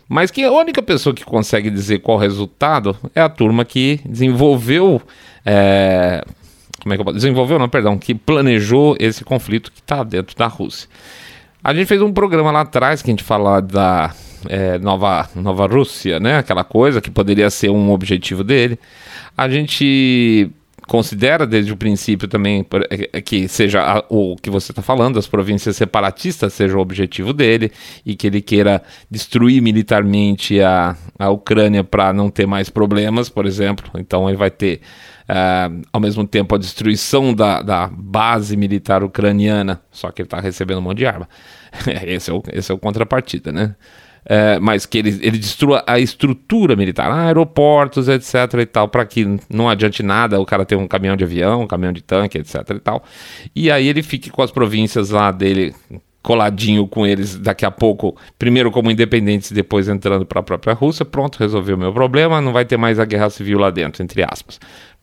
Mas 0.08 0.32
que 0.32 0.44
a 0.44 0.52
única 0.52 0.82
pessoa 0.82 1.14
que 1.14 1.24
consegue 1.24 1.70
dizer 1.70 2.00
qual 2.00 2.18
o 2.18 2.20
resultado 2.20 2.98
é 3.14 3.22
a 3.22 3.30
turma 3.30 3.64
que 3.64 4.00
desenvolveu 4.04 5.00
é, 5.46 6.24
como 6.80 6.94
é 6.94 6.98
que 6.98 7.08
eu 7.08 7.14
desenvolveu, 7.14 7.60
não, 7.60 7.70
perdão, 7.70 7.98
que 7.98 8.16
planejou 8.16 8.96
esse 9.00 9.24
conflito 9.24 9.72
que 9.72 9.80
está 9.80 10.04
dentro 10.04 10.36
da 10.36 10.48
Rússia. 10.48 10.90
A 11.64 11.74
gente 11.74 11.88
fez 11.88 12.02
um 12.02 12.14
programa 12.14 12.52
lá 12.52 12.62
atrás 12.62 13.02
que 13.02 13.10
a 13.10 13.14
gente 13.14 13.24
fala 13.24 13.62
da 13.62 14.14
é, 14.48 14.78
Nova, 14.80 15.30
Nova 15.36 15.68
Rússia, 15.68 16.20
né? 16.20 16.38
Aquela 16.38 16.64
coisa 16.64 17.02
que 17.02 17.12
poderia 17.12 17.50
ser 17.50 17.70
um 17.70 17.92
objetivo 17.92 18.44
dele. 18.44 18.80
A 19.38 19.50
gente 19.50 20.50
considera 20.88 21.46
desde 21.46 21.72
o 21.72 21.78
princípio 21.78 22.28
também 22.28 22.66
é, 22.90 23.10
é, 23.14 23.22
que 23.22 23.48
seja 23.48 23.82
a, 23.82 24.04
o 24.10 24.36
que 24.36 24.50
você 24.50 24.72
está 24.72 24.82
falando, 24.82 25.20
as 25.20 25.28
províncias 25.28 25.76
separatistas 25.76 26.52
seja 26.52 26.76
o 26.76 26.82
objetivo 26.82 27.32
dele 27.32 27.72
e 28.04 28.16
que 28.16 28.26
ele 28.26 28.42
queira 28.42 28.82
destruir 29.10 29.62
militarmente 29.62 30.60
a, 30.60 30.98
a 31.18 31.30
Ucrânia 31.30 31.84
para 31.84 32.12
não 32.12 32.30
ter 32.32 32.48
mais 32.48 32.72
problemas, 32.72 33.30
por 33.30 33.46
exemplo. 33.46 33.92
Então 34.00 34.28
ele 34.28 34.38
vai 34.38 34.50
ter 34.50 34.82
Uh, 35.30 35.84
ao 35.94 36.02
mesmo 36.02 36.26
tempo 36.26 36.56
a 36.56 36.58
destruição 36.58 37.36
da, 37.36 37.62
da, 37.62 37.88
base 37.88 38.58
militar 38.58 39.04
ucraniana, 39.04 39.80
só 39.92 40.10
que 40.10 40.24
ele 40.24 40.26
está 40.26 40.40
recebendo 40.40 40.80
um 40.80 40.82
monte 40.82 40.98
de 40.98 41.06
arma. 41.06 41.30
esse, 42.04 42.32
é 42.32 42.34
o, 42.34 42.42
esse 42.52 42.72
é 42.72 42.74
o 42.74 42.80
contrapartida, 42.80 43.52
né? 43.52 43.76
Uh, 44.26 44.60
mas 44.60 44.88
que 44.88 44.98
ele, 44.98 45.20
ele 45.22 45.38
destrua 45.38 45.84
a 45.86 46.00
estrutura 46.00 46.76
militar, 46.76 47.12
aeroportos, 47.12 48.08
etc. 48.08 48.36
e 48.60 48.66
tal, 48.66 48.88
para 48.88 49.06
que 49.06 49.38
não 49.48 49.70
adiante 49.70 50.02
nada 50.02 50.40
o 50.40 50.46
cara 50.48 50.66
ter 50.66 50.76
um 50.76 50.88
caminhão 50.88 51.16
de 51.16 51.24
avião, 51.24 51.62
um 51.62 51.68
caminhão 51.68 51.94
de 51.94 52.02
tanque, 52.02 52.40
etc. 52.40 52.56
e 52.72 52.80
tal. 52.80 53.04
E 53.56 53.70
aí 53.70 53.88
ele 53.88 54.02
fique 54.02 54.32
com 54.32 54.42
as 54.42 54.50
províncias 54.50 55.12
lá 55.12 55.32
dele 55.32 55.76
coladinho 56.24 56.88
com 56.88 57.08
eles 57.08 57.38
daqui 57.38 57.66
a 57.66 57.72
pouco, 57.72 58.16
primeiro 58.38 58.72
como 58.72 58.92
independentes, 58.92 59.52
depois 59.52 59.88
entrando 59.88 60.26
para 60.26 60.40
a 60.40 60.44
própria 60.44 60.74
Rússia. 60.74 61.06
Pronto, 61.06 61.38
resolveu 61.38 61.76
o 61.76 61.80
meu 61.80 61.94
problema, 61.94 62.42
não 62.42 62.52
vai 62.52 62.66
ter 62.66 62.78
mais 62.78 63.00
a 63.00 63.06
guerra 63.06 63.30
civil 63.30 63.60
lá 63.60 63.70
dentro, 63.70 64.04
entre 64.04 64.24
aspas. 64.24 64.60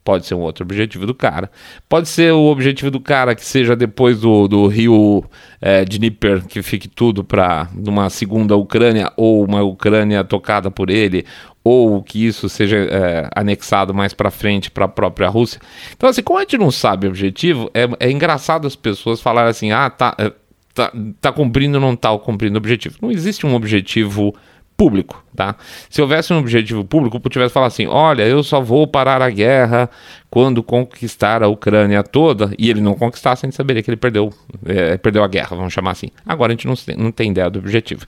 Pode 0.06 0.24
ser 0.24 0.36
um 0.36 0.40
outro 0.42 0.64
objetivo 0.64 1.04
do 1.04 1.12
cara. 1.12 1.50
Pode 1.88 2.08
ser 2.08 2.32
o 2.32 2.44
objetivo 2.44 2.92
do 2.92 3.00
cara 3.00 3.34
que 3.34 3.44
seja 3.44 3.74
depois 3.74 4.20
do, 4.20 4.46
do 4.46 4.68
rio 4.68 5.24
é, 5.60 5.84
Dnieper, 5.84 6.46
que 6.46 6.62
fique 6.62 6.86
tudo 6.86 7.24
para 7.24 7.68
numa 7.74 8.08
segunda 8.08 8.54
Ucrânia 8.54 9.12
ou 9.16 9.44
uma 9.44 9.64
Ucrânia 9.64 10.22
tocada 10.22 10.70
por 10.70 10.90
ele, 10.90 11.26
ou 11.64 12.00
que 12.04 12.24
isso 12.24 12.48
seja 12.48 12.76
é, 12.76 13.28
anexado 13.34 13.92
mais 13.92 14.14
para 14.14 14.30
frente 14.30 14.70
para 14.70 14.84
a 14.84 14.88
própria 14.88 15.28
Rússia. 15.28 15.60
Então, 15.96 16.08
assim, 16.08 16.22
como 16.22 16.38
a 16.38 16.42
gente 16.42 16.56
não 16.56 16.70
sabe 16.70 17.08
o 17.08 17.10
objetivo, 17.10 17.68
é, 17.74 17.88
é 17.98 18.08
engraçado 18.08 18.64
as 18.64 18.76
pessoas 18.76 19.20
falarem 19.20 19.50
assim: 19.50 19.72
ah, 19.72 19.90
tá, 19.90 20.14
é, 20.18 20.32
tá, 20.72 20.92
tá 21.20 21.32
cumprindo 21.32 21.78
ou 21.78 21.80
não 21.80 21.96
tá 21.96 22.16
cumprindo 22.16 22.54
o 22.54 22.58
objetivo. 22.58 22.98
Não 23.02 23.10
existe 23.10 23.44
um 23.44 23.56
objetivo 23.56 24.32
público, 24.76 25.24
tá? 25.34 25.56
Se 25.88 26.02
houvesse 26.02 26.32
um 26.32 26.38
objetivo 26.38 26.84
público, 26.84 27.16
eu 27.16 27.30
tivesse 27.30 27.54
falar 27.54 27.66
assim, 27.66 27.86
olha, 27.86 28.24
eu 28.24 28.42
só 28.42 28.60
vou 28.60 28.86
parar 28.86 29.22
a 29.22 29.30
guerra 29.30 29.88
quando 30.28 30.62
conquistar 30.62 31.42
a 31.42 31.48
Ucrânia 31.48 32.02
toda, 32.02 32.52
e 32.58 32.68
ele 32.68 32.80
não 32.80 32.94
conquistasse, 32.94 33.46
a 33.46 33.48
gente 33.48 33.56
saberia 33.56 33.82
que 33.82 33.90
ele 33.90 33.96
perdeu, 33.96 34.32
é, 34.66 34.98
perdeu 34.98 35.24
a 35.24 35.28
guerra, 35.28 35.56
vamos 35.56 35.72
chamar 35.72 35.92
assim. 35.92 36.08
Agora 36.26 36.52
a 36.52 36.54
gente 36.54 36.66
não, 36.66 36.74
não 36.98 37.10
tem 37.10 37.30
ideia 37.30 37.48
do 37.48 37.58
objetivo. 37.58 38.04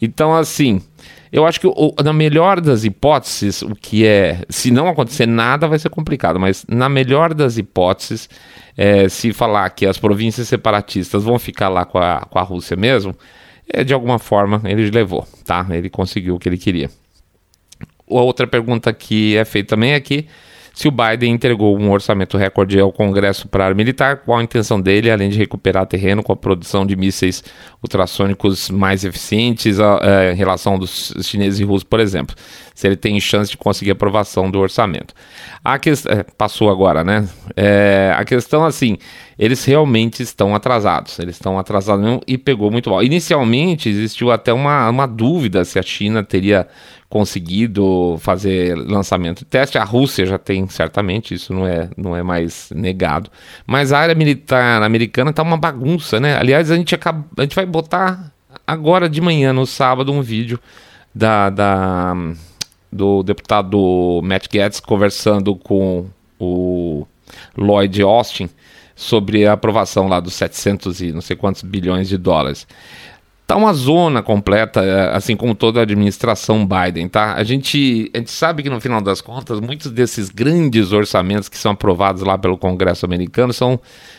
Então, 0.00 0.32
assim, 0.34 0.80
eu 1.32 1.44
acho 1.44 1.58
que 1.58 1.66
o, 1.66 1.92
na 2.04 2.12
melhor 2.12 2.60
das 2.60 2.84
hipóteses, 2.84 3.62
o 3.62 3.74
que 3.74 4.06
é, 4.06 4.42
se 4.48 4.70
não 4.70 4.86
acontecer 4.86 5.26
nada, 5.26 5.66
vai 5.66 5.80
ser 5.80 5.88
complicado, 5.88 6.38
mas 6.38 6.64
na 6.68 6.88
melhor 6.88 7.34
das 7.34 7.58
hipóteses, 7.58 8.28
é, 8.76 9.08
se 9.08 9.32
falar 9.32 9.68
que 9.70 9.84
as 9.84 9.98
províncias 9.98 10.46
separatistas 10.46 11.24
vão 11.24 11.40
ficar 11.40 11.68
lá 11.68 11.84
com 11.84 11.98
a, 11.98 12.20
com 12.20 12.38
a 12.38 12.42
Rússia 12.42 12.76
mesmo, 12.76 13.16
de 13.84 13.94
alguma 13.94 14.18
forma 14.18 14.60
ele 14.64 14.90
levou, 14.90 15.26
tá? 15.44 15.66
Ele 15.70 15.88
conseguiu 15.88 16.34
o 16.34 16.38
que 16.38 16.48
ele 16.48 16.58
queria. 16.58 16.90
Outra 18.06 18.46
pergunta 18.46 18.92
que 18.92 19.36
é 19.36 19.44
feita 19.44 19.70
também 19.70 19.92
é 19.92 20.00
que 20.00 20.26
se 20.74 20.88
o 20.88 20.90
Biden 20.90 21.32
entregou 21.32 21.78
um 21.78 21.92
orçamento 21.92 22.36
recorde 22.36 22.80
ao 22.80 22.92
Congresso 22.92 23.46
para 23.46 23.62
a 23.62 23.66
área 23.66 23.76
militar, 23.76 24.16
qual 24.18 24.38
a 24.40 24.42
intenção 24.42 24.80
dele, 24.80 25.08
além 25.08 25.30
de 25.30 25.38
recuperar 25.38 25.86
terreno 25.86 26.20
com 26.20 26.32
a 26.32 26.36
produção 26.36 26.84
de 26.84 26.96
mísseis 26.96 27.44
ultrassônicos 27.80 28.70
mais 28.70 29.04
eficientes 29.04 29.78
a, 29.78 29.94
a, 29.94 30.24
é, 30.24 30.32
em 30.32 30.36
relação 30.36 30.76
dos 30.76 31.14
chineses 31.22 31.60
e 31.60 31.64
russos, 31.64 31.84
por 31.84 32.00
exemplo? 32.00 32.34
Se 32.74 32.88
ele 32.88 32.96
tem 32.96 33.20
chance 33.20 33.52
de 33.52 33.56
conseguir 33.56 33.92
aprovação 33.92 34.50
do 34.50 34.58
orçamento. 34.58 35.14
A 35.62 35.78
que, 35.78 35.90
é, 35.90 36.24
passou 36.36 36.68
agora, 36.68 37.04
né? 37.04 37.28
É, 37.56 38.12
a 38.16 38.24
questão, 38.24 38.64
assim, 38.64 38.98
eles 39.38 39.64
realmente 39.64 40.24
estão 40.24 40.56
atrasados. 40.56 41.20
Eles 41.20 41.36
estão 41.36 41.56
atrasados 41.56 42.20
e 42.26 42.36
pegou 42.36 42.68
muito 42.72 42.90
mal. 42.90 43.00
Inicialmente 43.00 43.88
existiu 43.88 44.32
até 44.32 44.52
uma, 44.52 44.90
uma 44.90 45.06
dúvida 45.06 45.64
se 45.64 45.78
a 45.78 45.82
China 45.82 46.24
teria 46.24 46.66
conseguido 47.14 48.16
fazer 48.18 48.74
lançamento 48.74 49.38
de 49.38 49.44
teste. 49.44 49.78
A 49.78 49.84
Rússia 49.84 50.26
já 50.26 50.36
tem, 50.36 50.66
certamente, 50.66 51.32
isso 51.32 51.54
não 51.54 51.64
é, 51.64 51.88
não 51.96 52.16
é 52.16 52.24
mais 52.24 52.72
negado. 52.74 53.30
Mas 53.64 53.92
a 53.92 54.00
área 54.00 54.16
militar 54.16 54.82
americana 54.82 55.30
está 55.30 55.40
uma 55.40 55.56
bagunça, 55.56 56.18
né? 56.18 56.36
Aliás, 56.36 56.72
a 56.72 56.76
gente, 56.76 56.92
acaba, 56.92 57.24
a 57.38 57.42
gente 57.42 57.54
vai 57.54 57.64
botar 57.64 58.32
agora 58.66 59.08
de 59.08 59.20
manhã, 59.20 59.52
no 59.52 59.64
sábado, 59.64 60.10
um 60.10 60.22
vídeo 60.22 60.58
da, 61.14 61.50
da 61.50 62.16
do 62.90 63.22
deputado 63.22 64.20
Matt 64.24 64.48
Gaetz 64.52 64.80
conversando 64.80 65.54
com 65.54 66.06
o 66.40 67.06
Lloyd 67.56 68.02
Austin 68.02 68.50
sobre 68.96 69.46
a 69.46 69.52
aprovação 69.52 70.08
lá 70.08 70.18
dos 70.18 70.34
700 70.34 71.00
e 71.00 71.12
não 71.12 71.20
sei 71.20 71.36
quantos 71.36 71.62
bilhões 71.62 72.08
de 72.08 72.18
dólares. 72.18 72.66
Tá 73.46 73.56
uma 73.56 73.74
zona 73.74 74.22
completa, 74.22 74.82
é, 74.82 75.14
assim 75.14 75.36
como 75.36 75.54
toda 75.54 75.78
a 75.78 75.82
administração 75.82 76.66
Biden, 76.66 77.08
tá? 77.08 77.34
A 77.34 77.44
gente, 77.44 78.10
a 78.14 78.18
gente 78.18 78.30
sabe 78.30 78.62
que 78.62 78.70
no 78.70 78.80
final 78.80 79.02
das 79.02 79.20
contas, 79.20 79.60
muitos 79.60 79.90
desses 79.90 80.30
grandes 80.30 80.92
orçamentos 80.92 81.46
que 81.50 81.58
são 81.58 81.72
aprovados 81.72 82.22
lá 82.22 82.38
pelo 82.38 82.56
Congresso 82.56 83.04
americano 83.04 83.52
são 83.52 83.78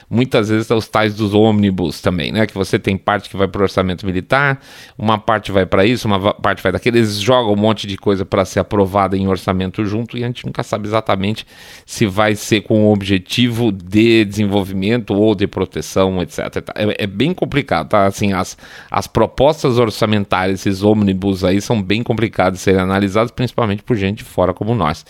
muitas 0.09 0.49
vezes 0.49 0.69
os 0.69 0.87
tais 0.87 1.15
dos 1.15 1.33
ônibus 1.33 2.01
também, 2.01 2.31
né? 2.31 2.45
Que 2.45 2.53
você 2.53 2.77
tem 2.77 2.97
parte 2.97 3.29
que 3.29 3.35
vai 3.35 3.47
para 3.47 3.61
o 3.61 3.63
orçamento 3.63 4.05
militar, 4.05 4.61
uma 4.97 5.17
parte 5.17 5.51
vai 5.51 5.65
para 5.65 5.85
isso, 5.85 6.07
uma 6.07 6.33
parte 6.33 6.61
vai 6.61 6.71
daquele. 6.71 6.99
Eles 6.99 7.19
jogam 7.19 7.53
um 7.53 7.57
monte 7.57 7.87
de 7.87 7.97
coisa 7.97 8.23
para 8.25 8.45
ser 8.45 8.59
aprovada 8.59 9.17
em 9.17 9.27
orçamento 9.27 9.83
junto 9.85 10.17
e 10.17 10.23
a 10.23 10.27
gente 10.27 10.45
nunca 10.45 10.63
sabe 10.63 10.87
exatamente 10.87 11.45
se 11.85 12.05
vai 12.05 12.35
ser 12.35 12.61
com 12.61 12.85
o 12.85 12.93
objetivo 12.93 13.71
de 13.71 14.23
desenvolvimento 14.25 15.13
ou 15.13 15.33
de 15.33 15.47
proteção, 15.47 16.21
etc. 16.21 16.39
É, 16.75 17.03
é 17.03 17.07
bem 17.07 17.33
complicado, 17.33 17.89
tá? 17.89 18.05
Assim, 18.05 18.33
as, 18.33 18.57
as 18.91 19.07
propostas 19.15 19.77
orçamentárias, 19.77 20.59
esses 20.59 20.83
ônibus 20.83 21.45
aí, 21.45 21.61
são 21.61 21.81
bem 21.81 22.03
complicados 22.03 22.59
de 22.59 22.63
serem 22.65 22.81
analisados, 22.81 23.31
principalmente 23.31 23.81
por 23.81 23.95
gente 23.95 24.17
de 24.17 24.23
fora 24.25 24.53
como 24.53 24.75
nós. 24.75 25.05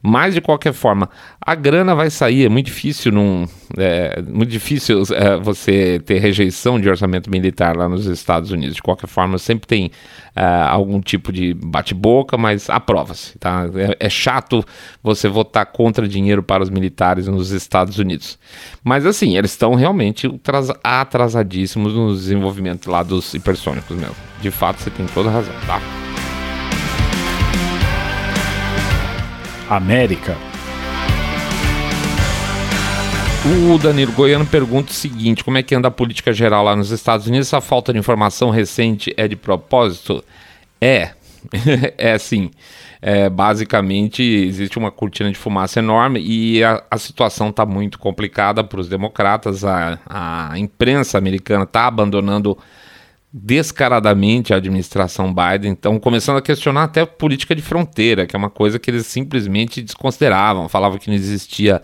Mas, 0.00 0.34
de 0.34 0.40
qualquer 0.40 0.72
forma, 0.72 1.10
a 1.40 1.54
grana 1.54 1.94
vai 1.94 2.08
sair, 2.08 2.46
é 2.46 2.48
muito 2.48 2.66
difícil 2.66 3.10
num. 3.10 3.46
É, 3.76 4.22
muito 4.22 4.50
difícil 4.50 5.02
é, 5.12 5.36
você 5.36 6.00
ter 6.04 6.18
rejeição 6.20 6.80
de 6.80 6.88
orçamento 6.88 7.28
militar 7.28 7.76
lá 7.76 7.88
nos 7.88 8.06
Estados 8.06 8.52
Unidos. 8.52 8.76
De 8.76 8.82
qualquer 8.82 9.08
forma, 9.08 9.38
sempre 9.38 9.66
tem 9.66 9.90
é, 10.36 10.44
algum 10.44 11.00
tipo 11.00 11.32
de 11.32 11.52
bate-boca, 11.52 12.38
mas 12.38 12.70
aprova-se. 12.70 13.36
Tá? 13.38 13.68
É, 13.74 14.06
é, 14.06 14.08
chato 14.08 14.64
você 15.02 15.28
votar 15.28 15.66
contra 15.66 16.06
dinheiro 16.06 16.44
para 16.44 16.62
os 16.62 16.70
militares 16.70 17.26
nos 17.26 17.50
Estados 17.50 17.98
Unidos. 17.98 18.38
Mas 18.84 19.04
assim, 19.04 19.36
eles 19.36 19.50
estão 19.50 19.74
realmente 19.74 20.30
atrasadíssimos 20.84 21.92
no 21.92 22.14
desenvolvimento 22.14 22.88
lá 22.88 23.02
dos 23.02 23.34
hipersônicos 23.34 23.96
mesmo. 23.96 24.16
De 24.40 24.50
fato, 24.52 24.80
você 24.80 24.90
tem 24.90 25.06
toda 25.06 25.28
razão, 25.28 25.54
tá? 25.66 26.07
América. 29.68 30.36
O 33.72 33.78
Danilo 33.78 34.12
Goiano 34.12 34.46
pergunta 34.46 34.90
o 34.90 34.94
seguinte: 34.94 35.44
como 35.44 35.58
é 35.58 35.62
que 35.62 35.74
anda 35.74 35.88
a 35.88 35.90
política 35.90 36.32
geral 36.32 36.64
lá 36.64 36.74
nos 36.74 36.90
Estados 36.90 37.26
Unidos? 37.26 37.48
Essa 37.48 37.60
falta 37.60 37.92
de 37.92 37.98
informação 37.98 38.50
recente 38.50 39.12
é 39.16 39.28
de 39.28 39.36
propósito? 39.36 40.24
É, 40.80 41.10
é 41.98 42.18
sim. 42.18 42.50
É, 43.00 43.28
basicamente, 43.28 44.22
existe 44.22 44.76
uma 44.76 44.90
cortina 44.90 45.30
de 45.30 45.38
fumaça 45.38 45.78
enorme 45.78 46.20
e 46.20 46.64
a, 46.64 46.82
a 46.90 46.98
situação 46.98 47.50
está 47.50 47.64
muito 47.64 47.98
complicada 47.98 48.64
para 48.64 48.80
os 48.80 48.88
democratas. 48.88 49.64
A, 49.64 49.98
a 50.06 50.58
imprensa 50.58 51.16
americana 51.16 51.62
está 51.62 51.86
abandonando 51.86 52.58
descaradamente 53.32 54.54
a 54.54 54.56
administração 54.56 55.34
Biden, 55.34 55.72
então 55.72 55.98
começando 56.00 56.38
a 56.38 56.42
questionar 56.42 56.84
até 56.84 57.02
a 57.02 57.06
política 57.06 57.54
de 57.54 57.60
fronteira, 57.60 58.26
que 58.26 58.34
é 58.34 58.38
uma 58.38 58.48
coisa 58.48 58.78
que 58.78 58.90
eles 58.90 59.06
simplesmente 59.06 59.82
desconsideravam, 59.82 60.68
falavam 60.68 60.98
que 60.98 61.08
não 61.08 61.14
existia 61.14 61.82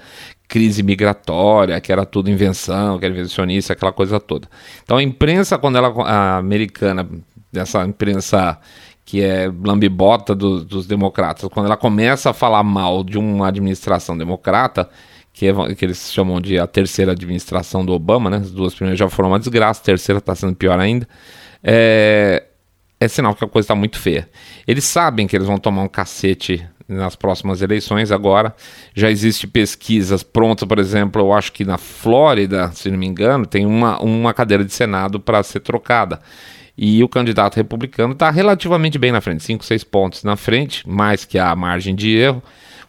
crise 0.49 0.83
migratória, 0.83 1.81
que 1.81 1.93
era 1.93 2.07
tudo 2.07 2.31
invenção, 2.31 2.99
que 2.99 3.05
era 3.05 3.15
invencionista, 3.15 3.75
aquela 3.75 3.93
coisa 3.93 4.19
toda. 4.19 4.49
Então 4.83 4.97
a 4.97 5.03
imprensa, 5.03 5.59
quando 5.59 5.77
ela 5.77 5.89
a 6.03 6.39
americana, 6.39 7.07
dessa 7.53 7.85
imprensa 7.85 8.59
que 9.05 9.23
é 9.23 9.51
lambibota 9.63 10.35
do, 10.35 10.65
dos 10.65 10.87
democratas, 10.87 11.49
quando 11.51 11.67
ela 11.67 11.77
começa 11.77 12.31
a 12.31 12.33
falar 12.33 12.63
mal 12.63 13.05
de 13.05 13.19
uma 13.19 13.49
administração 13.49 14.17
democrata, 14.17 14.89
que, 15.35 15.49
é, 15.49 15.75
que 15.75 15.85
eles 15.85 16.13
chamam 16.13 16.41
de 16.41 16.59
a 16.59 16.67
terceira 16.67 17.11
administração 17.11 17.85
do 17.85 17.93
Obama, 17.93 18.31
né? 18.31 18.37
As 18.37 18.53
duas 18.53 18.73
primeiras 18.73 18.99
já 18.99 19.11
foram 19.11 19.31
uma 19.31 19.39
desgraça, 19.39 19.81
a 19.81 19.85
terceira 19.85 20.21
está 20.21 20.33
sendo 20.35 20.55
pior 20.55 20.79
ainda. 20.79 21.07
É, 21.63 22.45
é 23.01 23.09
sinal 23.09 23.35
que 23.35 23.45
a 23.45 23.49
coisa 23.49 23.65
está 23.65 23.75
muito 23.75 23.99
feia. 23.99 24.29
Eles 24.65 24.85
sabem 24.85 25.27
que 25.27 25.37
eles 25.37 25.49
vão 25.49 25.59
tomar 25.59 25.83
um 25.83 25.89
cacete 25.89 26.65
nas 26.87 27.17
próximas 27.17 27.61
eleições 27.63 28.13
agora. 28.13 28.55
Já 28.95 29.11
existe 29.11 29.49
pesquisas 29.49 30.23
prontas, 30.23 30.69
por 30.69 30.79
exemplo, 30.79 31.21
eu 31.21 31.33
acho 31.33 31.53
que 31.53 31.65
na 31.65 31.79
Flórida, 31.79 32.71
se 32.73 32.89
não 32.89 32.97
me 32.97 33.07
engano, 33.07 33.45
tem 33.45 33.67
uma, 33.67 34.01
uma 34.01 34.33
cadeira 34.33 34.65
de 34.65 34.73
Senado 34.73 35.19
para 35.19 35.43
ser 35.43 35.61
trocada. 35.61 36.21
E 36.79 37.03
o 37.03 37.09
candidato 37.09 37.57
republicano 37.57 38.13
está 38.13 38.31
relativamente 38.31 38.99
bem 38.99 39.11
na 39.11 39.21
frente, 39.21 39.43
5, 39.43 39.65
6 39.65 39.83
pontos 39.83 40.23
na 40.23 40.37
frente, 40.37 40.89
mais 40.89 41.25
que 41.25 41.39
a 41.39 41.55
margem 41.57 41.95
de 41.95 42.17
erro 42.17 42.41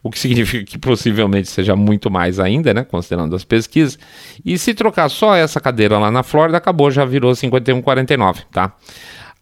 o 0.06 0.12
que 0.12 0.20
significa 0.20 0.64
que 0.64 0.78
possivelmente 0.78 1.50
seja 1.50 1.76
muito 1.76 2.12
mais 2.12 2.40
ainda, 2.40 2.72
né, 2.76 2.84
considerando 2.84 3.36
as 3.36 3.44
pesquisas. 3.44 3.98
E 4.46 4.56
se 4.56 4.72
trocar 4.76 5.10
só 5.10 5.36
essa 5.36 5.60
cadeira 5.60 5.98
lá 5.98 6.12
na 6.12 6.22
Flórida, 6.22 6.60
acabou, 6.60 6.92
já 6.92 7.04
virou 7.04 7.32
51-49, 7.32 8.44
tá? 8.52 8.76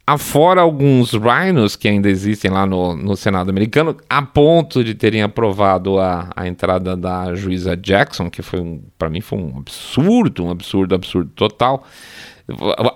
Afora 0.07 0.61
alguns 0.61 1.11
rhinos 1.11 1.76
que 1.76 1.86
ainda 1.86 2.09
existem 2.09 2.49
lá 2.49 2.66
no, 2.66 2.95
no 2.95 3.18
Senado 3.18 3.49
americano, 3.49 3.97
a 4.09 4.22
ponto 4.22 4.86
de 4.86 4.95
terem 4.95 5.22
aprovado 5.22 5.99
a, 5.99 6.30
a 6.34 6.47
entrada 6.47 6.95
da 6.95 7.36
juíza 7.36 7.76
Jackson, 7.76 8.30
que 8.30 8.41
foi 8.41 8.61
um, 8.61 8.82
para 8.97 9.09
mim 9.09 9.20
foi 9.20 9.39
um 9.39 9.57
absurdo, 9.57 10.45
um 10.45 10.49
absurdo, 10.49 10.95
absurdo 10.95 11.30
total. 11.36 11.86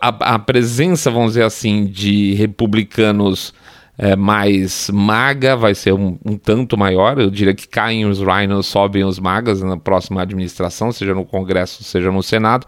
A, 0.02 0.36
a 0.36 0.40
presença, 0.40 1.12
vamos 1.12 1.32
dizer 1.32 1.44
assim, 1.44 1.86
de 1.86 2.34
republicanos 2.36 3.54
é, 3.98 4.16
mais 4.16 4.92
maga 4.94 5.56
vai 5.56 5.74
ser 5.74 5.94
um, 5.94 6.18
um, 6.24 6.38
tanto 6.38 6.78
maior. 6.78 7.20
Eu 7.20 7.32
diria 7.32 7.54
que 7.54 7.68
caem 7.68 8.06
os 8.06 8.20
rhinos, 8.20 8.68
sobem 8.68 9.04
os 9.04 9.18
magas 9.18 9.62
na 9.62 9.76
próxima 9.76 10.22
administração, 10.22 10.92
seja 10.92 11.16
no 11.16 11.26
Congresso, 11.26 11.84
seja 11.84 12.12
no 12.12 12.22
Senado. 12.22 12.68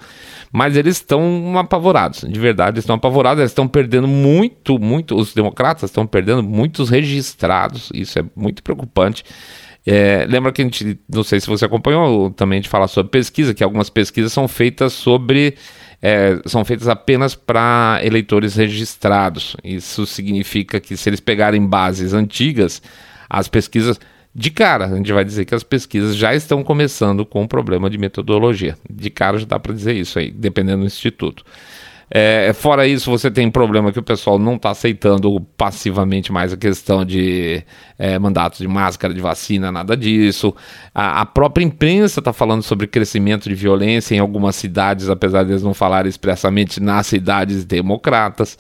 Mas 0.52 0.76
eles 0.76 0.96
estão 0.96 1.58
apavorados, 1.58 2.26
de 2.28 2.40
verdade, 2.40 2.76
eles 2.76 2.84
estão 2.84 2.96
apavorados. 2.96 3.40
Eles 3.40 3.52
estão 3.52 3.68
perdendo 3.68 4.08
muito, 4.08 4.80
muito. 4.80 5.16
Os 5.16 5.34
democratas 5.34 5.92
estão 5.92 6.08
perdendo 6.08 6.42
muitos 6.42 6.90
registrados, 6.90 7.90
isso 7.94 8.18
é 8.18 8.24
muito 8.36 8.64
preocupante. 8.64 9.24
É, 9.86 10.26
lembra 10.28 10.52
que 10.52 10.62
a 10.62 10.66
gente, 10.66 11.00
não 11.08 11.24
sei 11.24 11.40
se 11.40 11.48
você 11.48 11.66
acompanhou, 11.66 12.32
também 12.32 12.58
a 12.58 12.62
gente 12.62 12.70
fala 12.70 12.88
sobre 12.88 13.12
pesquisa, 13.12 13.54
que 13.54 13.64
algumas 13.64 13.90
pesquisas 13.90 14.34
são 14.34 14.48
feitas 14.48 14.94
sobre. 14.94 15.56
É, 16.02 16.40
são 16.46 16.64
feitas 16.64 16.88
apenas 16.88 17.36
para 17.36 18.00
eleitores 18.04 18.56
registrados. 18.56 19.56
Isso 19.64 20.06
significa 20.06 20.80
que 20.80 20.96
se 20.96 21.10
eles 21.10 21.20
pegarem 21.20 21.66
bases 21.66 22.14
antigas, 22.14 22.82
as 23.30 23.48
pesquisas. 23.48 24.00
De 24.34 24.52
cara, 24.52 24.86
a 24.86 24.96
gente 24.96 25.12
vai 25.12 25.26
dizer 25.26 25.44
que 25.44 25.56
as 25.56 25.64
pesquisas 25.64 26.16
já 26.16 26.34
estão 26.34 26.64
começando 26.64 27.26
com 27.26 27.42
um 27.42 27.48
problema 27.48 27.90
de 27.90 27.98
metodologia. 27.98 28.78
De 28.90 29.10
cara 29.10 29.38
já 29.40 29.46
dá 29.46 29.60
para 29.60 29.74
dizer 29.74 29.94
isso 29.96 30.20
aí, 30.20 30.32
dependendo 30.32 30.82
do 30.82 30.88
instituto. 30.88 31.44
É, 32.12 32.52
fora 32.54 32.88
isso, 32.88 33.12
você 33.12 33.30
tem 33.30 33.52
problema 33.52 33.92
que 33.92 34.00
o 34.00 34.04
pessoal 34.04 34.40
não 34.40 34.56
está 34.56 34.72
aceitando 34.72 35.40
passivamente 35.56 36.32
mais 36.32 36.52
a 36.52 36.58
questão 36.58 37.06
de 37.06 37.64
é, 38.00 38.18
mandatos 38.18 38.60
de 38.60 38.68
máscara, 38.68 39.14
de 39.14 39.22
vacina, 39.22 39.72
nada 39.72 39.96
disso. 39.96 40.56
A, 40.94 41.22
a 41.22 41.26
própria 41.26 41.64
imprensa 41.64 42.20
está 42.20 42.34
falando 42.34 42.64
sobre 42.64 42.88
crescimento 42.88 43.48
de 43.48 43.54
violência 43.54 44.16
em 44.16 44.20
algumas 44.20 44.56
cidades, 44.56 45.08
apesar 45.08 45.44
de 45.44 45.52
eles 45.52 45.64
não 45.64 45.74
falarem 45.74 46.10
expressamente 46.10 46.82
nas 46.82 47.06
cidades 47.06 47.64
democratas. 47.64 48.58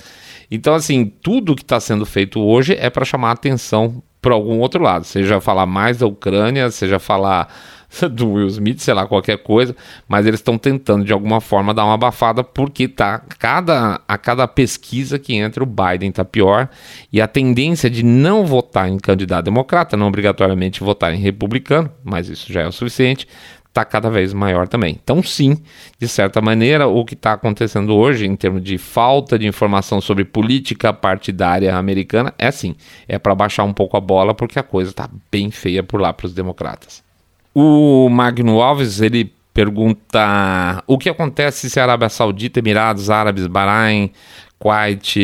Então, 0.52 0.76
assim, 0.76 1.06
tudo 1.06 1.56
que 1.56 1.64
está 1.64 1.80
sendo 1.80 2.06
feito 2.06 2.40
hoje 2.40 2.76
é 2.80 2.90
para 2.90 3.06
chamar 3.06 3.32
atenção 3.32 4.04
para 4.22 4.34
algum 4.34 4.60
outro 4.60 4.84
lado, 4.84 5.06
seja 5.06 5.40
falar 5.40 5.66
mais 5.66 6.00
da 6.00 6.06
Ucrânia, 6.06 6.70
seja 6.70 7.00
falar 7.00 7.48
do 8.12 8.34
Will 8.34 8.48
Smith, 8.48 8.80
sei 8.80 8.94
lá, 8.94 9.08
qualquer 9.08 9.38
coisa, 9.40 9.76
mas 10.08 10.26
eles 10.26 10.40
estão 10.40 10.58
tentando 10.58 11.04
de 11.04 11.14
alguma 11.14 11.42
forma 11.42 11.74
dar 11.74 11.86
uma 11.86 11.96
abafada 11.96 12.44
porque 12.44 12.88
tá 12.88 13.20
cada 13.40 14.02
a 14.08 14.18
cada 14.18 14.48
pesquisa 14.48 15.18
que 15.18 15.36
entra 15.36 15.64
o 15.64 15.68
Biden 15.68 16.12
tá 16.12 16.24
pior 16.24 16.70
e 17.12 17.22
a 17.22 17.28
tendência 17.28 17.90
de 17.90 18.04
não 18.04 18.46
votar 18.46 18.88
em 18.88 18.98
candidato 18.98 19.46
democrata, 19.46 19.98
não 19.98 20.08
obrigatoriamente 20.08 20.82
votar 20.82 21.14
em 21.14 21.20
republicano, 21.20 21.92
mas 22.04 22.30
isso 22.30 22.52
já 22.52 22.62
é 22.62 22.68
o 22.68 22.72
suficiente, 22.72 23.28
está 23.68 23.86
cada 23.86 24.10
vez 24.10 24.34
maior 24.34 24.68
também. 24.68 25.00
Então, 25.02 25.24
sim, 25.24 25.58
de 25.98 26.08
certa 26.08 26.42
maneira, 26.42 26.88
o 26.88 27.06
que 27.06 27.14
está 27.14 27.34
acontecendo 27.34 27.96
hoje, 27.96 28.26
em 28.26 28.36
termos 28.36 28.64
de 28.64 28.78
falta 28.78 29.38
de 29.38 29.48
informação 29.48 30.02
sobre 30.02 30.26
política 30.26 30.92
partidária 30.92 31.76
americana, 31.76 32.34
é 32.38 32.52
sim, 32.52 32.76
é 33.08 33.18
para 33.18 33.36
baixar 33.36 33.64
um 33.64 33.74
pouco 33.74 33.96
a 33.96 34.02
bola, 34.02 34.34
porque 34.34 34.60
a 34.60 34.64
coisa 34.64 34.92
está 34.92 35.10
bem 35.32 35.52
feia 35.52 35.84
por 35.84 36.02
lá 36.02 36.12
para 36.12 36.26
os 36.26 36.34
democratas. 36.34 37.09
O 37.54 38.08
Magno 38.10 38.62
Alves, 38.62 39.02
ele 39.02 39.34
pergunta 39.54 40.84
o 40.88 40.98
que 40.98 41.10
acontece 41.10 41.70
se 41.70 41.80
a 41.80 41.84
Arábia 41.84 42.10
Saudita, 42.10 42.60
Emirados 42.60 43.10
Árabes, 43.10 43.48
Bahrein, 43.48 44.12
Kuwait, 44.58 45.16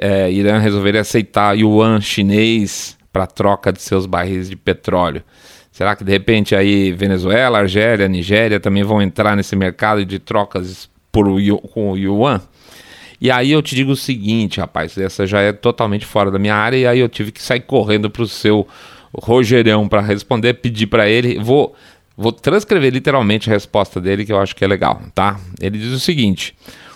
é, 0.00 0.30
Irã 0.30 0.58
resolverem 0.58 1.00
aceitar 1.00 1.56
yuan 1.56 2.00
chinês 2.00 2.96
para 3.12 3.26
troca 3.26 3.72
de 3.72 3.80
seus 3.80 4.06
barris 4.06 4.48
de 4.48 4.56
petróleo. 4.56 5.22
Será 5.70 5.94
que 5.94 6.04
de 6.04 6.10
repente 6.10 6.54
aí 6.54 6.92
Venezuela, 6.92 7.58
Argélia, 7.58 8.08
Nigéria 8.08 8.58
também 8.58 8.82
vão 8.82 9.02
entrar 9.02 9.36
nesse 9.36 9.54
mercado 9.54 10.04
de 10.04 10.18
trocas 10.18 10.88
por, 11.12 11.26
com 11.72 11.92
o 11.92 11.98
yuan? 11.98 12.40
E 13.20 13.30
aí 13.30 13.52
eu 13.52 13.62
te 13.62 13.74
digo 13.74 13.92
o 13.92 13.96
seguinte, 13.96 14.60
rapaz, 14.60 14.96
essa 14.98 15.26
já 15.26 15.40
é 15.40 15.52
totalmente 15.52 16.04
fora 16.04 16.30
da 16.30 16.38
minha 16.38 16.54
área 16.54 16.76
e 16.76 16.86
aí 16.86 16.98
eu 16.98 17.08
tive 17.08 17.32
que 17.32 17.42
sair 17.42 17.60
correndo 17.60 18.10
para 18.10 18.22
o 18.22 18.26
seu 18.26 18.66
Rogerão 19.22 19.88
para 19.88 20.00
responder, 20.00 20.54
pedir 20.54 20.86
para 20.86 21.08
ele. 21.08 21.38
Vou, 21.38 21.74
vou 22.16 22.32
transcrever 22.32 22.92
literalmente 22.92 23.48
a 23.48 23.52
resposta 23.52 24.00
dele, 24.00 24.24
que 24.24 24.32
eu 24.32 24.40
acho 24.40 24.54
que 24.54 24.64
é 24.64 24.68
legal, 24.68 25.00
tá? 25.14 25.38
Ele 25.60 25.78
diz 25.78 25.92
o 25.92 26.00
seguinte: 26.00 26.54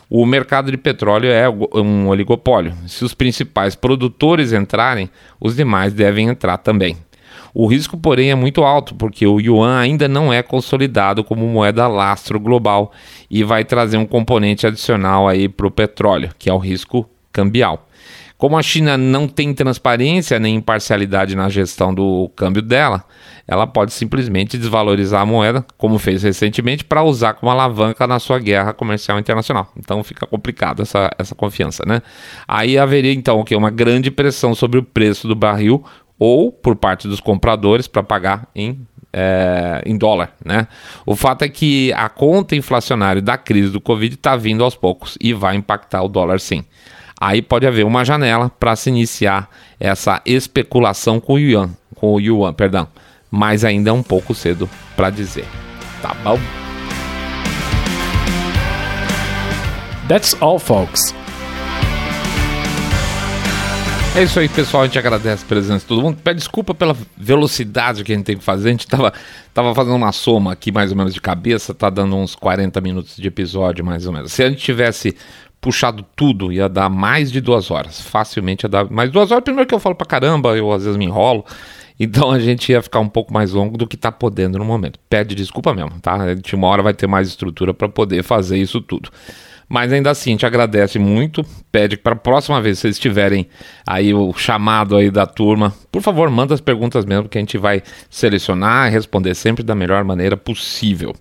o 0.09 0.27
mercado 0.27 0.71
de 0.71 0.77
petróleo 0.77 1.31
é 1.31 1.49
um 1.49 2.09
oligopólio. 2.09 2.75
Se 2.87 3.05
os 3.05 3.15
principais 3.15 3.75
produtores 3.75 4.53
entrarem, 4.53 5.09
os 5.41 5.55
demais 5.55 5.93
devem 5.93 6.29
entrar 6.29 6.59
também. 6.59 6.97
O 7.55 7.67
risco, 7.67 7.97
porém, 7.97 8.31
é 8.31 8.35
muito 8.35 8.63
alto, 8.63 8.95
porque 8.95 9.27
o 9.27 9.41
yuan 9.41 9.79
ainda 9.79 10.09
não 10.09 10.33
é 10.33 10.43
consolidado 10.43 11.25
como 11.25 11.47
moeda 11.47 11.89
lastro 11.89 12.39
global 12.39 12.93
e 13.31 13.43
vai 13.43 13.65
trazer 13.65 13.97
um 13.97 14.07
componente 14.07 14.67
adicional 14.67 15.27
aí 15.29 15.49
para 15.49 15.67
o 15.67 15.71
petróleo, 15.71 16.31
que 16.39 16.49
é 16.49 16.53
o 16.53 16.59
risco 16.59 17.09
cambial. 17.33 17.89
Como 18.41 18.57
a 18.57 18.63
China 18.63 18.97
não 18.97 19.29
tem 19.29 19.53
transparência 19.53 20.39
nem 20.39 20.57
imparcialidade 20.57 21.37
na 21.37 21.51
gestão 21.51 21.93
do 21.93 22.31
câmbio 22.35 22.63
dela, 22.63 23.05
ela 23.47 23.67
pode 23.67 23.93
simplesmente 23.93 24.57
desvalorizar 24.57 25.21
a 25.21 25.27
moeda, 25.27 25.63
como 25.77 25.99
fez 25.99 26.23
recentemente, 26.23 26.83
para 26.83 27.03
usar 27.03 27.35
como 27.35 27.53
alavanca 27.53 28.07
na 28.07 28.19
sua 28.19 28.39
guerra 28.39 28.73
comercial 28.73 29.19
internacional. 29.19 29.71
Então 29.77 30.03
fica 30.03 30.27
complicado 30.27 30.81
essa, 30.81 31.11
essa 31.19 31.35
confiança, 31.35 31.85
né? 31.87 32.01
Aí 32.49 32.79
haveria 32.79 33.13
então 33.13 33.39
o 33.41 33.45
que? 33.45 33.55
Uma 33.55 33.69
grande 33.69 34.11
pressão 34.11 34.55
sobre 34.55 34.79
o 34.79 34.83
preço 34.83 35.29
do 35.29 35.35
barril 35.35 35.85
ou 36.19 36.51
por 36.51 36.75
parte 36.77 37.07
dos 37.07 37.21
compradores 37.21 37.87
para 37.87 38.03
pagar 38.03 38.49
em 38.57 38.81
é, 39.13 39.83
em 39.85 39.99
dólar, 39.99 40.33
né? 40.43 40.67
O 41.05 41.15
fato 41.15 41.43
é 41.43 41.49
que 41.51 41.93
a 41.93 42.09
conta 42.09 42.57
inflacionária 42.57 43.21
da 43.21 43.37
crise 43.37 43.71
do 43.71 43.83
Covid 43.83 44.15
está 44.15 44.35
vindo 44.35 44.65
aos 44.65 44.75
poucos 44.75 45.19
e 45.21 45.35
vai 45.35 45.57
impactar 45.57 46.03
o 46.03 46.09
dólar 46.09 46.41
sim 46.41 46.65
aí 47.21 47.43
pode 47.43 47.67
haver 47.67 47.85
uma 47.85 48.05
janela 48.05 48.51
para 48.59 48.75
se 48.75 48.89
iniciar 48.89 49.51
essa 49.79 50.23
especulação 50.25 51.21
com 51.21 51.35
o 51.35 51.39
yuan, 51.39 51.71
com 51.95 52.15
o 52.15 52.21
yuan, 52.21 52.55
perdão. 52.55 52.89
Mas 53.31 53.65
ainda 53.65 53.91
é 53.91 53.93
um 53.93 54.03
pouco 54.03 54.35
cedo 54.35 54.69
para 54.97 55.11
dizer. 55.11 55.45
Tá 56.01 56.15
bom? 56.25 56.41
That's 60.09 60.35
all, 60.41 60.59
folks. 60.59 61.15
É 64.17 64.25
isso 64.25 64.41
aí, 64.41 64.49
pessoal. 64.49 64.83
A 64.83 64.87
gente 64.87 64.99
agradece 64.99 65.45
a 65.45 65.47
presença 65.47 65.79
de 65.81 65.85
todo 65.85 66.03
mundo. 66.03 66.19
Pede 66.23 66.39
desculpa 66.39 66.75
pela 66.75 66.97
velocidade 67.17 68.03
que 68.03 68.13
a 68.13 68.17
gente 68.17 68.25
tem 68.25 68.37
que 68.37 68.43
fazer. 68.43 68.71
A 68.71 68.73
gente 68.73 68.89
tava, 68.89 69.13
tava 69.55 69.73
fazendo 69.73 69.95
uma 69.95 70.11
soma 70.11 70.51
aqui, 70.51 70.73
mais 70.73 70.91
ou 70.91 70.97
menos 70.97 71.15
de 71.15 71.21
cabeça. 71.21 71.73
Tá 71.73 71.89
dando 71.89 72.17
uns 72.17 72.35
40 72.35 72.81
minutos 72.81 73.17
de 73.17 73.29
episódio, 73.29 73.85
mais 73.85 74.07
ou 74.07 74.13
menos. 74.13 74.33
Se 74.33 74.43
a 74.43 74.49
gente 74.49 74.61
tivesse 74.61 75.15
puxado 75.61 76.05
tudo, 76.17 76.53
ia 76.53 76.69
dar 76.69 76.89
mais 76.89 77.31
de 77.31 77.41
duas 77.41 77.71
horas. 77.71 78.01
Facilmente 78.01 78.65
ia 78.65 78.69
dar 78.69 78.91
mais 78.91 79.11
duas 79.11 79.31
horas. 79.31 79.45
Primeiro 79.45 79.69
que 79.69 79.75
eu 79.75 79.81
falo 79.81 79.95
pra 79.95 80.07
caramba, 80.07 80.57
eu 80.57 80.73
às 80.73 80.85
vezes 80.85 80.97
me 80.97 81.05
enrolo. 81.05 81.45
Então 81.99 82.31
a 82.31 82.39
gente 82.39 82.73
ia 82.73 82.81
ficar 82.81 83.01
um 83.01 83.09
pouco 83.09 83.33
mais 83.33 83.53
longo 83.53 83.77
do 83.77 83.87
que 83.87 83.97
tá 83.97 84.11
podendo 84.11 84.59
no 84.59 84.65
momento. 84.65 84.99
Pede 85.09 85.35
desculpa 85.35 85.75
mesmo, 85.75 86.01
tá? 86.01 86.35
De 86.35 86.55
uma 86.55 86.67
hora 86.69 86.83
vai 86.83 86.95
ter 86.95 87.07
mais 87.07 87.29
estrutura 87.29 87.75
para 87.75 87.91
poder 87.91 88.23
fazer 88.23 88.57
isso 88.57 88.81
tudo. 88.81 89.11
Mas 89.73 89.93
ainda 89.93 90.11
assim, 90.11 90.37
te 90.37 90.45
agradece 90.45 90.99
muito. 90.99 91.47
Pede 91.71 91.97
para 91.97 92.15
a 92.15 92.17
próxima 92.17 92.61
vez, 92.61 92.79
se 92.79 92.83
vocês 92.83 92.99
tiverem 92.99 93.47
aí 93.87 94.13
o 94.13 94.33
chamado 94.33 94.97
aí 94.97 95.13
da 95.13 95.27
turma, 95.27 95.73
por 95.93 96.03
favor, 96.03 96.29
manda 96.29 96.53
as 96.53 96.61
perguntas 96.61 97.05
mesmo 97.05 97.29
que 97.29 97.39
a 97.39 97.41
gente 97.41 97.57
vai 97.57 97.81
selecionar 98.11 98.89
e 98.89 98.91
responder 98.91 99.33
sempre 99.37 99.63
da 99.63 99.77
melhor 99.77 100.03
maneira 100.03 100.37
possível. 100.37 101.15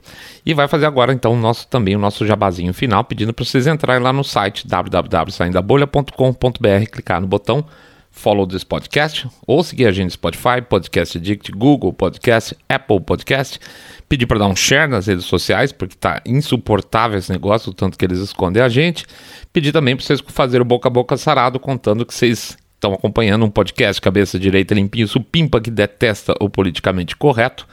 E 0.43 0.56
vai 0.56 0.68
fazer 0.68 0.88
agora 0.88 1.14
então 1.14 1.34
o 1.34 1.38
nosso 1.38 1.68
também 1.68 1.95
o 1.95 2.00
nosso 2.00 2.26
jabazinho 2.26 2.74
final, 2.74 3.04
pedindo 3.04 3.32
para 3.32 3.45
vocês 3.45 3.68
entrarem 3.68 4.02
lá 4.02 4.12
no 4.12 4.24
site 4.24 4.68
www.saindabolha.com.br, 4.68 6.89
clicar 6.91 7.22
no 7.22 7.28
botão 7.28 7.64
follow 8.12 8.45
this 8.45 8.64
podcast, 8.64 9.28
ou 9.47 9.64
seguir 9.64 9.86
a 9.86 9.91
gente 9.91 10.05
no 10.05 10.12
Spotify, 10.12 10.62
Podcast 10.68 11.18
Addict, 11.18 11.51
Google 11.51 11.93
Podcast, 11.93 12.55
Apple 12.68 12.99
Podcast. 12.99 13.60
Pedir 14.07 14.26
para 14.26 14.39
dar 14.39 14.47
um 14.47 14.55
share 14.55 14.89
nas 14.89 15.07
redes 15.07 15.26
sociais, 15.26 15.72
porque 15.72 15.95
tá 15.95 16.22
insuportável 16.26 17.18
esse 17.18 17.32
negócio, 17.32 17.72
o 17.72 17.74
tanto 17.74 17.97
que 17.97 18.03
eles 18.03 18.20
escondem 18.20 18.62
a 18.62 18.68
gente. 18.68 19.05
Pedir 19.53 19.72
também 19.72 19.95
para 19.95 20.05
vocês 20.05 20.22
fazerem 20.28 20.64
o 20.64 20.66
boca 20.66 20.88
a 20.88 20.91
boca 20.91 21.16
sarado, 21.16 21.60
contando 21.60 22.05
que 22.05 22.14
vocês 22.14 22.57
estão 22.74 22.93
acompanhando 22.93 23.45
um 23.45 23.49
podcast 23.49 24.01
Cabeça 24.01 24.39
Direita 24.39 24.74
Limpinho, 24.74 25.07
supimpa 25.07 25.62
que 25.62 25.70
detesta 25.70 26.34
o 26.39 26.49
politicamente 26.49 27.16
correto. 27.16 27.68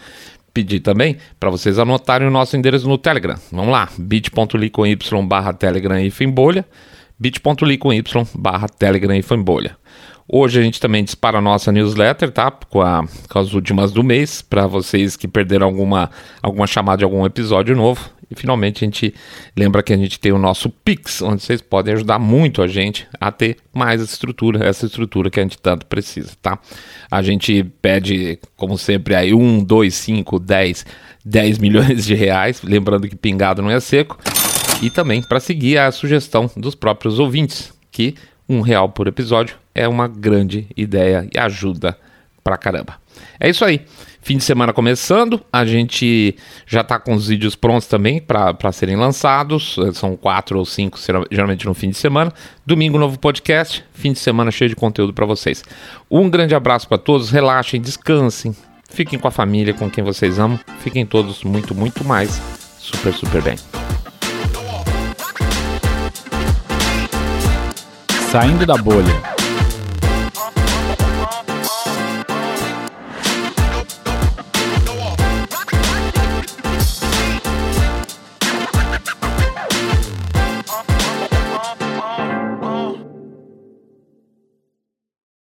Pedir 0.53 0.80
também 0.80 1.16
para 1.39 1.51
vocês 1.51 1.78
anotarem 1.78 2.26
o 2.26 2.30
nosso 2.30 2.57
endereço 2.57 2.89
no 2.89 2.99
Telegram. 2.99 3.37
Vamos 3.53 3.70
lá, 3.70 3.89
bit.ly 3.99 4.70
com 4.70 4.87
y 4.87 4.99
barra 5.26 5.53
Telegram 5.53 6.01
e 6.01 6.26
bolha, 6.26 6.64
bit.ly 7.18 7.78
com 7.78 7.93
y 7.93 8.03
barra 8.34 8.68
Telegram 8.68 9.14
e 9.14 9.22
bolha. 9.43 9.76
Hoje 10.29 10.59
a 10.59 10.62
gente 10.62 10.81
também 10.81 11.05
dispara 11.05 11.39
a 11.39 11.41
nossa 11.41 11.70
newsletter, 11.70 12.33
tá? 12.33 12.51
Com, 12.51 12.81
a, 12.81 13.05
com 13.29 13.39
as 13.39 13.53
últimas 13.55 13.93
do 13.93 14.03
mês, 14.03 14.43
para 14.43 14.66
vocês 14.66 15.16
que 15.16 15.29
perderam 15.29 15.66
alguma, 15.66 16.11
alguma 16.43 16.66
chamada 16.66 16.99
de 16.99 17.05
algum 17.05 17.24
episódio 17.24 17.77
novo. 17.77 18.11
E 18.29 18.35
finalmente 18.35 18.85
a 18.85 18.87
gente 18.87 19.14
lembra 19.57 19.85
que 19.85 19.93
a 19.93 19.97
gente 19.97 20.18
tem 20.18 20.33
o 20.33 20.39
nosso 20.39 20.68
Pix, 20.68 21.22
onde 21.22 21.43
vocês 21.43 21.62
podem 21.62 21.95
ajudar 21.95 22.18
muito 22.18 22.61
a 22.61 22.66
gente 22.66 23.07
a 23.20 23.31
ter 23.31 23.59
mais 23.72 24.01
estrutura, 24.01 24.66
essa 24.66 24.87
estrutura 24.87 25.31
que 25.31 25.39
a 25.39 25.43
gente 25.45 25.59
tanto 25.59 25.87
precisa, 25.87 26.33
tá? 26.43 26.59
A 27.09 27.22
gente 27.22 27.62
pede, 27.81 28.37
como 28.57 28.77
sempre, 28.77 29.14
aí 29.14 29.33
1, 29.33 29.62
2, 29.62 29.95
5, 29.95 30.41
10, 30.41 30.87
10 31.24 31.59
milhões 31.59 32.05
de 32.05 32.14
reais, 32.14 32.62
lembrando 32.64 33.09
que 33.09 33.14
pingado 33.14 33.62
não 33.62 33.70
é 33.70 33.79
seco. 33.79 34.18
E 34.83 34.91
também 34.91 35.22
para 35.22 35.39
seguir 35.39 35.79
a 35.79 35.93
sugestão 35.93 36.51
dos 36.57 36.74
próprios 36.74 37.20
ouvintes, 37.20 37.72
que 37.93 38.16
um 38.49 38.61
real 38.61 38.88
por 38.88 39.07
episódio 39.07 39.57
é 39.74 39.86
uma 39.86 40.09
grande 40.09 40.66
ideia 40.76 41.28
e 41.34 41.38
ajuda 41.38 41.99
pra 42.42 42.57
caramba. 42.57 42.94
É 43.40 43.49
isso 43.49 43.64
aí. 43.64 43.82
Fim 44.22 44.38
de 44.38 44.44
semana 44.44 44.72
começando, 44.72 45.40
a 45.53 45.64
gente 45.64 46.36
já 46.66 46.82
tá 46.82 46.99
com 46.99 47.14
os 47.14 47.28
vídeos 47.28 47.55
prontos 47.55 47.86
também 47.86 48.20
para 48.20 48.72
serem 48.72 48.97
lançados. 48.97 49.76
São 49.94 50.16
quatro 50.16 50.59
ou 50.59 50.64
cinco, 50.64 50.99
geralmente 51.30 51.64
no 51.64 51.74
fim 51.74 51.90
de 51.90 51.97
semana. 51.97 52.32
Domingo, 52.64 52.99
novo 52.99 53.18
podcast. 53.18 53.84
Fim 53.92 54.12
de 54.12 54.18
semana 54.18 54.51
cheio 54.51 54.68
de 54.68 54.76
conteúdo 54.76 55.12
para 55.12 55.26
vocês. 55.26 55.62
Um 56.11 56.28
grande 56.28 56.55
abraço 56.55 56.88
para 56.88 56.99
todos, 56.99 57.30
relaxem, 57.30 57.80
descansem, 57.80 58.55
Fiquem 58.90 59.18
com 59.18 59.28
a 59.28 59.30
família, 59.30 59.74
com 59.74 59.90
quem 59.90 60.03
vocês 60.03 60.38
amam. 60.38 60.59
Fiquem 60.80 61.05
todos 61.05 61.44
muito, 61.44 61.74
muito 61.74 62.05
mais 62.05 62.40
super, 62.78 63.12
super 63.12 63.42
bem. 63.42 63.86
Saindo 68.31 68.66
da 68.66 68.77
bolha. 68.77 69.36